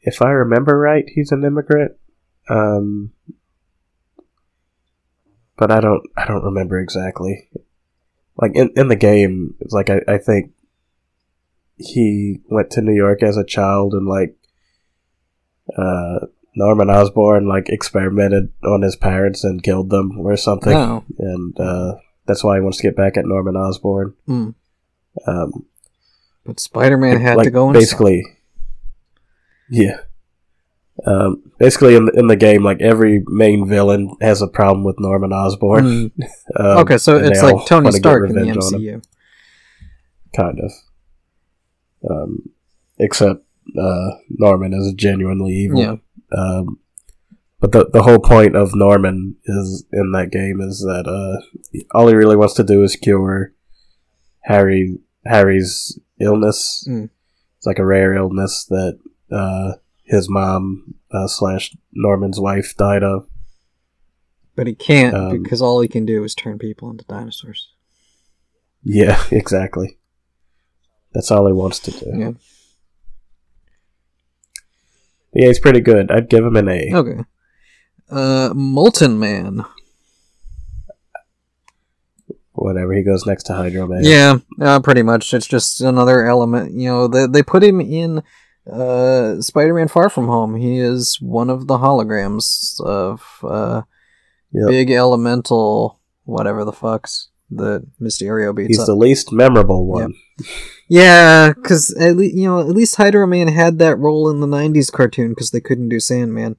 [0.00, 1.92] If I remember right, he's an immigrant.
[2.48, 3.12] Um,
[5.56, 7.48] but I don't I don't remember exactly.
[8.36, 10.52] Like in in the game, it's like I, I think
[11.76, 14.36] he went to New York as a child and like
[15.76, 20.76] uh Norman Osborn like experimented on his parents and killed them or something.
[20.76, 21.04] Oh.
[21.18, 21.94] And uh
[22.26, 24.14] that's why he wants to get back at Norman Osborn.
[24.26, 24.50] Hmm.
[25.26, 25.66] Um
[26.44, 28.24] But Spider Man had like, to go basically
[29.70, 29.98] yeah
[31.06, 34.96] um, basically in the, in the game like every main villain has a problem with
[34.98, 36.12] norman osborn Mm.
[36.58, 39.04] um, Okay, so it's like Tony Stark in the revenge on him, MCU.
[40.34, 40.72] kind of
[42.10, 42.48] um,
[42.98, 43.42] except
[43.78, 45.96] uh, norman is genuinely evil Yeah.
[46.36, 46.78] um,
[47.60, 52.06] but the, the whole point of norman is in that game is that uh, all
[52.08, 53.52] he really wants to do is cure
[54.44, 57.10] harry harry's illness Mm.
[57.58, 58.98] it's like a rare illness that
[59.30, 59.72] uh,
[60.04, 63.26] his mom uh, slash Norman's wife died of.
[64.54, 67.68] But he can't Um, because all he can do is turn people into dinosaurs.
[68.82, 69.98] Yeah, exactly.
[71.12, 72.12] That's all he wants to do.
[72.14, 72.32] Yeah.
[75.34, 76.10] Yeah, he's pretty good.
[76.10, 76.90] I'd give him an A.
[76.94, 77.20] Okay.
[78.10, 79.64] Uh, Molten Man.
[82.56, 82.92] Whatever.
[82.94, 84.00] He goes next to Hydro Man.
[84.02, 85.32] Yeah, uh, pretty much.
[85.34, 86.72] It's just another element.
[86.72, 88.22] You know, they they put him in
[88.70, 90.56] uh, Spider-Man: Far From Home.
[90.56, 93.82] He is one of the holograms of uh,
[94.52, 94.68] Yep.
[94.68, 98.86] big elemental whatever the fucks that Mysterio beats He's up.
[98.86, 100.14] the least memorable one.
[100.88, 104.46] Yeah, because at least you know at least Hydro Man had that role in the
[104.46, 106.56] '90s cartoon because they couldn't do Sandman,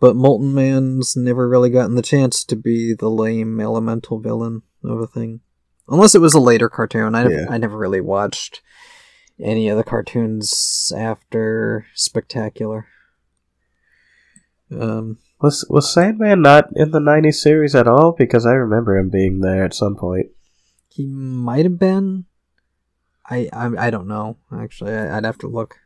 [0.00, 5.00] but Molten Man's never really gotten the chance to be the lame elemental villain of
[5.00, 5.40] a thing,
[5.88, 7.14] unless it was a later cartoon.
[7.14, 7.46] I Yeah.
[7.50, 8.60] I never really watched
[9.40, 12.86] any of the cartoons after Spectacular.
[14.70, 18.12] Um, Was was Sandman not in the '90s series at all?
[18.12, 20.26] Because I remember him being there at some point.
[20.88, 22.26] he might have been.
[23.28, 24.92] I, I I don't know actually.
[24.94, 25.76] I, I'd have to look.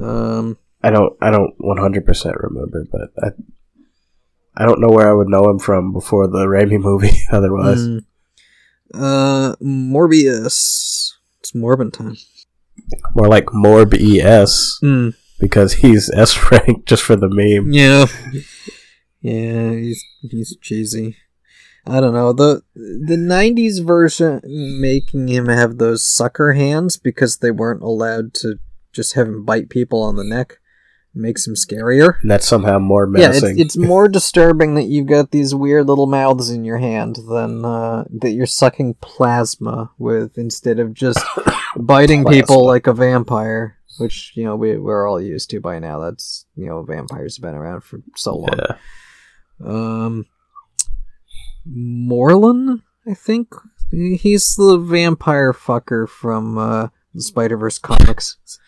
[0.00, 0.58] Um.
[0.82, 1.12] I don't.
[1.22, 3.28] I don't 100 percent remember, but I.
[4.56, 7.16] I don't know where I would know him from before the Raimi movie.
[7.32, 8.04] Otherwise, Mm.
[8.94, 11.12] Uh, Morbius.
[11.40, 12.16] It's Morbin time.
[13.14, 15.14] more like Morb ES Mm.
[15.40, 17.72] because he's S rank just for the meme.
[17.72, 18.06] Yeah.
[19.20, 21.16] yeah, he's he's cheesy.
[21.86, 27.50] I don't know the the '90s version making him have those sucker hands because they
[27.50, 28.58] weren't allowed to
[28.92, 30.58] just have him bite people on the neck
[31.14, 32.20] makes him scarier.
[32.22, 33.56] And that's somehow more menacing.
[33.56, 37.16] Yeah, it's, it's more disturbing that you've got these weird little mouths in your hand
[37.28, 41.20] than uh, that you're sucking plasma with instead of just
[41.76, 45.98] biting people like a vampire, which you know we we're all used to by now.
[45.98, 48.58] That's you know vampires have been around for so long.
[48.58, 48.76] yeah.
[49.64, 50.26] Um,
[51.68, 53.54] Morlun, I think
[53.90, 58.38] he's the vampire fucker from uh, the Spider Verse comics.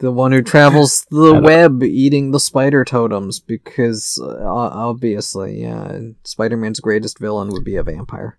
[0.00, 6.56] The one who travels the web eating the spider totems because, uh, obviously, yeah, Spider
[6.56, 8.38] Man's greatest villain would be a vampire.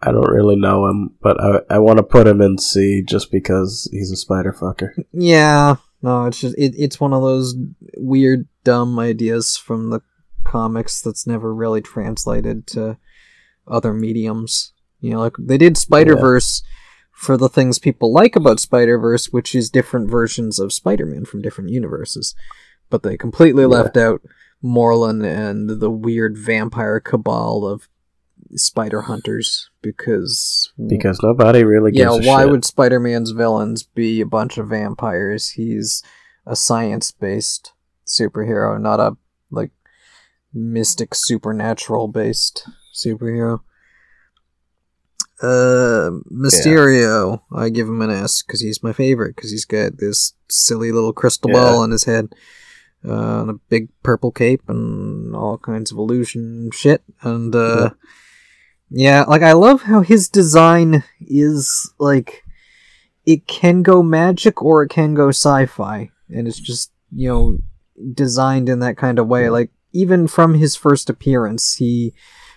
[0.00, 3.30] I don't really know him, but I I want to put him in C just
[3.30, 4.90] because he's a spider fucker.
[5.12, 7.54] Yeah, no, it's just it, it's one of those
[7.96, 10.00] weird, dumb ideas from the
[10.44, 12.98] comics that's never really translated to
[13.66, 14.72] other mediums.
[15.00, 16.62] You know, like they did Spider Verse
[17.16, 21.24] for the things people like about Spider Verse, which is different versions of Spider Man
[21.24, 22.34] from different universes,
[22.90, 23.68] but they completely Yeah.
[23.68, 24.20] left out
[24.62, 27.88] Morlun and the weird vampire cabal of
[28.54, 32.50] spider hunters because Because nobody really yeah, why shit.
[32.50, 35.50] would Spider Man's villains be a bunch of vampires?
[35.50, 36.02] He's
[36.46, 37.72] a science based
[38.06, 39.16] superhero, not a
[39.50, 39.70] like
[40.52, 43.60] mystic supernatural based superhero.
[45.42, 50.32] Uh, Mysterio, I give him an S because he's my favorite because he's got this
[50.48, 51.56] silly little crystal Yeah.
[51.62, 52.28] ball on his head,
[53.06, 57.02] uh, and a big purple cape and all kinds of illusion shit.
[57.22, 57.90] And uh,
[58.90, 62.42] yeah, like I love how his design is like
[63.26, 67.58] it can go magic or it can go sci-fi, and it's just you know
[68.14, 69.50] designed in that kind of way.
[69.50, 72.14] Like even from his first appearance, he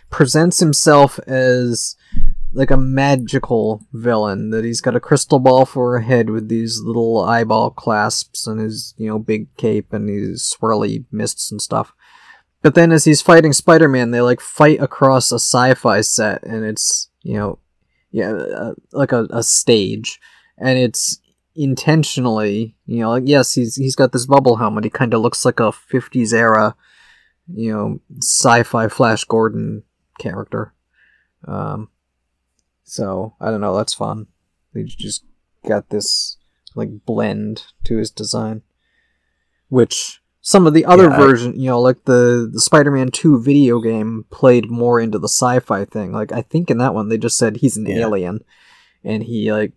[0.09, 1.95] presents himself as
[2.53, 6.79] like a magical villain that he's got a crystal ball for a head with these
[6.79, 11.93] little eyeball clasps and his you know big cape and these swirly mists and stuff
[12.61, 17.09] but then as he's fighting spider-man they like fight across a sci-fi set and it's
[17.21, 17.59] you know
[18.11, 20.19] yeah, uh, like a, a stage,
[20.57, 21.19] and it's
[21.55, 24.83] intentionally, you know, like yes, he's he's got this bubble helmet.
[24.83, 26.75] He kind of looks like a '50s era,
[27.53, 29.83] you know, sci-fi Flash Gordon
[30.19, 30.73] character.
[31.47, 31.89] Um,
[32.89, 33.75] so I don't know.
[33.77, 34.27] That's fun.
[34.73, 35.23] They just
[35.67, 36.37] got this
[36.75, 38.61] like blend to his design,
[39.69, 43.41] which some of the other Yeah, I- version, you know, like the the Spider-Man Two
[43.41, 46.11] video game played more into the sci-fi thing.
[46.11, 47.97] Like I think in that one they just said he's an Yeah.
[47.99, 48.39] alien,
[49.03, 49.73] and he like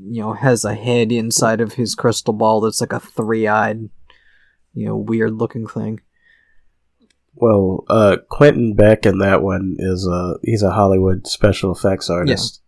[0.00, 3.88] you know has a head inside of his crystal ball that's like a three-eyed,
[4.74, 6.00] you know, weird looking thing.
[7.40, 12.62] Well, uh, Quentin Beck in that one is a he's a Hollywood special effects artist.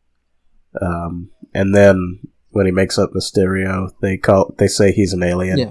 [0.80, 2.20] Um, and then
[2.50, 5.58] when he makes up Mysterio, they call they say he's an alien.
[5.58, 5.70] Yeah.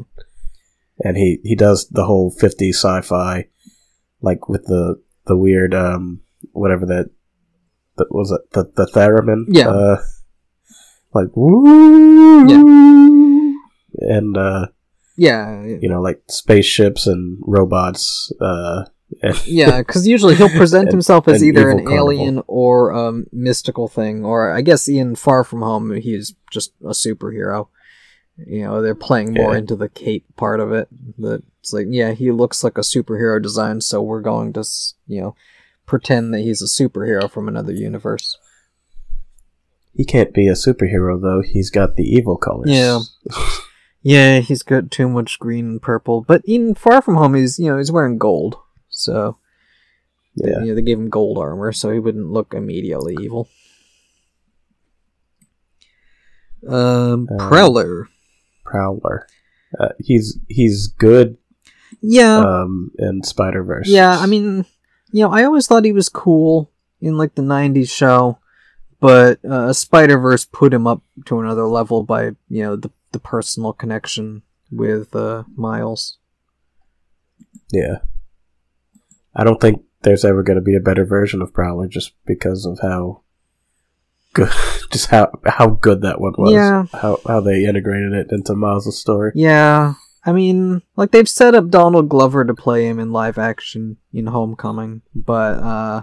[1.03, 3.47] And he he does the whole 50 sci-fi,
[4.21, 6.21] like with the the weird um
[6.51, 7.09] whatever that
[7.97, 9.69] that was it the the theremin Yeah.
[9.69, 10.01] uh,
[11.13, 14.67] like woo yeah and uh
[15.19, 18.85] Yeah, you know like spaceships and robots uh
[19.45, 21.97] Yeah, because usually he'll present himself as an either an carnival.
[22.11, 26.93] alien or a mystical thing, or I guess in Far From Home he's just a
[26.93, 27.67] superhero.
[28.47, 29.57] You know, they're playing more Yeah.
[29.59, 30.87] into the cape part of it.
[31.17, 34.93] That it's like, yeah, he looks like a superhero design, so we're going to, s-
[35.07, 35.35] you know,
[35.85, 38.37] pretend that he's a superhero from another universe.
[39.93, 41.41] He can't be a superhero though.
[41.41, 42.69] He's got the evil colors.
[42.71, 42.99] Yeah.
[44.01, 47.69] Yeah, he's got too much green and purple, but in Far From Home, he's you
[47.69, 48.55] know he's wearing gold,
[48.89, 49.37] so
[50.35, 50.59] Yeah.
[50.61, 53.49] you know, they gave him gold armor, so he wouldn't look immediately evil.
[56.67, 58.07] Um, Um, Prowler.
[58.65, 59.27] Prowler.
[59.79, 61.37] Uh, he's he's good
[62.01, 63.87] Yeah, um in Spider Verse.
[63.87, 64.17] yeah.
[64.17, 64.65] I mean,
[65.11, 66.71] you know, I always thought he was cool
[67.01, 68.39] in like the '90s show,
[68.99, 73.19] but uh, Spider Verse put him up to another level by you know the the
[73.19, 76.17] personal connection with uh, Miles.
[77.71, 77.99] yeah.
[79.35, 82.65] I don't think there's ever going to be a better version of Prowler just because
[82.65, 83.21] of how
[84.33, 84.49] good,
[84.91, 86.53] just how how good that one was.
[86.53, 86.85] Yeah.
[86.91, 89.31] How how they integrated it into Miles' story.
[89.35, 89.93] Yeah,
[90.25, 94.27] I mean, like they've set up Donald Glover to play him in live action in
[94.27, 96.01] Homecoming, but uh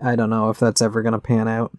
[0.00, 1.76] I don't know if that's ever gonna pan out.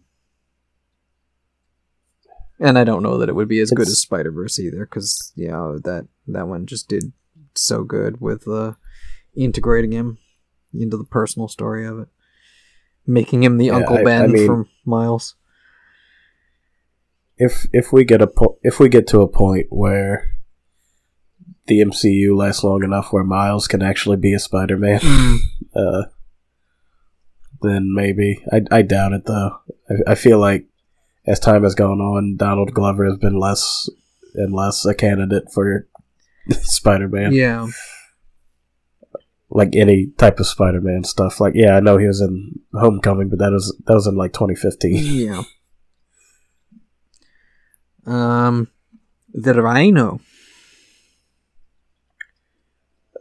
[2.59, 5.31] And I don't know that it would be as good as Spider Verse either, because
[5.35, 7.13] you know that that one just did
[7.55, 8.73] so good with uh,
[9.35, 10.17] integrating him
[10.73, 12.07] into the personal story of it,
[13.07, 15.35] making him the Yeah, Uncle I- Ben I mean- from Miles.
[17.37, 20.25] If if we get a po- if we get to a point where
[21.67, 24.99] the MCU lasts long enough where Miles can actually be a Spider-Man,
[25.75, 26.03] uh,
[27.61, 28.43] then maybe.
[28.51, 29.59] I, I doubt it though.
[29.89, 30.65] I, I feel like
[31.25, 33.89] as time has gone on, Donald Glover has been less
[34.35, 35.87] and less a candidate for
[36.49, 37.33] Spider-Man.
[37.33, 37.67] Yeah,
[39.49, 41.39] Like any type of Spider-Man stuff.
[41.39, 44.33] Like yeah, I know he was in Homecoming, but that was that was in like
[44.33, 44.95] 2015.
[45.27, 45.43] yeah.
[48.05, 48.69] Um,
[49.33, 50.19] the Rhino.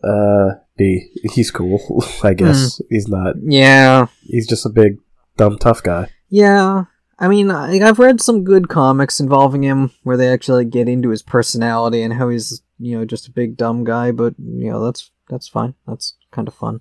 [0.03, 1.11] Uh, B.
[1.35, 2.05] He's cool.
[2.23, 3.35] I guess he's not.
[3.43, 4.99] Yeah, He's just a big
[5.37, 6.11] dumb tough guy.
[6.29, 6.85] yeah.
[7.19, 11.11] I mean, I, I've read some good comics involving him where they actually get into
[11.11, 14.13] his personality and how he's, you know, just a big dumb guy.
[14.13, 15.75] But you know, that's that's fine.
[15.87, 16.81] That's kind of fun.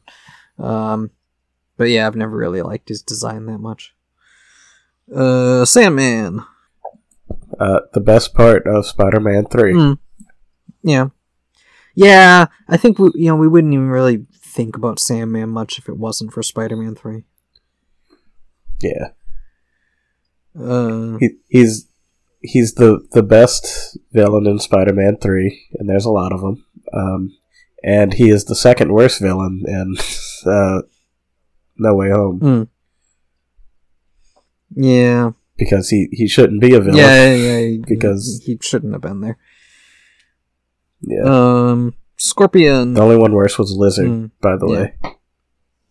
[0.60, 1.12] Um,
[1.76, 3.96] but yeah, I've never really liked his design that much.
[5.14, 6.44] Uh, Sandman.
[7.60, 9.74] Uh, the best part of Spider-Man Three.
[9.74, 9.98] Mm.
[10.84, 11.08] Yeah,
[11.96, 12.48] yeah.
[12.68, 15.98] I think we, you know, we wouldn't even really think about Sandman much if it
[15.98, 17.24] wasn't for Spider-Man Three.
[18.80, 19.10] Yeah.
[20.60, 21.88] Uh, he, he's
[22.42, 26.66] he's the the best villain in Spider-Man Three, and there's a lot of them.
[26.94, 27.38] Um,
[27.84, 29.96] and he is the second worst villain in
[30.52, 30.82] uh,
[31.78, 32.68] No Way Home mm.
[34.76, 35.32] Yeah.
[35.58, 36.98] because he he shouldn't be a villain.
[36.98, 39.38] Yeah, yeah, he, Because- he shouldn't have been there.
[41.02, 41.24] Yeah.
[41.24, 42.94] Um, Scorpion.
[42.96, 44.80] the only one worse was Lizard, Mm, by the yeah.
[44.80, 45.17] way,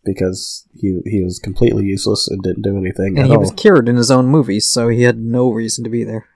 [0.06, 3.40] because he he was completely useless and didn't do anything and he all.
[3.40, 6.26] was cured in his own movie, so he had no reason to be there,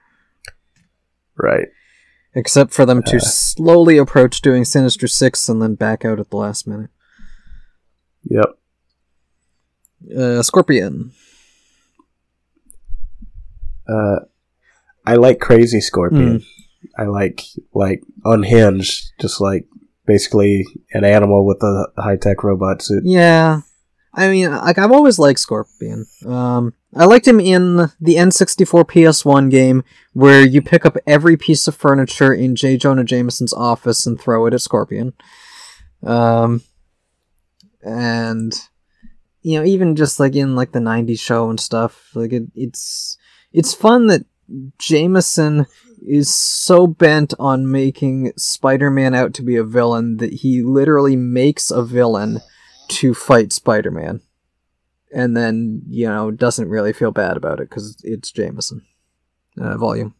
[1.35, 1.69] right.
[2.35, 3.19] except for them to Uh.
[3.21, 6.89] slowly approach doing Sinister Six and then back out at the last minute.
[8.25, 8.45] Yep.
[10.15, 11.11] Uh, Scorpion.
[13.87, 14.19] Uh,
[15.05, 16.39] I like Crazy Scorpion.
[16.39, 16.45] Mm.
[16.97, 17.41] I like
[17.73, 19.65] like unhinged, just like
[20.05, 23.03] basically an animal with a high tech robot suit.
[23.05, 23.61] Yeah,
[24.13, 26.05] I mean, like I've always liked Scorpion.
[26.25, 29.83] Um, I liked him in the N64 PS1 game
[30.13, 32.75] where you pick up every piece of furniture in J.
[32.75, 35.13] Jonah Jameson's office and throw it at Scorpion.
[36.03, 36.63] Um,
[37.81, 38.53] and
[39.41, 43.17] you know, even just like in like the '90s show and stuff, like it, it's
[43.53, 44.25] it's fun that
[44.77, 45.65] Jameson
[46.01, 51.71] is so bent on making Spider-Man out to be a villain that he literally makes
[51.71, 52.41] a villain
[52.89, 54.21] to fight Spider-Man,
[55.13, 58.81] and then you know doesn't really feel bad about it because it's Jameson.
[59.59, 60.15] Uh, volume.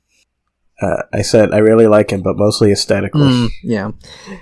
[0.81, 3.21] Uh, I said I really like him, but mostly aesthetically.
[3.21, 3.91] Mm, yeah,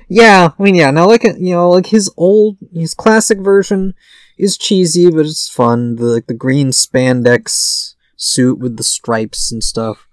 [0.07, 0.51] yeah.
[0.57, 0.89] I mean, yeah.
[0.89, 3.93] Now, like you know, like his old, his classic version
[4.37, 5.97] is cheesy, but it's fun.
[5.97, 10.07] The like the green spandex suit with the stripes and stuff.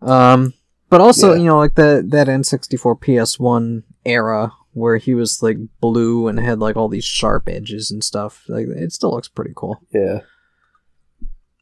[0.00, 0.54] Um,
[0.88, 1.38] but also, Yeah.
[1.38, 6.58] you know, like that that N64 PS1 era where he was like blue and had
[6.58, 8.44] like all these sharp edges and stuff.
[8.48, 9.80] Like it still looks pretty cool.
[9.92, 10.20] Yeah,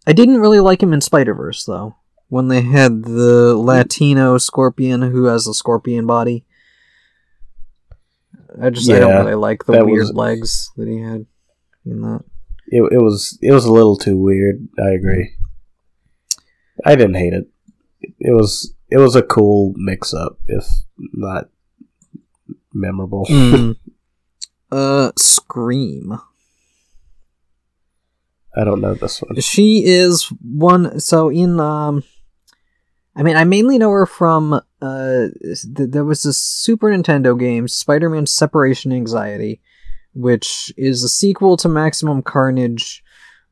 [0.07, 1.97] I didn't really like him in Spider Verse though.
[2.29, 6.45] When they had the Latino Scorpion who has a scorpion body.
[8.61, 11.27] I just I don't Yeah, really like the weird was- legs that he had
[11.85, 12.25] in that.
[12.69, 14.69] it, it was it was a little too weird.
[14.79, 15.35] I agree.
[16.85, 17.47] I didn't hate it.
[18.21, 20.67] It was it was a cool mix up, if
[20.99, 21.49] not
[22.73, 23.27] memorable.
[23.27, 23.77] Mm.
[24.73, 26.19] uh, Scream.
[28.57, 29.41] I don't know this one.
[29.41, 31.01] She is one.
[31.01, 32.05] So in um,
[33.17, 37.69] I mean, I mainly know her from uh, th- there was this Super Nintendo game,
[37.69, 39.61] Spider-Man: Separation Anxiety,
[40.15, 43.04] which is a sequel to Maximum Carnage,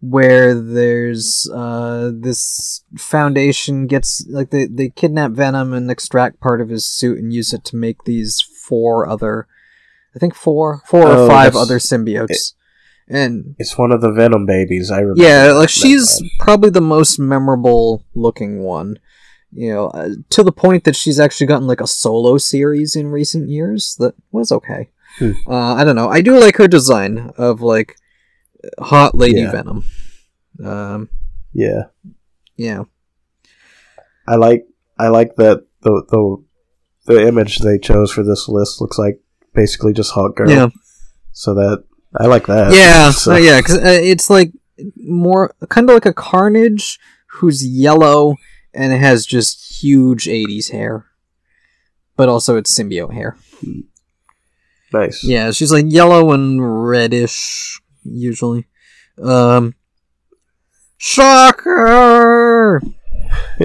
[0.04, 6.68] where there's uh this foundation gets like they they kidnap Venom and extract part of
[6.70, 9.46] his suit and use it to make these four other,
[10.16, 12.54] I think four, four or five other symbiotes,
[13.08, 14.90] and It's one of the Venom babies.
[14.90, 15.22] I remember.
[15.22, 18.98] yeah, like she's probably the most memorable looking one.
[19.54, 23.08] You know, uh, to the point that she's actually gotten like a solo series in
[23.08, 24.88] recent years that was okay.
[25.18, 25.32] Hmm.
[25.46, 26.08] Uh, I don't know.
[26.08, 27.96] I do like her design of like
[28.78, 29.52] hot lady Yeah.
[29.52, 29.84] Venom.
[30.64, 31.08] Um,
[31.52, 31.84] yeah.
[32.56, 32.84] yeah,
[34.28, 34.66] I like
[34.98, 36.44] I like that the the
[37.06, 39.20] the image they chose for this list looks like
[39.54, 40.50] basically just Hawk Girl.
[40.50, 40.68] yeah,
[41.32, 41.84] So that
[42.16, 42.72] I like that.
[42.72, 43.58] yeah, So- uh, yeah.
[43.60, 44.52] Because uh, it's like
[44.96, 48.36] more kind of like a Carnage who's yellow
[48.74, 51.06] and has just huge '80s hair,
[52.16, 53.36] but also it's symbiote hair.
[54.92, 55.24] nice.
[55.24, 58.66] Yeah, she's like yellow and reddish usually.
[59.22, 59.74] Um
[60.98, 62.80] Shocker!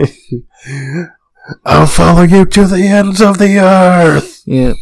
[1.65, 4.41] I'll follow you to the ends of the earth.
[4.45, 4.73] Yeah.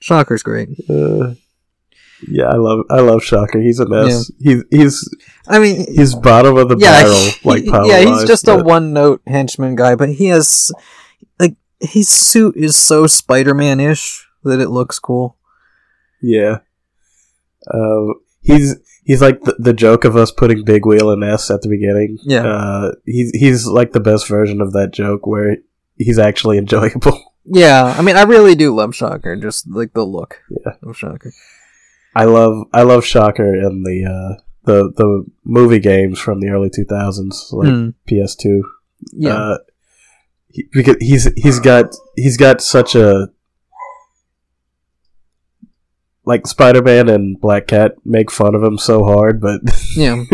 [0.00, 0.70] Shocker's great.
[0.88, 1.34] Uh,
[2.28, 3.60] yeah, I love I love Shocker.
[3.60, 4.30] He's a mess.
[4.40, 5.08] He's he's
[5.48, 8.56] I mean he's bottom of the yeah, barrel, he- like power yeah, he's just a
[8.56, 10.72] one note henchman guy, but he has
[11.38, 15.36] like his suit is so Spider-Man ish that it looks cool.
[16.20, 16.58] Yeah.
[17.72, 21.62] Um, he's he's like the, the joke of us putting Big Wheel and S at
[21.62, 22.18] the beginning.
[22.22, 22.46] Yeah.
[22.46, 25.56] Uh, he's he's like the best version of that joke where
[25.96, 27.18] he's actually enjoyable.
[27.44, 30.74] Yeah, I mean I really do love Shocker, just like the look Yeah.
[30.82, 31.32] of Shocker.
[32.14, 36.70] I love I love Shocker in the uh, the the movie games from the early
[36.70, 38.62] two thousands, like Mm, PS2.
[39.14, 39.34] yeah.
[39.34, 39.58] Uh,
[40.48, 43.28] he, because he's he's got he's got such a
[46.24, 49.60] like Spider Man and Black Cat make fun of him so hard, but
[49.96, 50.22] yeah.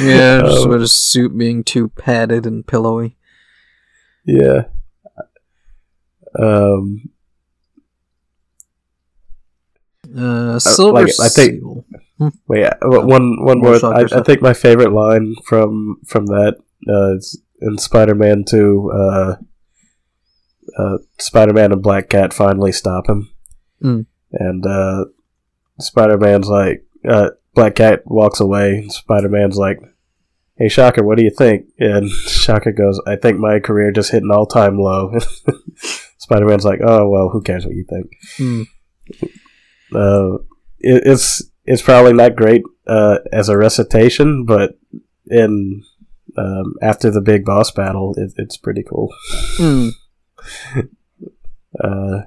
[0.00, 3.16] Yeah, just Um, with his suit being too padded and pillowy.
[4.24, 4.64] Yeah.
[6.38, 7.10] Um.
[10.16, 11.62] Uh, Silver like, I think-.
[12.46, 12.64] Wait.
[12.64, 13.42] uh, One.
[13.44, 13.84] One More.
[13.84, 16.56] I, I think my favorite line from from that
[16.88, 18.90] uh, is in Spider-Man Two.
[18.94, 19.36] Uh,
[20.78, 23.30] uh, Spider-Man and Black Cat finally stop him,
[23.82, 24.06] Mm.
[24.32, 25.04] and uh,
[25.78, 29.78] Spider-Man's like, uh, Black Cat walks away, and Spider-Man's like.
[30.56, 31.68] Hey Shocker, what do you think?
[31.78, 35.18] And Shocker goes, I think my career just hit an all time low.
[36.18, 38.12] Spider Man's like, Oh well, who cares what you think?
[38.36, 38.62] Hmm.
[39.94, 40.34] uh,
[40.80, 44.78] it, it's it's probably not great uh, as a recitation, but
[45.26, 45.82] in
[46.36, 49.12] um, after the big boss battle, it, it's pretty cool.
[49.58, 49.92] Mm.
[51.78, 52.22] Uh,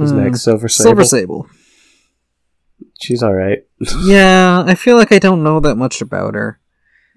[0.00, 0.24] who's Mm.
[0.24, 0.42] next?
[0.42, 0.84] Silver Sable.
[0.84, 1.46] Silver Sable.
[3.00, 3.64] She's all right.
[4.04, 6.58] Yeah, I feel like I don't know that much about her.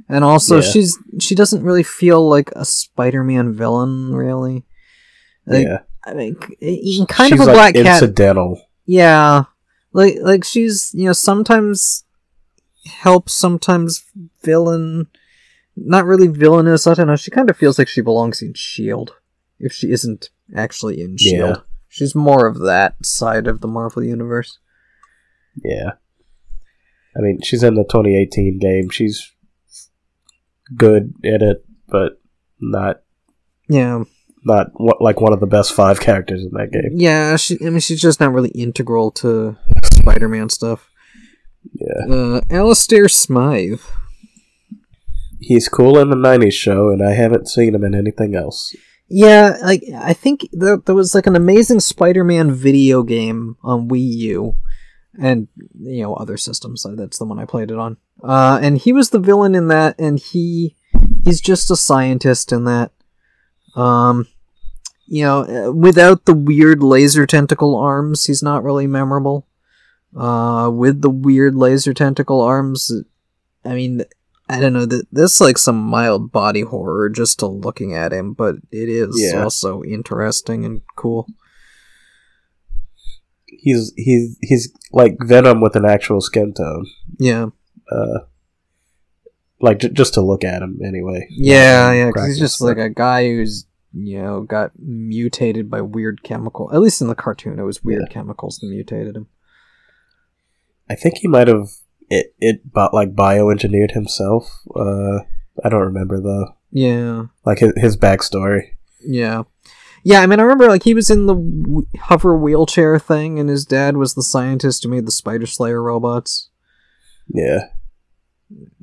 [0.10, 0.62] And also, Yeah.
[0.62, 4.66] she's she doesn't really feel like a Spider-Man villain, really.
[5.46, 6.36] Like, yeah, I mean,
[7.08, 7.86] kind she's of a like black cat.
[8.02, 8.62] incidental.
[8.86, 9.46] Yeah,
[9.94, 12.04] like like she's you know sometimes
[12.86, 14.04] help sometimes
[14.44, 15.08] villain
[15.78, 19.16] not really villainous i don't know she kind of feels like she belongs in shield
[19.58, 21.62] if she isn't actually in shield Yeah.
[21.94, 24.57] She's more of that side of the marvel universe
[25.64, 25.91] Yeah.
[27.15, 28.90] I mean, she's in the 2018 game.
[28.90, 29.32] She's
[30.76, 32.20] good in it, but
[32.60, 33.02] not
[33.70, 34.03] yeah
[34.45, 36.91] not what, like one of the best five characters in that game.
[36.95, 39.56] yeah she i mean she's just not really integral to
[39.86, 40.90] spider-man stuff
[41.74, 42.14] Yeah.
[42.14, 43.80] uh alistair smythe
[45.40, 48.74] He's cool in the 90s show, and I haven't seen him in anything else.
[49.15, 54.11] Yeah, like I think there, there was like an amazing Spider-Man video game on Wii
[54.34, 54.56] U,
[55.22, 55.48] and
[55.80, 56.84] you know other systems.
[56.95, 57.98] That's the one I played it on.
[58.23, 60.76] Uh, and he was the villain in that, and he
[61.23, 62.91] he's just a scientist in that.
[63.76, 64.26] Um,
[65.06, 69.45] you know, uh, without the weird laser tentacle arms, he's not really memorable.
[70.18, 72.91] Uh, with the weird laser tentacle arms,
[73.64, 74.06] I mean,
[74.49, 74.86] I don't know.
[74.86, 79.15] That That's like some mild body horror just to looking at him, but it is
[79.20, 79.41] Yeah.
[79.44, 81.28] also interesting and cool.
[83.45, 86.86] He's he's he's like Venom with an actual skin tone.
[87.20, 87.48] Yeah,
[87.91, 88.20] Uh,
[89.61, 91.28] like j- just to look at him anyway.
[91.30, 92.07] yeah, yeah.
[92.07, 96.70] Because he's just like a guy who's you know got mutated by weird chemical.
[96.74, 98.14] At least in the cartoon, it was weird Yeah.
[98.14, 99.28] chemicals that mutated him.
[100.90, 101.70] I think he might have
[102.14, 104.49] it it but like bioengineered himself.
[104.76, 105.19] Uh,
[105.64, 106.56] I don't remember though.
[106.72, 108.72] Yeah, Like his, his backstory.
[108.99, 109.44] yeah,
[110.03, 110.22] yeah.
[110.22, 113.64] I mean, I remember like he was in the w- hover wheelchair thing, and his
[113.65, 116.49] dad was the scientist who made the Spider Slayer robots.
[117.34, 117.68] Yeah.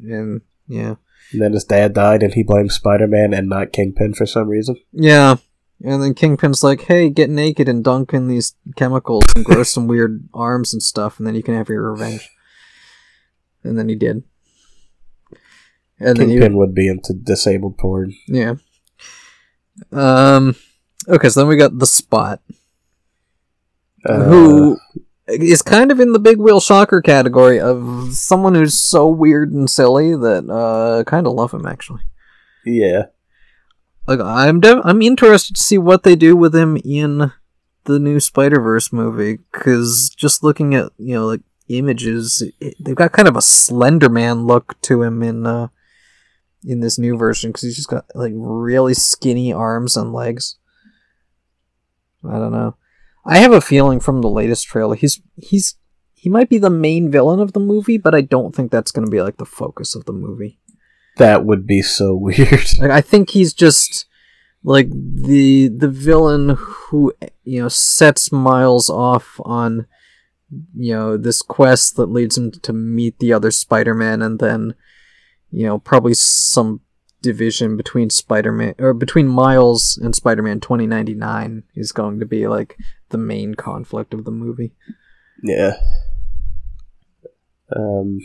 [0.02, 0.94] And yeah,
[1.32, 4.48] And then his dad died, and he blamed Spider Man and not Kingpin for some
[4.48, 4.77] reason.
[4.93, 5.36] Yeah.
[5.82, 9.86] And then Kingpin's like, hey, get naked and dunk in these chemicals and grow some
[9.89, 12.28] weird arms and stuff, and then you can have your revenge.
[13.65, 14.23] And then he did.
[15.99, 18.15] And then Kingpin he, would be into disabled porn.
[18.27, 18.55] yeah.
[19.93, 20.57] Um,
[21.09, 22.41] okay, so then we got the Spot,
[24.05, 24.78] Uh, who
[25.28, 29.70] is kind of in the big wheel shocker category of someone who's so weird and
[29.70, 32.03] silly that uh, kind of love him actually.
[32.66, 33.05] Yeah.
[34.07, 37.32] like I'm de- I'm interested to see what they do with him in
[37.85, 41.43] the new Spider Verse movie because just looking at you know like
[41.79, 45.69] images, it, they've got kind of a Slender Man look to him in uh
[46.65, 50.57] in this new version because he's just got like really skinny arms and legs.
[52.29, 52.77] I don't know.
[53.25, 55.77] I have a feeling from the latest trailer he's he's
[56.15, 59.07] he might be the main villain of the movie, but I don't think that's going
[59.07, 60.59] to be like the focus of the movie.
[61.17, 62.79] That would be so weird.
[62.79, 64.07] Like I think he's just
[64.63, 67.15] like the the villain who
[67.45, 69.87] you know sets Miles off on
[70.75, 74.75] you know this quest that leads him to meet the other Spider-Man and then
[75.51, 76.81] you know probably some
[77.23, 82.77] division between Spider-Man or between Miles and Spider-Man 2099 is going to be like
[83.11, 84.73] the main conflict of the movie.
[85.43, 85.75] yeah.
[87.75, 88.19] Um,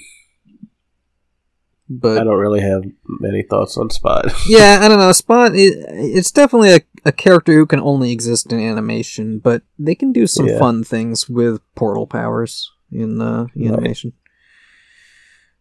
[1.88, 4.26] But I don't really have many thoughts on Spot.
[4.48, 5.12] yeah, I don't know.
[5.12, 9.94] Spot, it, it's definitely a, a character who can only exist in animation, but they
[9.94, 10.58] can do some Yeah.
[10.58, 13.68] fun things with portal powers in uh, Right.
[13.68, 14.14] animation.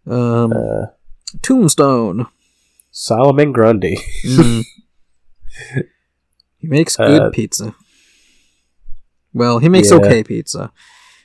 [0.07, 0.87] Um, Uh,
[1.43, 2.27] Tombstone.
[2.91, 3.97] Solomon Grundy.
[4.25, 4.65] Mm.
[6.59, 7.75] he makes good Uh, pizza.
[9.33, 9.99] Well, he makes yeah.
[9.99, 10.73] okay pizza.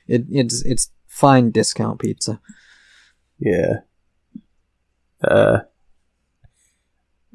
[0.07, 2.39] It, it's it's fine discount pizza.
[3.39, 3.81] Yeah.
[5.23, 5.59] Uh,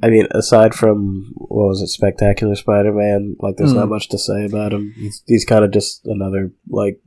[0.03, 3.91] I mean, aside from what was it, Spectacular Spider-Man, like there's not Hmm.
[3.91, 4.93] much to say about him.
[4.97, 7.01] He's he's kind of just another like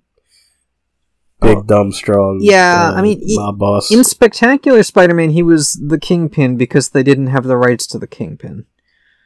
[1.41, 1.63] big, Oh.
[1.63, 2.39] dumb, strong.
[2.41, 3.91] Yeah, uh, I mean, he- boss.
[3.91, 8.07] In Spectacular Spider-Man, he was the Kingpin because they didn't have the rights to the
[8.07, 8.65] Kingpin.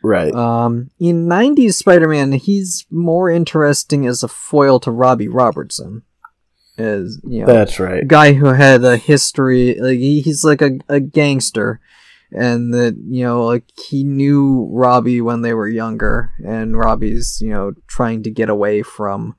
[0.03, 0.33] right.
[0.33, 6.01] Um, in 90s Spider-Man, he's more interesting as a foil to Robbie Robertson.
[6.81, 8.07] As, you know, That's right.
[8.07, 11.79] guy who had a history, like, he, he's like a, a gangster.
[12.33, 17.49] And that, you know, like, he knew Robbie when they were younger, and Robbie's, you
[17.49, 19.35] know, trying to get away from,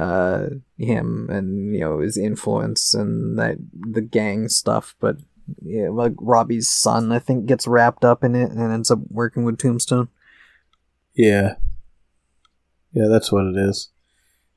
[0.00, 0.46] uh,
[0.78, 5.16] him and, you know, his influence and that, the gang stuff, but,
[5.62, 9.44] yeah, like, Robbie's son, I think, gets wrapped up in it and ends up working
[9.44, 10.08] with Tombstone.
[11.14, 11.56] Yeah.
[12.92, 13.90] Yeah, that's what it is.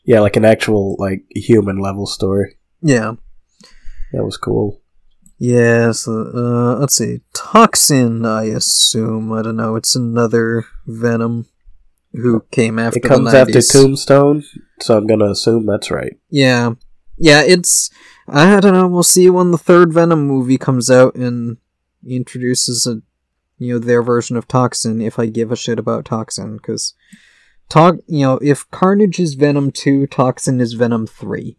[0.09, 2.57] Yeah, like an actual like human level story.
[2.81, 3.13] Yeah.
[4.11, 4.81] That was cool.
[5.37, 7.21] Yes, uh, let's see.
[7.35, 9.31] Toxin, I assume.
[9.31, 9.75] I don't know.
[9.75, 11.45] It's another Venom
[12.13, 13.41] who came after It comes the 90s.
[13.41, 14.43] after Tombstone,
[14.81, 16.17] so I'm gonna assume that's right.
[16.31, 16.71] Yeah.
[17.19, 17.91] Yeah, it's.
[18.27, 18.87] I don't know.
[18.87, 21.57] We'll see when the third Venom movie comes out and
[22.03, 23.03] introduces a,
[23.59, 25.01] you know, their version of Toxin.
[25.01, 26.95] If I give a shit about Toxin, because,
[27.69, 31.57] talk, you know, if Carnage is Venom two, Toxin is Venom three,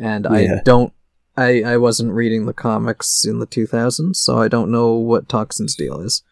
[0.00, 0.92] and I don't,
[1.36, 5.28] I I wasn't reading the comics in the two thousands, so I don't know what
[5.28, 6.22] Toxin's deal is,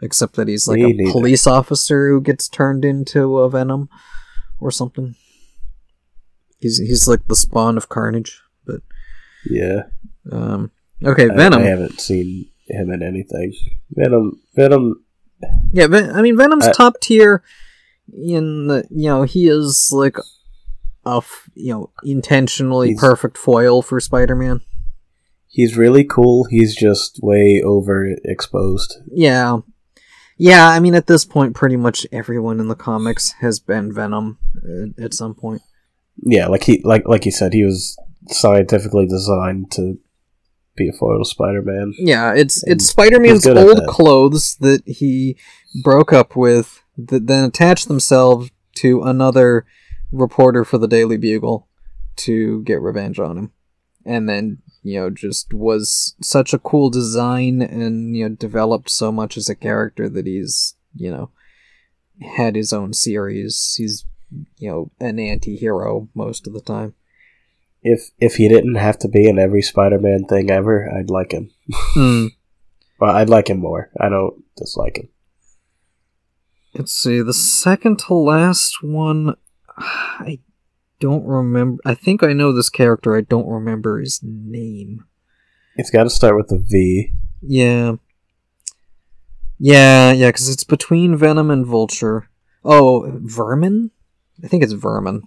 [0.00, 3.88] except that he's like a police officer who gets turned into a Venom,
[4.60, 5.14] or something.
[6.60, 8.80] He's he's like the spawn of Carnage, but.
[9.48, 9.82] Yeah.
[10.32, 10.72] Um,
[11.04, 11.60] okay, I- Venom.
[11.60, 13.54] I, haven't seen him in anything.
[13.90, 14.40] Venom.
[14.54, 15.04] Venom.
[15.72, 17.42] yeah, Ven- I mean Venom's I- top tier.
[18.12, 20.16] In the you know he is like
[21.04, 24.60] a f- you know intentionally He's- perfect foil for Spider-Man.
[25.50, 26.44] He's really cool.
[26.44, 28.94] He's just way overexposed.
[29.10, 29.58] Yeah,
[30.36, 30.68] yeah.
[30.68, 34.38] I mean at this point, pretty much everyone in the comics has been Venom
[34.98, 35.62] at, at some point.
[36.22, 37.96] Yeah, like he like like you said, he was
[38.28, 39.98] scientifically designed to
[40.76, 41.94] be a foil Spider-Man.
[41.98, 45.36] Yeah, it's And it's Spider-Man's old clothes that he
[45.82, 49.64] broke up with that then attached themselves to another
[50.10, 51.68] reporter for the Daily Bugle
[52.16, 53.52] to get revenge on him.
[54.04, 59.12] And then, you know, just was such a cool design and, you know, developed so
[59.12, 61.30] much as a character that he's, you know,
[62.36, 63.74] had his own series.
[63.76, 64.04] He's,
[64.56, 66.94] you know, an anti-hero most of the time.
[67.82, 71.50] If if he didn't have to be in every Spider-Man thing ever, I'd like him.
[71.72, 72.26] Hmm.
[73.00, 73.92] Well, I'd like him more.
[74.00, 75.08] I don't dislike him.
[76.74, 79.34] Let's see, the second to last one,
[79.76, 80.40] I
[81.00, 81.80] don't remember.
[81.84, 83.16] I think I know this character.
[83.16, 85.04] I don't remember his name.
[85.76, 87.12] It's got to start with a V.
[87.40, 87.96] Yeah.
[89.58, 92.28] Yeah, yeah, because it's between Venom and Vulture.
[92.64, 93.90] Oh, Vermin?
[94.42, 95.22] I think it's Vermin.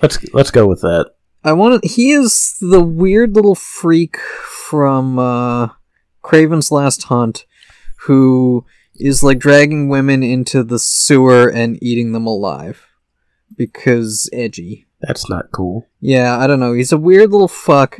[0.00, 1.10] Let's let's go with that.
[1.44, 1.88] I want to.
[1.88, 5.68] He is the weird little freak from uh,
[6.22, 7.46] Kraven's Last Hunt,
[8.00, 8.64] who
[8.98, 12.86] is like dragging women into the sewer and eating them alive
[13.56, 14.86] because edgy.
[15.00, 15.86] That's not cool.
[16.00, 16.72] Yeah, I don't know.
[16.72, 17.98] He's a weird little fuck,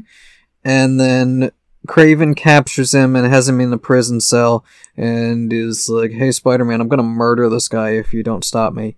[0.64, 1.52] and then
[1.86, 4.64] Kraven captures him and has him in the prison cell,
[4.96, 8.96] and is like, "Hey, Spider-Man, I'm gonna murder this guy if you don't stop me."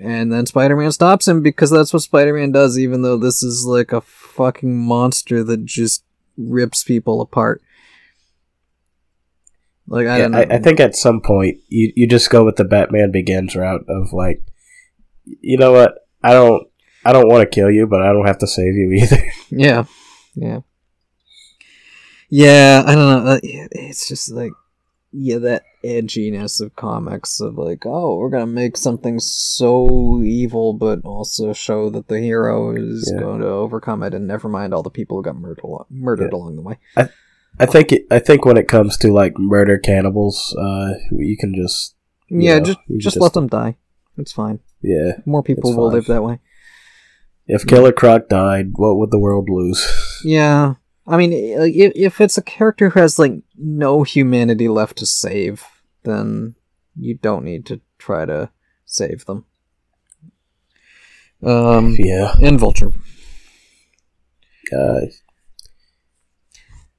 [0.00, 3.92] And then Spider-Man stops him because that's what Spider-Man does, even though this is like
[3.92, 6.04] a fucking monster that just
[6.36, 7.62] rips people apart.
[9.88, 10.28] Like I Yeah.
[10.32, 13.84] I, I think at some point you you just go with the Batman Begins route
[13.88, 14.42] of like,
[15.24, 15.94] you know what?
[16.22, 16.68] I don't
[17.04, 19.22] I don't want to kill you, but I don't have to save you either.
[19.50, 19.84] Yeah,
[20.34, 20.60] yeah,
[22.30, 22.82] yeah.
[22.86, 23.30] I don't know.
[23.32, 24.52] uh, It's just like,
[25.12, 31.00] yeah, that edginess of comics of like, oh, we're gonna make something so evil, but
[31.04, 33.20] also show that the hero is Yeah.
[33.20, 36.36] going to overcome it, and never mind all the people who got murdered murdered Yeah.
[36.38, 36.78] along the way.
[36.96, 37.08] I
[37.66, 41.94] think it, I think when it comes to like murder cannibals, uh, you can just
[42.28, 43.76] Yeah, Yeah, just you just, just- let them die.
[44.16, 44.60] It's fine.
[44.82, 45.12] yeah.
[45.26, 46.40] More people will live that way.
[47.46, 49.86] If Killer Croc died, what would the world lose?
[50.24, 50.74] Yeah.
[51.06, 55.64] I mean, if, if it's a character who has, like, no humanity left to save,
[56.02, 56.54] then
[56.96, 58.50] you don't need to try to
[58.84, 59.46] save them.
[61.42, 62.34] Um, yeah.
[62.42, 62.90] and Vulture.
[64.76, 65.00] Uh,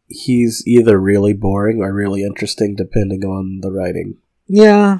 [0.10, 4.18] he's either really boring or really interesting, depending on the writing.
[4.48, 5.00] Yeah.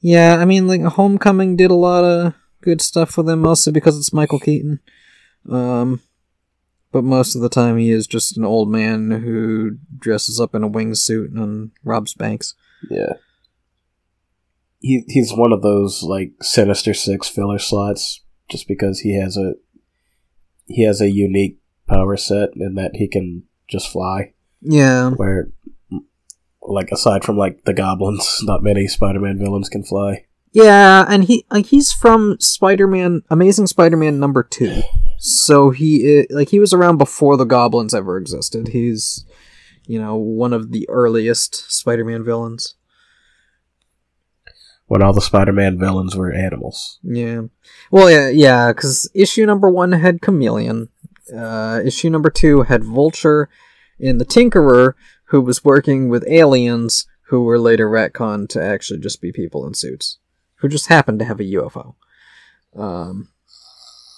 [0.00, 3.98] Yeah, I mean, like, Homecoming did a lot of good stuff with him, mostly because
[3.98, 4.80] it's Michael Keaton.
[5.48, 6.00] Um,
[6.92, 10.62] but most of the time he is just an old man who dresses up in
[10.62, 12.54] a wingsuit and robs banks.
[12.90, 13.14] Yeah.
[14.80, 19.54] He he's one of those like Sinister Six filler slots, just because he has a
[20.66, 21.58] he has a unique
[21.88, 24.32] power set in that he can just fly.
[24.60, 25.10] Yeah.
[25.10, 25.50] Where,
[26.62, 30.24] like aside from like the goblins, not many Spider-Man villains can fly.
[30.52, 34.80] Yeah, and he like he's from Spider-Man, Amazing Spider-Man number two,
[35.18, 38.68] so he like he was around before the Goblins ever existed.
[38.68, 39.26] He's,
[39.86, 42.74] you know, one of the earliest Spider-Man villains.
[44.86, 46.98] When all the Spider-Man villains were animals.
[47.02, 47.42] Yeah,
[47.90, 50.88] well, yeah, yeah, because issue number one had Chameleon,
[51.34, 53.48] uh, issue number two had Vulture,
[53.98, 54.94] and the Tinkerer,
[55.26, 59.74] who was working with aliens who were later retconned to actually just be people in
[59.74, 60.18] suits,
[60.56, 61.94] who just happened to have a UFO.
[62.74, 63.28] Um,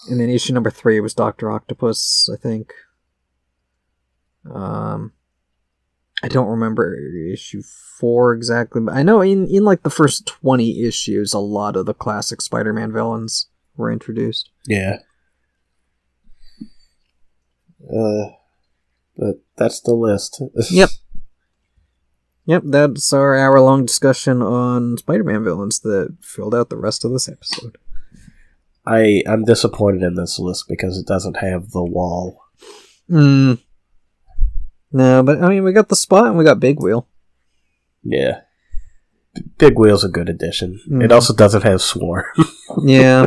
[0.09, 2.73] and then issue number three was Doctor Octopus, I think.
[4.51, 5.13] Um,
[6.23, 6.97] I don't remember
[7.33, 11.77] issue four exactly, but I know in in like the first twenty issues, a lot
[11.77, 14.51] of the classic Spider-Man villains were introduced.
[14.67, 14.99] Yeah.
[17.85, 18.33] Uh,
[19.17, 20.41] But that's the list.
[20.71, 20.91] Yep.
[22.47, 27.05] Yep, that's our hour long discussion on Spider Man villains that filled out the rest
[27.05, 27.77] of this episode.
[28.87, 32.41] I I'm disappointed in this list because it doesn't have the wall.
[33.09, 33.55] Hmm.
[34.91, 37.07] No, but I mean, we got the spot and we got Big Wheel.
[38.03, 38.41] Yeah.
[39.59, 40.81] Big Wheel's a good addition.
[40.87, 41.13] It Mhm.
[41.13, 42.25] also doesn't have Swarm.
[42.85, 43.27] Yeah.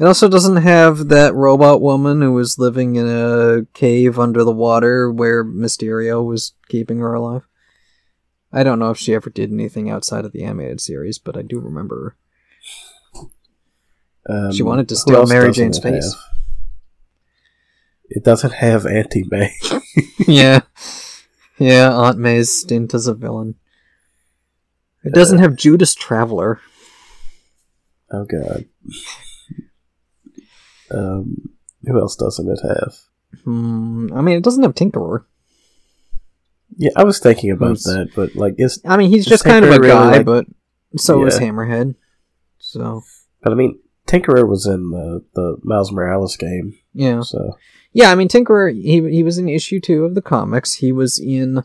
[0.00, 4.50] It also doesn't have that robot woman who was living in a cave under the
[4.52, 7.46] water where Mysterio was keeping her alive.
[8.52, 11.42] I don't know if she ever did anything outside of the animated series, but I
[11.42, 12.16] do remember
[14.28, 16.12] Um, She wanted to steal Mary Jane's it face.
[16.14, 16.22] have?
[18.08, 19.52] It doesn't have Auntie May.
[20.26, 20.60] yeah.
[21.58, 23.54] Yeah, Aunt May's stint as a villain.
[25.04, 26.60] It doesn't have Judas Traveler.
[28.10, 28.64] oh god.
[30.90, 31.50] Um,
[31.86, 32.94] who else doesn't it have?
[33.44, 35.24] Hmm, I mean, it doesn't have Tinkerer.
[36.76, 39.64] Yeah, I was thinking about Who's- that, but like, is I mean, he's just kind
[39.64, 40.46] of a Tinkerer really, guy, like- but
[40.96, 41.94] so is Hammerhead.
[42.58, 43.02] So,
[43.42, 47.20] but I mean, Tinkerer was in the the Miles Morales game, yeah.
[47.22, 47.56] so
[47.92, 50.74] Yeah, I mean Tinkerer he he was in issue 2 of the comics.
[50.74, 51.64] He was in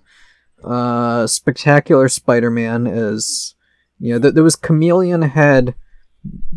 [0.64, 3.54] uh Spectacular Spider-Man as
[4.00, 5.76] you know, th- there was Chameleon had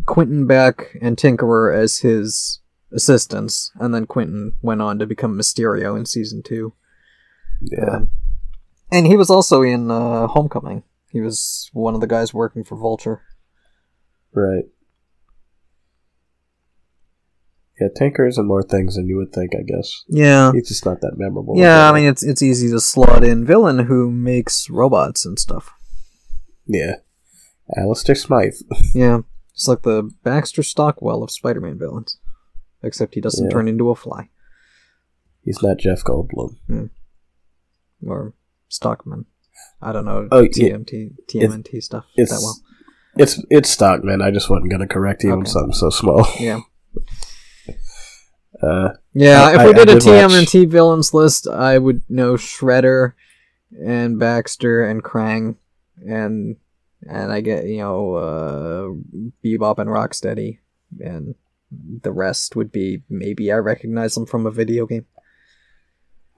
[0.05, 2.59] Quentin Beck and Tinkerer as his
[2.91, 6.73] assistants, and then Quentin went on to become Mysterio in season 2.
[7.61, 7.85] yeah.
[7.97, 8.11] Um,
[8.91, 10.81] and he was also in uh, Homecoming.
[11.11, 13.21] He was one of the guys working for Vulture.
[14.33, 14.65] Right.
[17.79, 20.03] Yeah, Tinker's in more things than you would think, I guess.
[20.07, 20.51] Yeah.
[20.51, 21.55] He's just not that memorable.
[21.57, 25.71] Yeah, I mean it's it's easy to slot in villain who makes robots and stuff.
[26.67, 26.95] Yeah.
[27.77, 28.55] Alistair Smythe.
[28.93, 29.19] Yeah,
[29.59, 32.17] it's like the Baxter Stockwell of Spider-Man villains,
[32.81, 33.51] except he doesn't Yeah.
[33.51, 34.29] turn into a fly
[35.43, 36.89] He's not Jeff Goldblum.
[38.07, 38.33] or
[38.69, 39.25] Stockman.
[39.81, 40.47] I don't know Oh, yeah.
[40.77, 42.57] TMT TMNT stuff It's that well.
[43.17, 44.21] it's it's Stockman.
[44.21, 45.49] I just wasn't gonna correct you on Okay.
[45.51, 46.25] something so small.
[46.39, 46.61] Yeah,
[48.63, 49.43] Uh, yeah.
[49.43, 53.13] I- if we did I a did watch- TMNT villains list, I would know Shredder
[53.85, 55.55] and Baxter and Krang
[56.07, 56.55] and
[57.07, 60.59] and I get you know uh, Bebop and Rocksteady
[60.99, 61.35] and
[62.01, 65.05] the rest would be maybe I recognize them from a video game.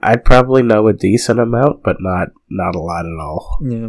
[0.00, 3.58] I'd probably know a decent amount, but not not a lot at all.
[3.62, 3.88] Yeah.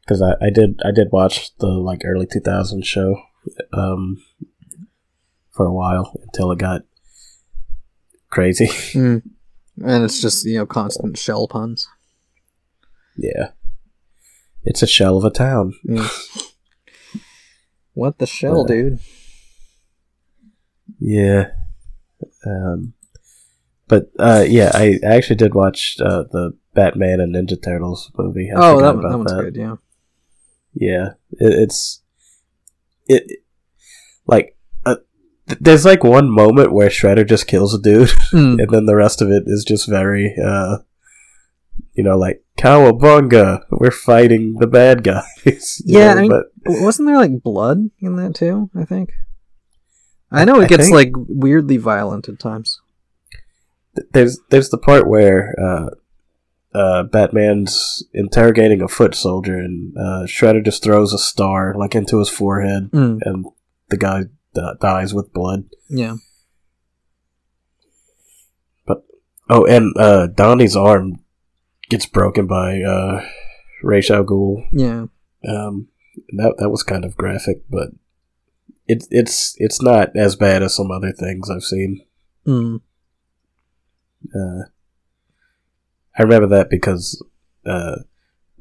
[0.00, 3.22] Because I, I did I did watch the like early 2000s show,
[3.72, 4.22] um,
[5.50, 6.82] for a while until it got
[8.28, 8.68] crazy.
[8.98, 9.22] Mm.
[9.82, 11.88] And it's just, you know, constant shell puns.
[13.16, 13.52] yeah,
[14.64, 15.74] it's a shell of a town.
[15.86, 16.08] Mm.
[17.92, 18.98] What the shell, Uh, dude?
[20.98, 21.48] Yeah.
[22.46, 22.94] Um,
[23.88, 28.50] but uh, yeah, I I actually did watch uh, the Batman and Ninja Turtles movie.
[28.50, 29.76] I oh, that, that one's good, yeah.
[30.72, 32.00] Yeah, it, it's
[33.08, 33.24] it
[34.26, 34.56] like
[34.86, 34.96] uh,
[35.48, 38.58] th- there's like one moment where Shredder just kills a dude, Mm.
[38.62, 40.78] and then the rest of it is just very uh,
[42.00, 45.82] you know, like cowabunga, we're fighting the bad guys.
[45.84, 46.46] Yeah, know, I mean- but
[46.80, 49.12] Wasn't there, like, blood in that, too, I think?
[50.32, 52.80] I know it I gets, think- like, weirdly violent at times.
[54.14, 55.90] there's there's the part where uh,
[56.72, 62.18] uh, Batman's interrogating a foot soldier, and uh, Shredder just throws a star like into
[62.18, 63.18] his forehead, Mm.
[63.26, 63.44] and
[63.90, 64.24] the guy
[64.56, 65.64] uh, dies with blood.
[65.90, 66.16] Yeah.
[68.86, 68.98] But
[69.48, 71.24] oh, and uh, Donnie's arm
[71.90, 73.26] gets broken by uh,
[73.82, 74.66] Ra's al Ghul.
[74.72, 75.06] Yeah.
[75.46, 75.88] Um,
[76.36, 77.90] that that was kind of graphic, but
[78.86, 82.02] it's it's it's not as bad as some other things I've seen.
[82.46, 82.80] Mm.
[84.34, 84.64] Uh,
[86.18, 87.22] I remember that because
[87.66, 87.96] uh,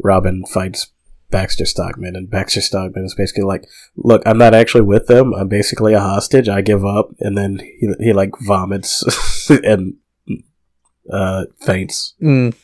[0.01, 0.91] Robin fights
[1.31, 5.33] Baxter Stockman, and Baxter Stockman is basically like, "Look, I'm not actually with them.
[5.33, 6.47] I'm basically a hostage.
[6.47, 9.03] I give up." And then he he like vomits
[9.63, 9.95] and
[11.11, 12.15] uh, faints.
[12.21, 12.55] Mm.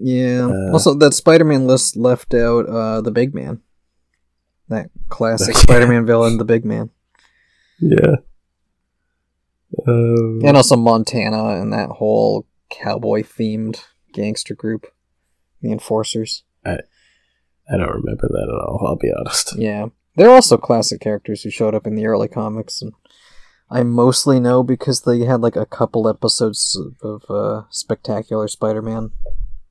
[0.00, 0.46] Yeah.
[0.46, 3.60] Uh, also, that Spider-Man list left out uh, the Big Man.
[4.68, 5.60] That classic Yeah.
[5.62, 6.90] Spider-Man villain, the Big Man.
[7.80, 8.16] Yeah.
[9.86, 14.86] Um, And also Montana and that whole cowboy-themed gangster group,
[15.60, 16.44] the Enforcers.
[16.64, 18.82] I don't remember that at all.
[18.86, 19.54] I'll be honest.
[19.58, 22.92] Yeah, they're also classic characters who showed up in the early comics, and
[23.70, 29.10] I mostly know because they had like a couple episodes of uh, Spectacular Spider-Man,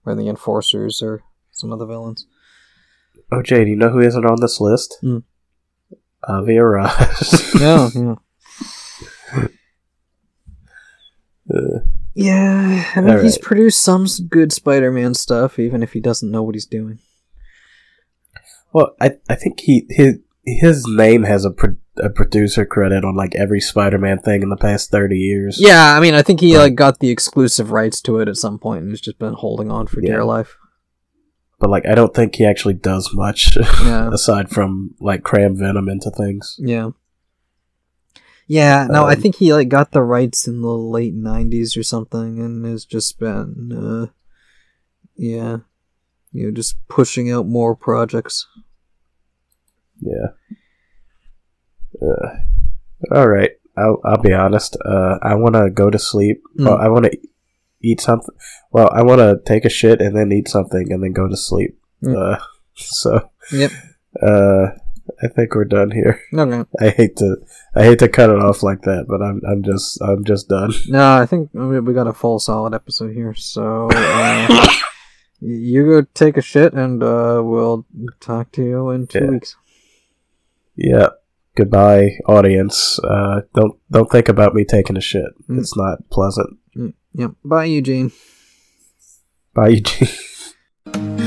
[0.08, 1.22] where the Enforcers or
[1.52, 2.26] some of the villains.
[3.30, 4.98] Oh, Jay, do you know who isn't on this list?
[5.02, 5.18] Hmm.
[6.28, 6.92] Avi Arad.
[7.60, 8.16] Yeah, yeah.
[11.54, 11.80] Uh,
[12.20, 16.42] Yeah, I mean, All he's produced some good Spider-Man stuff, even if he doesn't know
[16.42, 16.98] what he's doing.
[18.74, 23.16] well, I I think he his his name has a pro- a producer credit on
[23.16, 25.58] like every Spider-Man thing in the past thirty years.
[25.60, 28.60] Yeah, I mean, I think he like got the exclusive rights to it at some
[28.60, 30.12] point, and has just been holding on for Yeah.
[30.14, 30.58] dear life.
[31.60, 35.90] but like I don't think he actually does much Yeah, aside from like cram Venom
[35.90, 36.56] into things.
[36.60, 36.92] yeah,
[38.48, 38.88] yeah.
[38.90, 42.40] No, I Um, think he like got the rights in the late '90s or something,
[42.40, 44.08] and has just been, uh,
[45.16, 45.58] yeah,
[46.32, 48.46] you know, just pushing out more projects.
[50.00, 50.28] Yeah.
[52.02, 53.52] Uh, all right.
[53.78, 54.76] I'll I'll be honest.
[54.84, 56.42] Uh, I want to go to sleep.
[56.58, 56.66] Mm.
[56.66, 57.18] Well, I want to
[57.82, 58.36] eat something.
[58.72, 61.38] Well, I want to take a shit and then eat something and then go to
[61.38, 61.78] sleep.
[62.04, 62.36] Mm.
[62.36, 62.40] Uh,
[62.76, 63.30] so.
[63.52, 63.72] Yep.
[64.22, 64.66] Uh,
[65.24, 66.20] I think we're done here.
[66.34, 66.68] Okay.
[66.82, 67.38] I hate to
[67.76, 70.72] I hate to cut it off like that, but I'm I'm just I'm just done.
[70.88, 73.34] No, I think we we got a full solid episode here.
[73.34, 74.68] So uh,
[75.40, 77.86] you go take a shit, and uh, we'll
[78.20, 79.30] talk to you in two Yeah.
[79.32, 79.56] weeks.
[80.76, 81.10] Yeah.
[81.58, 83.00] Goodbye, audience.
[83.00, 85.26] Uh, don't don't think about me taking a shit.
[85.50, 85.60] Mm.
[85.60, 86.56] It's not pleasant.
[87.14, 87.32] Yep.
[87.44, 88.12] Bye, Eugene.
[89.56, 91.24] Bye, Eugene.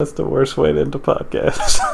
[0.00, 1.78] That's the worst way to end a podcast.